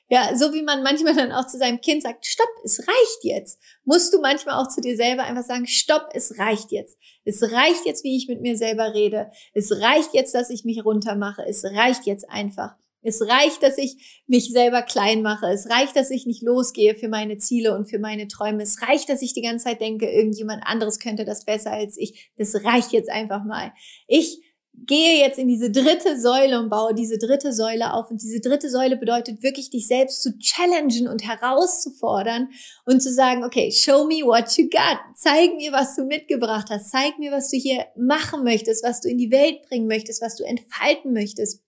Ja, 0.07 0.35
so 0.35 0.53
wie 0.53 0.61
man 0.61 0.83
manchmal 0.83 1.15
dann 1.15 1.31
auch 1.31 1.47
zu 1.47 1.57
seinem 1.57 1.81
Kind 1.81 2.03
sagt, 2.03 2.27
stopp, 2.27 2.49
es 2.63 2.79
reicht 2.79 3.23
jetzt. 3.23 3.59
Musst 3.85 4.13
du 4.13 4.21
manchmal 4.21 4.61
auch 4.61 4.67
zu 4.67 4.79
dir 4.79 4.95
selber 4.95 5.23
einfach 5.23 5.43
sagen, 5.43 5.65
stopp, 5.65 6.09
es 6.13 6.37
reicht 6.37 6.71
jetzt. 6.71 6.99
Es 7.23 7.41
reicht 7.41 7.85
jetzt, 7.85 8.03
wie 8.03 8.15
ich 8.15 8.27
mit 8.27 8.41
mir 8.41 8.55
selber 8.55 8.93
rede. 8.93 9.31
Es 9.53 9.71
reicht 9.71 10.13
jetzt, 10.13 10.35
dass 10.35 10.51
ich 10.51 10.63
mich 10.63 10.85
runtermache. 10.85 11.43
Es 11.47 11.63
reicht 11.63 12.05
jetzt 12.05 12.29
einfach. 12.29 12.75
Es 13.05 13.21
reicht, 13.21 13.63
dass 13.63 13.77
ich 13.77 14.23
mich 14.27 14.51
selber 14.51 14.81
klein 14.81 15.21
mache. 15.21 15.47
Es 15.47 15.69
reicht, 15.69 15.95
dass 15.95 16.09
ich 16.09 16.25
nicht 16.25 16.41
losgehe 16.41 16.95
für 16.95 17.07
meine 17.07 17.37
Ziele 17.37 17.75
und 17.75 17.89
für 17.89 17.99
meine 17.99 18.27
Träume. 18.27 18.63
Es 18.63 18.81
reicht, 18.81 19.09
dass 19.09 19.21
ich 19.21 19.33
die 19.33 19.41
ganze 19.41 19.65
Zeit 19.65 19.81
denke, 19.81 20.09
irgendjemand 20.09 20.63
anderes 20.65 20.99
könnte 20.99 21.25
das 21.25 21.45
besser 21.45 21.71
als 21.71 21.97
ich. 21.97 22.31
Das 22.37 22.55
reicht 22.63 22.91
jetzt 22.91 23.09
einfach 23.09 23.43
mal. 23.43 23.71
Ich 24.07 24.41
gehe 24.85 25.19
jetzt 25.19 25.39
in 25.39 25.47
diese 25.47 25.71
dritte 25.71 26.19
Säule 26.19 26.59
und 26.59 26.69
baue 26.69 26.93
diese 26.93 27.17
dritte 27.17 27.53
Säule 27.53 27.93
auf. 27.93 28.11
Und 28.11 28.21
diese 28.21 28.41
dritte 28.41 28.69
Säule 28.69 28.97
bedeutet 28.97 29.41
wirklich, 29.43 29.69
dich 29.69 29.87
selbst 29.87 30.21
zu 30.21 30.37
challengen 30.37 31.07
und 31.07 31.23
herauszufordern 31.23 32.49
und 32.85 33.01
zu 33.01 33.11
sagen, 33.13 33.43
okay, 33.43 33.71
show 33.71 34.05
me 34.05 34.25
what 34.25 34.57
you 34.57 34.69
got. 34.69 34.99
Zeig 35.15 35.55
mir, 35.55 35.71
was 35.71 35.95
du 35.95 36.03
mitgebracht 36.03 36.67
hast. 36.69 36.91
Zeig 36.91 37.17
mir, 37.19 37.31
was 37.31 37.49
du 37.49 37.57
hier 37.57 37.85
machen 37.95 38.43
möchtest, 38.43 38.83
was 38.83 39.01
du 39.01 39.09
in 39.09 39.17
die 39.17 39.31
Welt 39.31 39.61
bringen 39.69 39.87
möchtest, 39.87 40.21
was 40.21 40.35
du 40.35 40.43
entfalten 40.43 41.13
möchtest 41.13 41.64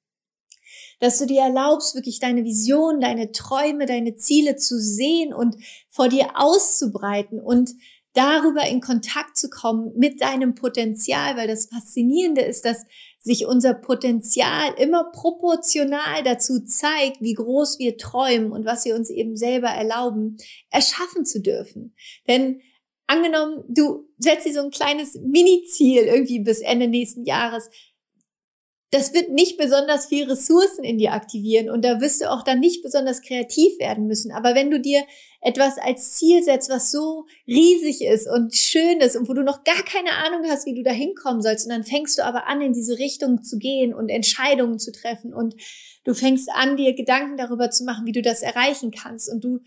dass 1.00 1.20
du 1.20 1.26
dir 1.26 1.42
erlaubst, 1.42 1.96
wirklich 1.96 2.20
deine 2.20 2.44
Vision, 2.44 3.00
deine 3.00 3.32
Träume, 3.32 3.86
deine 3.86 4.16
Ziele 4.16 4.56
zu 4.56 4.80
sehen 4.80 5.34
und 5.34 5.56
vor 5.90 6.10
dir 6.10 6.32
auszubreiten 6.36 7.40
und 7.40 7.72
darüber 8.14 8.66
in 8.68 8.82
Kontakt 8.82 9.38
zu 9.38 9.50
kommen 9.50 9.92
mit 9.96 10.22
deinem 10.22 10.56
Potenzial, 10.56 11.38
weil 11.38 11.48
das 11.48 11.68
Faszinierende 11.68 12.42
ist, 12.42 12.66
dass 12.66 12.84
sich 13.20 13.46
unser 13.46 13.76
Potenzial 13.76 14.74
immer 14.78 15.12
proportional 15.12 16.24
dazu 16.24 16.66
zeigt, 16.66 17.22
wie 17.22 17.36
groß 17.36 17.78
wir 17.78 17.98
träumen 17.98 18.52
und 18.52 18.66
was 18.66 18.86
wir 18.86 18.96
uns 18.96 19.12
eben 19.12 19.38
selber 19.38 19.68
erlauben, 19.68 20.38
erschaffen 20.72 21.26
zu 21.26 21.42
dürfen. 21.42 21.96
Denn 22.28 22.62
angenommen, 23.06 23.64
du 23.68 24.08
setzt 24.18 24.48
dir 24.48 24.54
so 24.54 24.62
ein 24.62 24.72
kleines 24.72 25.16
Mini-Ziel 25.16 26.04
irgendwie 26.04 26.40
bis 26.40 26.62
Ende 26.62 26.88
nächsten 26.88 27.24
Jahres, 27.24 27.70
das 28.92 29.14
wird 29.14 29.30
nicht 29.30 29.58
besonders 29.58 30.06
viel 30.06 30.30
Ressourcen 30.30 30.86
in 30.86 30.98
dir 30.98 31.12
aktivieren 31.12 31.70
und 31.70 31.84
da 31.84 32.00
wirst 32.00 32.22
du 32.22 32.32
auch 32.32 32.44
dann 32.44 32.62
nicht 32.62 32.82
besonders 32.82 33.22
kreativ 33.22 33.78
werden 33.80 34.08
müssen. 34.08 34.32
Aber 34.32 34.56
wenn 34.56 34.72
du 34.72 34.80
dir 34.80 35.04
etwas 35.42 35.78
als 35.78 36.14
Ziel 36.14 36.42
setzt, 36.42 36.70
was 36.70 36.90
so 36.90 37.26
riesig 37.46 38.02
ist 38.02 38.30
und 38.30 38.56
schön 38.56 39.02
ist 39.02 39.18
und 39.18 39.28
wo 39.28 39.34
du 39.34 39.44
noch 39.44 39.66
gar 39.66 39.84
keine 39.84 40.12
Ahnung 40.12 40.50
hast, 40.50 40.66
wie 40.66 40.74
du 40.74 40.84
da 40.84 40.92
hinkommen 40.92 41.42
sollst, 41.42 41.66
und 41.66 41.74
dann 41.74 41.84
fängst 41.84 42.18
du 42.18 42.24
aber 42.24 42.48
an, 42.48 42.62
in 42.62 42.72
diese 42.72 42.98
Richtung 42.98 43.44
zu 43.44 43.58
gehen 43.58 43.94
und 43.94 44.08
Entscheidungen 44.08 44.80
zu 44.80 44.94
treffen 44.94 45.34
und 45.34 45.56
du 46.06 46.14
fängst 46.14 46.50
an, 46.54 46.78
dir 46.78 46.94
Gedanken 46.94 47.36
darüber 47.36 47.70
zu 47.70 47.84
machen, 47.84 48.06
wie 48.06 48.14
du 48.14 48.22
das 48.22 48.42
erreichen 48.42 48.92
kannst 48.92 49.30
und 49.30 49.44
du, 49.44 49.60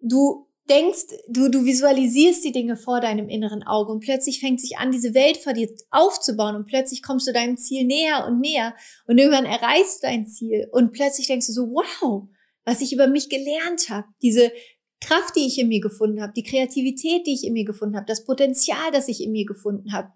du 0.00 0.49
denkst, 0.70 1.06
du, 1.28 1.50
du 1.50 1.64
visualisierst 1.64 2.44
die 2.44 2.52
Dinge 2.52 2.76
vor 2.76 3.00
deinem 3.00 3.28
inneren 3.28 3.62
Auge 3.64 3.92
und 3.92 4.00
plötzlich 4.00 4.40
fängt 4.40 4.60
sich 4.60 4.78
an, 4.78 4.92
diese 4.92 5.12
Welt 5.14 5.36
vor 5.36 5.52
dir 5.52 5.68
aufzubauen 5.90 6.54
und 6.56 6.66
plötzlich 6.66 7.02
kommst 7.02 7.26
du 7.26 7.32
deinem 7.32 7.56
Ziel 7.56 7.84
näher 7.84 8.26
und 8.26 8.40
näher 8.40 8.74
und 9.06 9.18
irgendwann 9.18 9.46
erreichst 9.46 10.02
du 10.02 10.06
dein 10.06 10.26
Ziel 10.26 10.68
und 10.70 10.92
plötzlich 10.92 11.26
denkst 11.26 11.48
du 11.48 11.52
so, 11.52 11.62
wow, 11.66 12.28
was 12.64 12.80
ich 12.80 12.92
über 12.92 13.08
mich 13.08 13.28
gelernt 13.28 13.90
habe, 13.90 14.06
diese 14.22 14.52
Kraft, 15.00 15.34
die 15.34 15.46
ich 15.46 15.58
in 15.58 15.68
mir 15.68 15.80
gefunden 15.80 16.22
habe, 16.22 16.32
die 16.34 16.44
Kreativität, 16.44 17.26
die 17.26 17.34
ich 17.34 17.44
in 17.44 17.54
mir 17.54 17.64
gefunden 17.64 17.96
habe, 17.96 18.06
das 18.06 18.24
Potenzial, 18.24 18.90
das 18.92 19.08
ich 19.08 19.22
in 19.22 19.32
mir 19.32 19.46
gefunden 19.46 19.92
habe. 19.92 20.12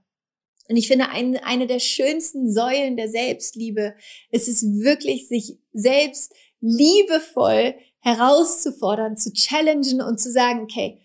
Und 0.68 0.76
ich 0.76 0.88
finde, 0.88 1.10
ein, 1.10 1.36
eine 1.38 1.66
der 1.66 1.78
schönsten 1.78 2.50
Säulen 2.50 2.96
der 2.96 3.08
Selbstliebe 3.08 3.94
ist 4.30 4.48
es 4.48 4.62
wirklich, 4.62 5.28
sich 5.28 5.58
selbst 5.72 6.34
liebevoll 6.60 7.74
herauszufordern, 8.04 9.16
zu 9.16 9.32
challengen 9.32 10.02
und 10.02 10.20
zu 10.20 10.30
sagen, 10.30 10.60
okay, 10.60 11.00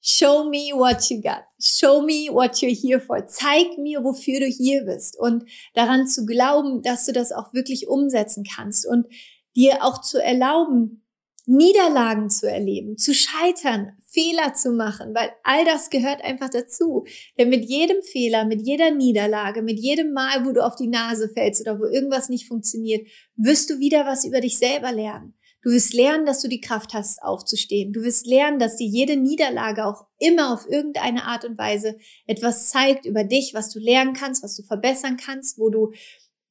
show 0.00 0.44
me 0.44 0.72
what 0.74 1.08
you 1.08 1.20
got. 1.20 1.44
Show 1.60 2.02
me 2.02 2.28
what 2.32 2.56
you're 2.56 2.74
here 2.74 3.00
for. 3.00 3.24
Zeig 3.28 3.78
mir, 3.78 4.02
wofür 4.02 4.40
du 4.40 4.46
hier 4.46 4.84
bist. 4.84 5.16
Und 5.18 5.44
daran 5.74 6.08
zu 6.08 6.26
glauben, 6.26 6.82
dass 6.82 7.06
du 7.06 7.12
das 7.12 7.30
auch 7.30 7.54
wirklich 7.54 7.86
umsetzen 7.86 8.44
kannst 8.44 8.86
und 8.86 9.06
dir 9.54 9.84
auch 9.84 10.00
zu 10.00 10.20
erlauben, 10.20 11.06
Niederlagen 11.46 12.28
zu 12.28 12.48
erleben, 12.48 12.96
zu 12.96 13.14
scheitern, 13.14 13.92
Fehler 14.06 14.54
zu 14.54 14.72
machen, 14.72 15.14
weil 15.14 15.30
all 15.44 15.64
das 15.64 15.90
gehört 15.90 16.22
einfach 16.22 16.50
dazu. 16.50 17.04
Denn 17.38 17.48
mit 17.50 17.64
jedem 17.64 18.02
Fehler, 18.02 18.44
mit 18.44 18.62
jeder 18.62 18.90
Niederlage, 18.90 19.62
mit 19.62 19.78
jedem 19.78 20.12
Mal, 20.12 20.44
wo 20.44 20.52
du 20.52 20.64
auf 20.64 20.74
die 20.74 20.88
Nase 20.88 21.28
fällst 21.28 21.60
oder 21.60 21.78
wo 21.78 21.84
irgendwas 21.84 22.28
nicht 22.28 22.48
funktioniert, 22.48 23.06
wirst 23.36 23.70
du 23.70 23.78
wieder 23.78 24.06
was 24.06 24.24
über 24.24 24.40
dich 24.40 24.58
selber 24.58 24.92
lernen. 24.92 25.34
Du 25.62 25.70
wirst 25.70 25.94
lernen, 25.94 26.26
dass 26.26 26.42
du 26.42 26.48
die 26.48 26.60
Kraft 26.60 26.92
hast, 26.92 27.22
aufzustehen. 27.22 27.92
Du 27.92 28.02
wirst 28.02 28.26
lernen, 28.26 28.58
dass 28.58 28.76
dir 28.76 28.86
jede 28.86 29.16
Niederlage 29.16 29.86
auch 29.86 30.06
immer 30.18 30.52
auf 30.52 30.68
irgendeine 30.68 31.24
Art 31.24 31.44
und 31.44 31.56
Weise 31.56 31.96
etwas 32.26 32.68
zeigt 32.68 33.06
über 33.06 33.22
dich, 33.22 33.54
was 33.54 33.70
du 33.70 33.78
lernen 33.78 34.12
kannst, 34.12 34.42
was 34.42 34.56
du 34.56 34.64
verbessern 34.64 35.16
kannst, 35.16 35.58
wo 35.58 35.70
du 35.70 35.92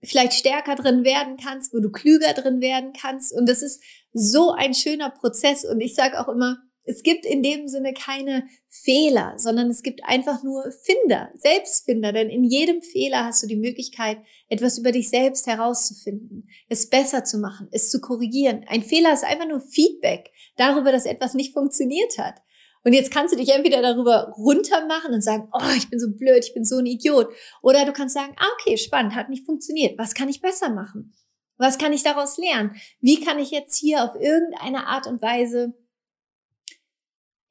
vielleicht 0.02 0.34
stärker 0.34 0.76
drin 0.76 1.04
werden 1.04 1.36
kannst, 1.38 1.74
wo 1.74 1.80
du 1.80 1.91
klüger 1.91 2.34
drin 2.34 2.62
werden 2.62 2.93
kannst. 2.93 3.34
Und 3.34 3.47
das 3.50 3.62
ist 3.62 3.84
so 4.13 4.52
ein 4.52 4.74
schöner 4.74 5.10
Prozess. 5.10 5.65
Und 5.65 5.82
ich 5.82 5.93
sage 5.93 6.19
auch 6.19 6.30
immer, 6.30 6.58
es 6.84 7.04
gibt 7.04 7.26
in 7.26 7.44
dem 7.44 7.67
Sinne 7.67 7.94
keine 7.94 8.48
Fehler, 8.67 9.36
sondern 9.38 9.70
es 9.70 9.84
gibt 9.84 10.04
einfach 10.04 10.44
nur 10.44 10.72
Finder, 10.84 11.32
Selbstfinder. 11.36 12.12
Denn 12.12 12.30
in 12.30 12.44
jedem 12.44 12.82
Fehler 12.82 13.26
hast 13.26 13.44
du 13.44 13.48
die 13.48 13.56
Möglichkeit, 13.56 14.17
etwas 14.50 14.78
über 14.78 14.91
dich 14.91 15.10
selbst 15.10 15.46
herauszufinden, 15.48 16.50
es 16.70 16.89
besser 16.89 17.24
zu 17.24 17.38
machen, 17.38 17.67
es 17.72 17.89
zu 17.89 18.02
korrigieren. 18.02 18.65
Ein 18.67 18.84
Fehler 18.84 19.13
ist 19.13 19.24
einfach 19.24 19.48
nur 19.48 19.62
Feedback 19.62 20.32
darüber, 20.58 20.91
dass 20.91 21.06
etwas 21.06 21.34
nicht 21.34 21.54
funktioniert 21.54 22.17
hat. 22.17 22.41
Und 22.84 22.94
jetzt 22.94 23.12
kannst 23.12 23.32
du 23.32 23.38
dich 23.38 23.50
entweder 23.50 23.84
darüber 23.84 24.34
runtermachen 24.38 25.13
und 25.13 25.22
sagen, 25.22 25.50
oh, 25.54 25.76
ich 25.78 25.89
bin 25.89 26.00
so 26.00 26.12
blöd, 26.12 26.44
ich 26.44 26.54
bin 26.56 26.65
so 26.65 26.78
ein 26.78 26.88
Idiot. 26.88 27.28
Oder 27.62 27.86
du 27.86 27.94
kannst 27.94 28.15
sagen, 28.15 28.34
ah, 28.38 28.48
okay, 28.60 28.76
spannend, 28.78 29.13
hat 29.13 29.30
nicht 29.30 29.46
funktioniert. 29.46 30.00
Was 30.00 30.15
kann 30.15 30.30
ich 30.30 30.41
besser 30.41 30.72
machen? 30.72 31.13
Was 31.58 31.78
kann 31.78 31.94
ich 31.94 32.02
daraus 32.02 32.39
lernen? 32.39 32.76
Wie 33.00 33.20
kann 33.20 33.38
ich 33.38 33.52
jetzt 33.52 33.78
hier 33.78 34.04
auf 34.04 34.15
irgendeine 34.20 34.88
Art 34.88 35.06
und 35.06 35.22
Weise 35.22 35.76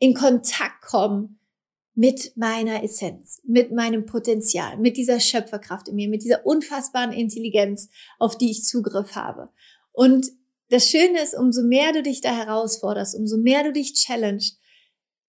in 0.00 0.14
Kontakt 0.14 0.82
kommen 0.82 1.38
mit 1.94 2.36
meiner 2.36 2.82
Essenz, 2.82 3.42
mit 3.44 3.70
meinem 3.70 4.06
Potenzial, 4.06 4.78
mit 4.78 4.96
dieser 4.96 5.20
Schöpferkraft 5.20 5.88
in 5.88 5.96
mir, 5.96 6.08
mit 6.08 6.24
dieser 6.24 6.46
unfassbaren 6.46 7.12
Intelligenz, 7.12 7.90
auf 8.18 8.36
die 8.38 8.50
ich 8.50 8.64
Zugriff 8.64 9.14
habe. 9.14 9.50
Und 9.92 10.32
das 10.70 10.88
Schöne 10.88 11.20
ist, 11.22 11.34
umso 11.34 11.62
mehr 11.62 11.92
du 11.92 12.02
dich 12.02 12.22
da 12.22 12.34
herausforderst, 12.34 13.14
umso 13.14 13.36
mehr 13.36 13.62
du 13.62 13.72
dich 13.72 13.94
challengest, 13.94 14.58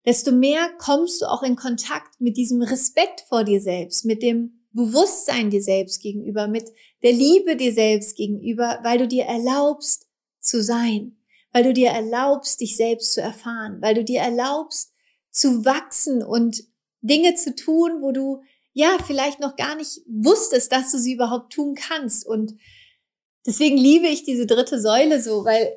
desto 0.07 0.33
mehr 0.33 0.71
kommst 0.79 1.21
du 1.21 1.27
auch 1.27 1.43
in 1.43 1.57
Kontakt 1.57 2.21
mit 2.21 2.37
diesem 2.37 2.63
Respekt 2.63 3.23
vor 3.29 3.45
dir 3.45 3.61
selbst, 3.61 4.05
mit 4.05 4.23
dem 4.23 4.61
Bewusstsein 4.73 5.51
dir 5.51 5.63
selbst 5.63 6.01
gegenüber, 6.01 6.47
mit 6.47 6.71
der 7.03 7.13
Liebe 7.13 7.57
dir 7.57 7.73
selbst 7.73 8.17
gegenüber, 8.17 8.79
weil 8.83 8.99
du 8.99 9.09
dir 9.09 9.25
erlaubst 9.25 10.07
zu 10.41 10.63
sein, 10.63 11.17
weil 11.53 11.65
du 11.65 11.73
dir 11.73 11.91
erlaubst, 11.91 12.61
dich 12.61 12.77
selbst 12.77 13.15
zu 13.15 13.21
erfahren, 13.21 13.81
weil 13.81 13.95
du 13.95 14.05
dir 14.05 14.21
erlaubst 14.21 14.93
zu 15.31 15.65
wachsen 15.65 16.23
und 16.23 16.65
Dinge 17.03 17.35
zu 17.35 17.55
tun, 17.55 18.03
wo 18.03 18.13
du 18.13 18.43
ja 18.73 18.99
vielleicht 19.07 19.41
noch 19.41 19.57
gar 19.57 19.75
nicht 19.75 20.01
wusstest, 20.07 20.73
dass 20.73 20.93
du 20.93 20.99
sie 20.99 21.15
überhaupt 21.15 21.53
tun 21.53 21.75
kannst. 21.75 22.27
Und 22.27 22.55
deswegen 23.47 23.77
liebe 23.77 24.07
ich 24.07 24.23
diese 24.23 24.47
dritte 24.47 24.81
Säule 24.81 25.21
so, 25.21 25.45
weil 25.45 25.77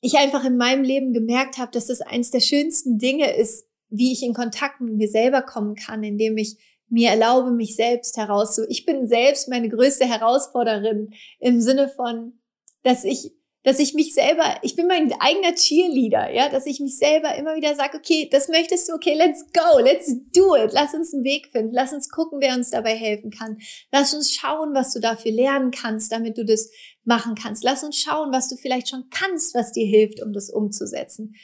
ich 0.00 0.16
einfach 0.18 0.44
in 0.44 0.56
meinem 0.56 0.84
Leben 0.84 1.12
gemerkt 1.12 1.58
habe, 1.58 1.72
dass 1.72 1.86
das 1.86 2.00
eins 2.00 2.30
der 2.30 2.40
schönsten 2.40 2.98
Dinge 2.98 3.34
ist, 3.36 3.66
wie 3.88 4.12
ich 4.12 4.22
in 4.22 4.34
Kontakt 4.34 4.80
mit 4.80 4.94
mir 4.94 5.08
selber 5.08 5.42
kommen 5.42 5.74
kann, 5.74 6.02
indem 6.04 6.36
ich 6.36 6.58
mir 6.88 7.10
erlaube, 7.10 7.50
mich 7.50 7.74
selbst 7.74 8.16
heraus 8.16 8.54
so. 8.54 8.62
Ich 8.68 8.86
bin 8.86 9.08
selbst 9.08 9.48
meine 9.48 9.68
größte 9.68 10.04
Herausforderin 10.04 11.12
im 11.40 11.60
Sinne 11.60 11.88
von, 11.88 12.38
dass 12.82 13.04
ich 13.04 13.32
dass 13.66 13.80
ich 13.80 13.94
mich 13.94 14.14
selber, 14.14 14.58
ich 14.62 14.76
bin 14.76 14.86
mein 14.86 15.12
eigener 15.18 15.52
Cheerleader, 15.52 16.32
ja, 16.32 16.48
dass 16.48 16.66
ich 16.66 16.78
mich 16.78 16.98
selber 16.98 17.34
immer 17.34 17.56
wieder 17.56 17.74
sage, 17.74 17.98
okay, 17.98 18.28
das 18.30 18.46
möchtest 18.46 18.88
du, 18.88 18.92
okay, 18.92 19.14
let's 19.18 19.44
go, 19.52 19.80
let's 19.80 20.06
do 20.32 20.54
it, 20.54 20.70
lass 20.72 20.94
uns 20.94 21.12
einen 21.12 21.24
Weg 21.24 21.48
finden, 21.50 21.74
lass 21.74 21.92
uns 21.92 22.08
gucken, 22.08 22.38
wer 22.40 22.54
uns 22.54 22.70
dabei 22.70 22.94
helfen 22.94 23.32
kann, 23.32 23.58
lass 23.90 24.14
uns 24.14 24.32
schauen, 24.32 24.72
was 24.72 24.92
du 24.92 25.00
dafür 25.00 25.32
lernen 25.32 25.72
kannst, 25.72 26.12
damit 26.12 26.38
du 26.38 26.44
das 26.44 26.70
machen 27.02 27.34
kannst, 27.34 27.64
lass 27.64 27.82
uns 27.82 27.98
schauen, 27.98 28.30
was 28.30 28.48
du 28.48 28.54
vielleicht 28.54 28.88
schon 28.88 29.10
kannst, 29.10 29.52
was 29.56 29.72
dir 29.72 29.84
hilft, 29.84 30.22
um 30.22 30.32
das 30.32 30.48
umzusetzen. 30.48 31.34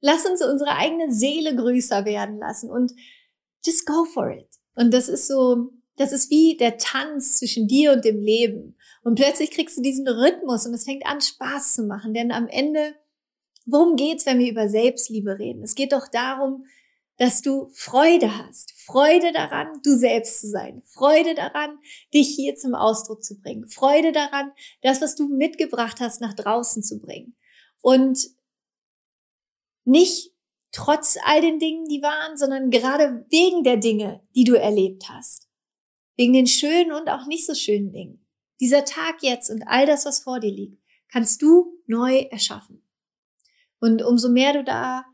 Lass 0.00 0.24
uns 0.24 0.40
unsere 0.40 0.76
eigene 0.76 1.12
Seele 1.12 1.56
größer 1.56 2.04
werden 2.04 2.38
lassen 2.38 2.70
und 2.70 2.92
just 3.66 3.86
go 3.86 4.04
for 4.04 4.30
it. 4.30 4.46
Und 4.76 4.94
das 4.94 5.08
ist 5.08 5.26
so, 5.26 5.72
das 5.96 6.12
ist 6.12 6.30
wie 6.30 6.56
der 6.56 6.78
Tanz 6.78 7.38
zwischen 7.40 7.66
dir 7.66 7.90
und 7.90 8.04
dem 8.04 8.20
Leben. 8.20 8.76
Und 9.02 9.16
plötzlich 9.16 9.50
kriegst 9.50 9.76
du 9.76 9.82
diesen 9.82 10.06
Rhythmus 10.06 10.66
und 10.66 10.74
es 10.74 10.84
fängt 10.84 11.06
an, 11.06 11.20
Spaß 11.20 11.74
zu 11.74 11.82
machen. 11.84 12.14
Denn 12.14 12.30
am 12.30 12.46
Ende, 12.48 12.94
worum 13.66 13.96
geht's, 13.96 14.26
wenn 14.26 14.38
wir 14.38 14.50
über 14.50 14.68
Selbstliebe 14.68 15.38
reden? 15.38 15.62
Es 15.62 15.74
geht 15.74 15.92
doch 15.92 16.08
darum, 16.08 16.64
dass 17.16 17.42
du 17.42 17.70
Freude 17.74 18.38
hast. 18.38 18.72
Freude 18.84 19.32
daran, 19.32 19.80
du 19.84 19.96
selbst 19.96 20.40
zu 20.40 20.48
sein. 20.48 20.82
Freude 20.86 21.34
daran, 21.34 21.78
dich 22.14 22.34
hier 22.34 22.54
zum 22.54 22.74
Ausdruck 22.74 23.22
zu 23.22 23.40
bringen. 23.40 23.68
Freude 23.68 24.12
daran, 24.12 24.52
das, 24.82 25.00
was 25.00 25.14
du 25.14 25.28
mitgebracht 25.28 26.00
hast, 26.00 26.20
nach 26.20 26.34
draußen 26.34 26.82
zu 26.82 27.00
bringen. 27.00 27.36
Und 27.80 28.30
nicht 29.84 30.32
trotz 30.70 31.18
all 31.24 31.40
den 31.40 31.58
Dingen, 31.58 31.86
die 31.86 32.02
waren, 32.02 32.36
sondern 32.36 32.70
gerade 32.70 33.26
wegen 33.30 33.62
der 33.62 33.76
Dinge, 33.76 34.22
die 34.34 34.44
du 34.44 34.54
erlebt 34.54 35.08
hast. 35.08 35.48
Wegen 36.16 36.32
den 36.32 36.46
schönen 36.46 36.92
und 36.92 37.08
auch 37.08 37.26
nicht 37.26 37.46
so 37.46 37.54
schönen 37.54 37.92
Dingen. 37.92 38.21
Dieser 38.62 38.84
Tag 38.84 39.16
jetzt 39.22 39.50
und 39.50 39.64
all 39.66 39.86
das, 39.86 40.06
was 40.06 40.20
vor 40.20 40.38
dir 40.38 40.52
liegt, 40.52 40.80
kannst 41.10 41.42
du 41.42 41.82
neu 41.86 42.20
erschaffen. 42.30 42.82
Und 43.80 44.02
umso 44.02 44.28
mehr 44.28 44.52
du 44.52 44.62
da 44.62 45.04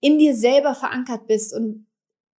in 0.00 0.18
dir 0.18 0.34
selber 0.34 0.74
verankert 0.74 1.26
bist 1.26 1.54
und 1.54 1.86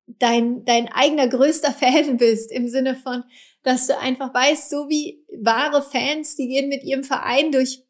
dein, 0.06 0.64
dein 0.64 0.88
eigener 0.88 1.28
größter 1.28 1.70
Fan 1.72 2.16
bist, 2.16 2.50
im 2.50 2.66
Sinne 2.66 2.96
von, 2.96 3.24
dass 3.62 3.86
du 3.86 3.98
einfach 3.98 4.32
weißt, 4.32 4.70
so 4.70 4.88
wie 4.88 5.22
wahre 5.38 5.82
Fans, 5.82 6.34
die 6.34 6.48
gehen 6.48 6.70
mit 6.70 6.82
ihrem 6.82 7.04
Verein 7.04 7.52
durch, 7.52 7.84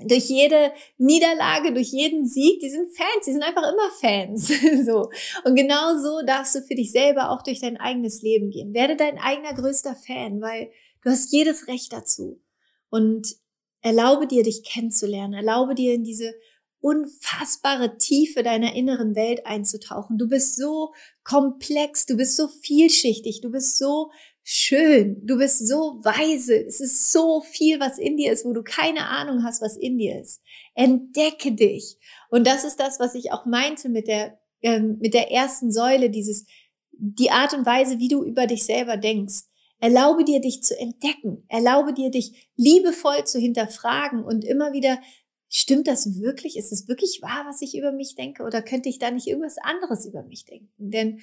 durch 0.00 0.28
jede 0.28 0.72
Niederlage, 0.98 1.72
durch 1.72 1.92
jeden 1.92 2.26
Sieg, 2.26 2.60
die 2.60 2.68
sind 2.68 2.94
Fans, 2.94 3.24
die 3.24 3.32
sind 3.32 3.42
einfach 3.42 3.64
immer 3.64 3.90
Fans. 4.00 4.48
so. 4.86 5.08
Und 5.44 5.56
genau 5.56 5.96
so 5.96 6.20
darfst 6.26 6.54
du 6.54 6.60
für 6.60 6.74
dich 6.74 6.92
selber 6.92 7.30
auch 7.30 7.42
durch 7.42 7.60
dein 7.60 7.78
eigenes 7.78 8.20
Leben 8.20 8.50
gehen. 8.50 8.74
Werde 8.74 8.96
dein 8.96 9.18
eigener 9.18 9.54
größter 9.54 9.96
Fan, 9.96 10.42
weil 10.42 10.70
Du 11.02 11.10
hast 11.10 11.32
jedes 11.32 11.68
Recht 11.68 11.92
dazu. 11.92 12.42
Und 12.90 13.36
erlaube 13.82 14.26
dir, 14.26 14.42
dich 14.42 14.64
kennenzulernen. 14.64 15.34
Erlaube 15.34 15.74
dir 15.74 15.94
in 15.94 16.04
diese 16.04 16.34
unfassbare 16.80 17.98
Tiefe 17.98 18.42
deiner 18.42 18.74
inneren 18.74 19.14
Welt 19.14 19.46
einzutauchen. 19.46 20.18
Du 20.18 20.28
bist 20.28 20.56
so 20.56 20.92
komplex, 21.24 22.06
du 22.06 22.16
bist 22.16 22.36
so 22.36 22.48
vielschichtig, 22.48 23.40
du 23.42 23.50
bist 23.50 23.78
so 23.78 24.10
schön, 24.42 25.24
du 25.26 25.36
bist 25.36 25.66
so 25.66 26.00
weise. 26.02 26.56
Es 26.56 26.80
ist 26.80 27.12
so 27.12 27.42
viel, 27.42 27.80
was 27.80 27.98
in 27.98 28.16
dir 28.16 28.32
ist, 28.32 28.44
wo 28.44 28.52
du 28.52 28.62
keine 28.62 29.08
Ahnung 29.08 29.44
hast, 29.44 29.60
was 29.60 29.76
in 29.76 29.98
dir 29.98 30.20
ist. 30.20 30.42
Entdecke 30.74 31.52
dich. 31.52 31.98
Und 32.30 32.46
das 32.46 32.64
ist 32.64 32.76
das, 32.80 32.98
was 32.98 33.14
ich 33.14 33.32
auch 33.32 33.44
meinte 33.44 33.88
mit 33.88 34.08
der, 34.08 34.38
ähm, 34.62 34.98
mit 35.00 35.14
der 35.14 35.30
ersten 35.30 35.70
Säule, 35.70 36.10
dieses, 36.10 36.46
die 36.92 37.30
Art 37.30 37.52
und 37.54 37.66
Weise, 37.66 37.98
wie 37.98 38.08
du 38.08 38.24
über 38.24 38.46
dich 38.46 38.64
selber 38.64 38.96
denkst. 38.96 39.49
Erlaube 39.80 40.24
dir, 40.24 40.40
dich 40.40 40.62
zu 40.62 40.78
entdecken. 40.78 41.44
Erlaube 41.48 41.94
dir, 41.94 42.10
dich 42.10 42.50
liebevoll 42.56 43.24
zu 43.24 43.38
hinterfragen 43.38 44.22
und 44.22 44.44
immer 44.44 44.72
wieder, 44.72 45.00
stimmt 45.48 45.88
das 45.88 46.20
wirklich? 46.20 46.56
Ist 46.56 46.72
es 46.72 46.88
wirklich 46.88 47.20
wahr, 47.22 47.44
was 47.46 47.62
ich 47.62 47.76
über 47.76 47.92
mich 47.92 48.14
denke? 48.14 48.44
Oder 48.44 48.62
könnte 48.62 48.88
ich 48.88 48.98
da 48.98 49.10
nicht 49.10 49.26
irgendwas 49.26 49.56
anderes 49.58 50.06
über 50.06 50.22
mich 50.22 50.44
denken? 50.44 50.70
Denn 50.78 51.20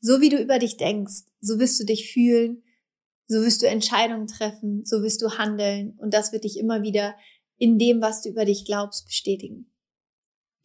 so 0.00 0.20
wie 0.20 0.30
du 0.30 0.38
über 0.38 0.58
dich 0.58 0.76
denkst, 0.76 1.24
so 1.40 1.58
wirst 1.58 1.78
du 1.78 1.84
dich 1.84 2.12
fühlen, 2.12 2.62
so 3.28 3.42
wirst 3.42 3.62
du 3.62 3.68
Entscheidungen 3.68 4.26
treffen, 4.26 4.84
so 4.84 5.02
wirst 5.02 5.22
du 5.22 5.38
handeln 5.38 5.96
und 5.98 6.14
das 6.14 6.32
wird 6.32 6.44
dich 6.44 6.58
immer 6.58 6.82
wieder 6.82 7.14
in 7.58 7.78
dem, 7.78 8.00
was 8.00 8.22
du 8.22 8.30
über 8.30 8.44
dich 8.44 8.64
glaubst, 8.64 9.06
bestätigen. 9.06 9.70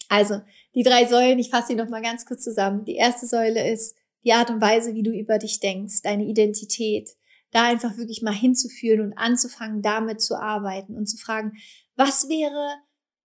Also, 0.07 0.41
die 0.73 0.83
drei 0.83 1.05
Säulen, 1.05 1.39
ich 1.39 1.49
fasse 1.49 1.69
sie 1.69 1.75
nochmal 1.75 2.01
ganz 2.01 2.25
kurz 2.25 2.43
zusammen. 2.43 2.85
Die 2.85 2.95
erste 2.95 3.27
Säule 3.27 3.71
ist 3.71 3.95
die 4.23 4.33
Art 4.33 4.49
und 4.49 4.61
Weise, 4.61 4.95
wie 4.95 5.03
du 5.03 5.11
über 5.11 5.37
dich 5.37 5.59
denkst, 5.59 6.01
deine 6.03 6.25
Identität, 6.25 7.09
da 7.51 7.63
einfach 7.63 7.97
wirklich 7.97 8.21
mal 8.21 8.33
hinzufühlen 8.33 9.01
und 9.01 9.13
anzufangen, 9.17 9.81
damit 9.81 10.21
zu 10.21 10.35
arbeiten 10.35 10.95
und 10.95 11.07
zu 11.07 11.17
fragen, 11.17 11.53
was 11.95 12.27
wäre 12.27 12.75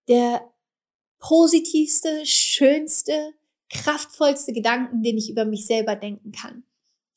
der 0.09 0.51
positivste, 1.19 2.25
schönste, 2.25 3.35
kraftvollste 3.71 4.53
Gedanken, 4.53 5.03
den 5.03 5.19
ich 5.19 5.31
über 5.31 5.45
mich 5.45 5.67
selber 5.67 5.97
denken 5.97 6.33
kann? 6.33 6.65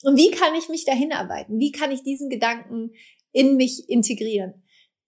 Und 0.04 0.18
wie 0.18 0.32
kann 0.32 0.54
ich 0.56 0.70
mich 0.70 0.86
dahin 0.86 1.14
arbeiten? 1.14 1.60
Wie 1.60 1.72
kann 1.72 1.92
ich 1.92 2.04
diesen 2.04 2.30
Gedanken 2.30 2.92
in 3.32 3.56
mich 3.56 3.90
integrieren? 3.90 4.64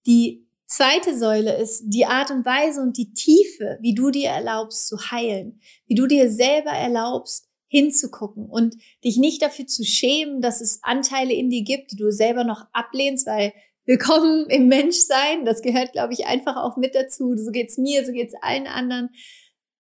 Die 0.06 0.48
zweite 0.66 1.18
Säule 1.18 1.58
ist 1.58 1.84
die 1.86 2.06
Art 2.06 2.32
und 2.32 2.46
Weise 2.46 2.82
und 2.82 2.98
die 2.98 3.14
Tiefe, 3.14 3.78
wie 3.82 3.94
du 3.94 4.10
dir 4.10 4.30
erlaubst 4.30 4.88
zu 4.88 4.98
heilen, 5.12 5.60
wie 5.86 5.96
du 5.96 6.08
dir 6.08 6.32
selber 6.32 6.72
erlaubst, 6.72 7.50
hinzugucken 7.68 8.46
und 8.46 8.76
dich 9.04 9.18
nicht 9.18 9.42
dafür 9.42 9.68
zu 9.68 9.84
schämen, 9.84 10.42
dass 10.42 10.62
es 10.62 10.80
Anteile 10.84 11.34
in 11.34 11.50
dir 11.50 11.64
gibt, 11.64 11.92
die 11.92 11.96
du 11.98 12.12
selber 12.12 12.44
noch 12.44 12.66
ablehnst, 12.72 13.28
weil 13.28 13.54
willkommen 13.86 14.50
im 14.50 14.68
Menschsein, 14.68 15.46
das 15.46 15.62
gehört, 15.62 15.92
glaube 15.94 16.14
ich, 16.14 16.26
einfach 16.26 16.56
auch 16.56 16.78
mit 16.78 16.96
dazu. 16.96 17.36
So 17.38 17.52
geht's 17.52 17.78
mir, 17.78 18.06
so 18.06 18.12
geht's 18.12 18.34
allen 18.42 18.68
anderen. 18.68 19.10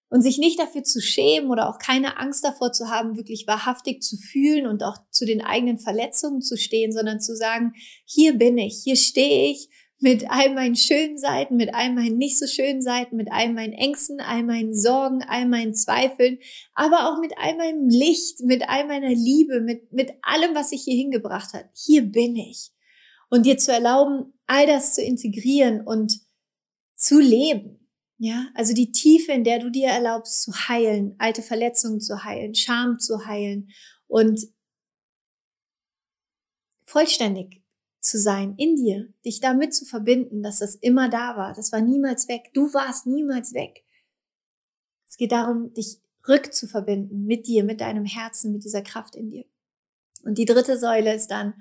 und 0.09 0.21
sich 0.21 0.37
nicht 0.37 0.59
dafür 0.59 0.83
zu 0.83 1.01
schämen 1.01 1.49
oder 1.49 1.69
auch 1.69 1.79
keine 1.79 2.17
Angst 2.17 2.43
davor 2.45 2.71
zu 2.71 2.89
haben, 2.89 3.17
wirklich 3.17 3.47
wahrhaftig 3.47 4.01
zu 4.01 4.17
fühlen 4.17 4.67
und 4.67 4.83
auch 4.83 4.97
zu 5.09 5.25
den 5.25 5.41
eigenen 5.41 5.79
Verletzungen 5.79 6.41
zu 6.41 6.57
stehen, 6.57 6.91
sondern 6.93 7.19
zu 7.19 7.35
sagen, 7.35 7.73
hier 8.05 8.33
bin 8.33 8.57
ich, 8.57 8.81
hier 8.83 8.95
stehe 8.95 9.51
ich 9.51 9.69
mit 9.99 10.29
all 10.29 10.53
meinen 10.53 10.75
schönen 10.75 11.17
Seiten, 11.17 11.55
mit 11.55 11.73
all 11.73 11.93
meinen 11.93 12.17
nicht 12.17 12.37
so 12.37 12.47
schönen 12.47 12.81
Seiten, 12.81 13.15
mit 13.15 13.31
all 13.31 13.53
meinen 13.53 13.73
Ängsten, 13.73 14.19
all 14.19 14.43
meinen 14.43 14.73
Sorgen, 14.73 15.23
all 15.23 15.47
meinen 15.47 15.73
Zweifeln, 15.73 16.39
aber 16.73 17.09
auch 17.09 17.19
mit 17.19 17.33
all 17.37 17.55
meinem 17.55 17.87
Licht, 17.87 18.41
mit 18.41 18.67
all 18.67 18.85
meiner 18.87 19.09
Liebe, 19.09 19.61
mit, 19.61 19.91
mit 19.93 20.11
allem, 20.21 20.53
was 20.53 20.71
sich 20.71 20.83
hier 20.83 20.95
hingebracht 20.95 21.53
hat. 21.53 21.65
Hier 21.73 22.03
bin 22.03 22.35
ich. 22.35 22.71
Und 23.29 23.45
dir 23.45 23.57
zu 23.57 23.71
erlauben, 23.71 24.33
all 24.47 24.67
das 24.67 24.95
zu 24.95 25.01
integrieren 25.01 25.81
und 25.81 26.19
zu 26.95 27.19
leben. 27.19 27.89
Ja, 28.17 28.47
also 28.53 28.73
die 28.73 28.91
Tiefe, 28.91 29.33
in 29.33 29.43
der 29.43 29.59
du 29.59 29.69
dir 29.69 29.87
erlaubst 29.89 30.43
zu 30.43 30.53
heilen, 30.69 31.15
alte 31.17 31.41
Verletzungen 31.41 31.99
zu 31.99 32.23
heilen, 32.23 32.55
Scham 32.55 32.97
zu 32.97 33.25
heilen 33.25 33.71
und 34.07 34.39
vollständig 36.83 37.64
zu 38.05 38.17
sein 38.17 38.55
in 38.57 38.75
dir, 38.75 39.07
dich 39.25 39.39
damit 39.39 39.73
zu 39.73 39.85
verbinden, 39.85 40.43
dass 40.43 40.59
das 40.59 40.75
immer 40.75 41.09
da 41.09 41.35
war. 41.35 41.53
Das 41.53 41.71
war 41.71 41.81
niemals 41.81 42.27
weg. 42.27 42.51
Du 42.53 42.73
warst 42.73 43.07
niemals 43.07 43.53
weg. 43.53 43.83
Es 45.07 45.17
geht 45.17 45.31
darum, 45.31 45.73
dich 45.73 45.99
rückzuverbinden 46.27 47.25
mit 47.25 47.47
dir, 47.47 47.63
mit 47.63 47.81
deinem 47.81 48.05
Herzen, 48.05 48.51
mit 48.51 48.63
dieser 48.63 48.81
Kraft 48.81 49.15
in 49.15 49.29
dir. 49.29 49.45
Und 50.23 50.37
die 50.37 50.45
dritte 50.45 50.77
Säule 50.77 51.13
ist 51.13 51.27
dann, 51.27 51.53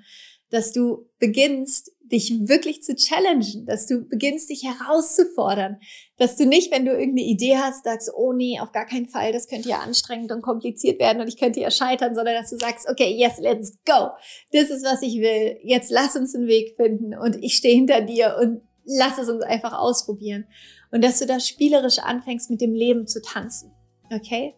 dass 0.49 0.71
du 0.71 1.09
beginnst, 1.19 1.91
dich 2.11 2.31
wirklich 2.47 2.83
zu 2.83 2.95
challengen, 2.95 3.65
dass 3.65 3.87
du 3.87 4.01
beginnst, 4.01 4.49
dich 4.49 4.63
herauszufordern, 4.63 5.77
dass 6.17 6.35
du 6.35 6.45
nicht, 6.45 6.71
wenn 6.71 6.85
du 6.85 6.91
irgendeine 6.91 7.27
Idee 7.27 7.57
hast, 7.57 7.83
sagst, 7.83 8.11
oh 8.15 8.31
nee, 8.31 8.59
auf 8.59 8.71
gar 8.71 8.85
keinen 8.85 9.07
Fall, 9.07 9.31
das 9.31 9.47
könnte 9.47 9.69
ja 9.69 9.79
anstrengend 9.79 10.31
und 10.31 10.41
kompliziert 10.41 10.99
werden 10.99 11.21
und 11.21 11.27
ich 11.27 11.37
könnte 11.37 11.59
ja 11.59 11.71
scheitern, 11.71 12.13
sondern 12.13 12.35
dass 12.35 12.51
du 12.51 12.57
sagst, 12.57 12.87
okay, 12.89 13.11
yes, 13.11 13.39
let's 13.39 13.77
go. 13.85 14.09
Das 14.51 14.69
ist, 14.69 14.85
was 14.85 15.01
ich 15.01 15.19
will. 15.19 15.57
Jetzt 15.63 15.89
lass 15.89 16.15
uns 16.15 16.35
einen 16.35 16.47
Weg 16.47 16.75
finden 16.75 17.17
und 17.17 17.43
ich 17.43 17.55
stehe 17.55 17.75
hinter 17.75 18.01
dir 18.01 18.37
und 18.39 18.61
lass 18.85 19.17
es 19.17 19.29
uns 19.29 19.43
einfach 19.43 19.73
ausprobieren. 19.73 20.45
Und 20.91 21.03
dass 21.03 21.19
du 21.19 21.25
da 21.25 21.39
spielerisch 21.39 21.99
anfängst, 21.99 22.49
mit 22.51 22.61
dem 22.61 22.73
Leben 22.73 23.07
zu 23.07 23.21
tanzen. 23.21 23.71
Okay? 24.13 24.53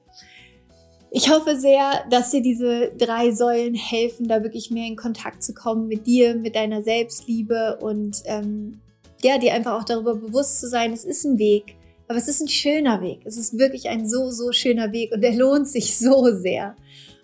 Ich 1.18 1.32
hoffe 1.32 1.58
sehr, 1.58 2.06
dass 2.12 2.30
dir 2.30 2.44
diese 2.44 2.92
drei 2.96 3.32
Säulen 3.32 3.74
helfen, 3.74 4.28
da 4.28 4.44
wirklich 4.44 4.70
mehr 4.70 4.86
in 4.86 4.96
Kontakt 4.96 5.42
zu 5.42 5.56
kommen 5.56 5.88
mit 5.88 6.06
dir, 6.06 6.36
mit 6.36 6.56
deiner 6.56 6.84
Selbstliebe 6.84 7.80
und 7.82 8.22
ähm, 8.26 8.82
ja, 9.24 9.40
dir 9.40 9.56
einfach 9.56 9.80
auch 9.80 9.84
darüber 9.84 10.14
bewusst 10.14 10.60
zu 10.60 10.68
sein, 10.70 10.94
es 10.94 11.04
ist 11.04 11.26
ein 11.26 11.40
Weg, 11.40 11.76
aber 12.08 12.20
es 12.20 12.28
ist 12.28 12.40
ein 12.40 12.48
schöner 12.48 13.02
Weg. 13.02 13.22
Es 13.26 13.36
ist 13.36 13.58
wirklich 13.58 13.90
ein 13.90 14.08
so, 14.08 14.30
so 14.30 14.52
schöner 14.52 14.92
Weg 14.92 15.12
und 15.12 15.22
der 15.22 15.34
lohnt 15.34 15.68
sich 15.68 15.98
so 15.98 16.32
sehr. 16.36 16.76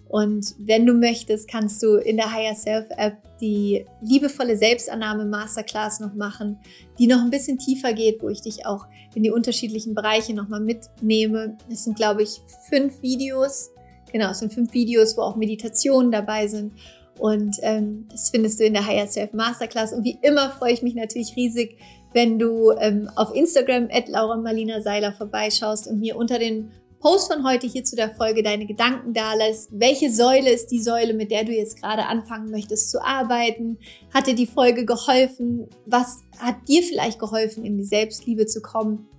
Und 0.10 0.56
wenn 0.58 0.88
du 0.88 0.94
möchtest, 0.94 1.48
kannst 1.48 1.84
du 1.84 1.98
in 1.98 2.18
der 2.18 2.34
Higher 2.34 2.56
Self 2.56 2.88
App 2.98 3.18
die 3.40 3.86
liebevolle 4.02 4.58
Selbstannahme 4.58 5.26
Masterclass 5.26 6.00
noch 6.00 6.16
machen, 6.16 6.58
die 6.98 7.06
noch 7.06 7.22
ein 7.22 7.30
bisschen 7.30 7.60
tiefer 7.60 7.94
geht, 7.94 8.24
wo 8.24 8.30
ich 8.30 8.42
dich 8.42 8.66
auch 8.66 8.88
in 9.14 9.22
die 9.22 9.32
unterschiedlichen 9.32 9.94
Bereiche 9.94 10.34
nochmal 10.34 10.62
mitnehme. 10.62 11.58
Es 11.70 11.84
sind, 11.84 11.96
glaube 11.96 12.24
ich, 12.24 12.42
fünf 12.70 13.00
Videos, 13.04 13.70
Genau, 14.14 14.30
es 14.30 14.40
sind 14.40 14.54
fünf 14.54 14.74
Videos, 14.74 15.18
wo 15.18 15.22
auch 15.24 15.36
Meditationen 15.36 16.12
dabei 16.12 16.48
sind. 16.48 16.74
Und 17.20 17.58
ähm, 17.62 18.08
das 18.10 18.30
findest 18.30 18.60
du 18.60 18.66
in 18.66 18.74
der 18.74 18.86
Higher 18.86 19.08
Self 19.08 19.34
Masterclass. 19.34 19.92
Und 19.92 20.04
wie 20.04 20.18
immer 20.22 20.52
freue 20.52 20.74
ich 20.74 20.82
mich 20.82 20.96
natürlich 20.96 21.36
riesig, 21.36 21.78
wenn 22.14 22.40
du 22.40 22.72
ähm, 22.80 23.10
auf 23.16 23.34
Instagram 23.36 23.90
at 23.92 24.08
Laura 24.08 24.38
Marlina 24.38 24.82
Seiler 24.82 25.14
vorbeischaust 25.14 25.88
und 25.88 26.00
mir 26.00 26.16
unter 26.16 26.40
den 26.40 26.72
Post 27.00 27.34
von 27.34 27.46
heute 27.46 27.68
hier 27.68 27.84
zu 27.84 27.98
der 27.98 28.16
Folge 28.16 28.44
deine 28.44 28.66
Gedanken 28.66 29.14
da 29.14 29.34
lässt. 29.34 29.70
Welche 29.74 30.10
Säule 30.10 30.50
ist 30.50 30.68
die 30.68 30.82
Säule, 30.82 31.14
mit 31.14 31.32
der 31.32 31.44
du 31.44 31.52
jetzt 31.52 31.82
gerade 31.82 32.06
anfangen 32.06 32.50
möchtest 32.50 32.92
zu 32.92 33.04
arbeiten? 33.04 33.78
Hat 34.14 34.28
dir 34.28 34.36
die 34.36 34.48
Folge 34.48 34.86
geholfen? 34.86 35.68
Was 35.86 36.22
hat 36.40 36.56
dir 36.70 36.82
vielleicht 36.82 37.20
geholfen, 37.20 37.66
in 37.66 37.78
die 37.78 37.84
Selbstliebe 37.84 38.46
zu 38.46 38.62
kommen? 38.62 39.10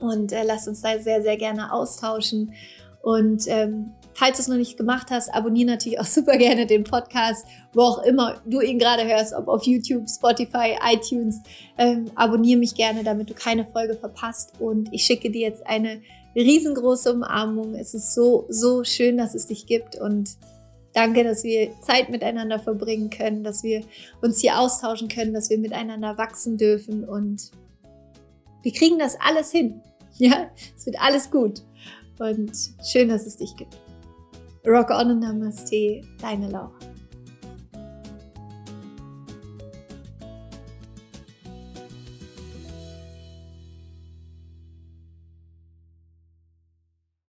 Und 0.00 0.32
äh, 0.32 0.42
lass 0.44 0.66
uns 0.66 0.80
da 0.80 0.98
sehr, 0.98 1.22
sehr 1.22 1.36
gerne 1.36 1.72
austauschen. 1.72 2.52
Und 3.02 3.44
ähm, 3.46 3.92
Falls 4.20 4.36
du 4.36 4.42
es 4.42 4.48
noch 4.48 4.56
nicht 4.56 4.76
gemacht 4.76 5.06
hast, 5.10 5.32
abonniere 5.32 5.70
natürlich 5.70 5.98
auch 6.00 6.04
super 6.06 6.36
gerne 6.36 6.66
den 6.66 6.84
Podcast, 6.84 7.46
wo 7.72 7.82
auch 7.82 8.02
immer 8.02 8.40
du 8.44 8.60
ihn 8.60 8.78
gerade 8.78 9.04
hörst, 9.04 9.32
ob 9.32 9.48
auf 9.48 9.64
YouTube, 9.64 10.08
Spotify, 10.08 10.76
iTunes. 10.92 11.40
Ähm, 11.78 12.10
abonniere 12.16 12.58
mich 12.58 12.74
gerne, 12.74 13.04
damit 13.04 13.30
du 13.30 13.34
keine 13.34 13.64
Folge 13.64 13.94
verpasst. 13.94 14.52
Und 14.58 14.92
ich 14.92 15.04
schicke 15.04 15.30
dir 15.30 15.40
jetzt 15.48 15.66
eine 15.66 16.02
riesengroße 16.34 17.12
Umarmung. 17.14 17.74
Es 17.74 17.94
ist 17.94 18.14
so, 18.14 18.46
so 18.48 18.84
schön, 18.84 19.16
dass 19.16 19.34
es 19.34 19.46
dich 19.46 19.66
gibt. 19.66 19.96
Und 19.96 20.36
danke, 20.92 21.24
dass 21.24 21.44
wir 21.44 21.70
Zeit 21.80 22.10
miteinander 22.10 22.58
verbringen 22.58 23.10
können, 23.10 23.44
dass 23.44 23.62
wir 23.62 23.82
uns 24.20 24.40
hier 24.40 24.58
austauschen 24.58 25.08
können, 25.08 25.32
dass 25.32 25.50
wir 25.50 25.58
miteinander 25.58 26.18
wachsen 26.18 26.58
dürfen. 26.58 27.08
Und 27.08 27.52
wir 28.62 28.72
kriegen 28.72 28.98
das 28.98 29.16
alles 29.18 29.50
hin. 29.50 29.80
Ja, 30.18 30.50
es 30.76 30.84
wird 30.84 31.00
alles 31.00 31.30
gut. 31.30 31.62
Und 32.20 32.52
schön, 32.84 33.08
dass 33.08 33.26
es 33.26 33.38
dich 33.38 33.56
gibt. 33.56 33.80
Rock 34.66 34.90
on 34.90 35.10
und 35.10 35.20
Namaste, 35.20 36.02
deine 36.20 36.50
Laura. 36.50 36.89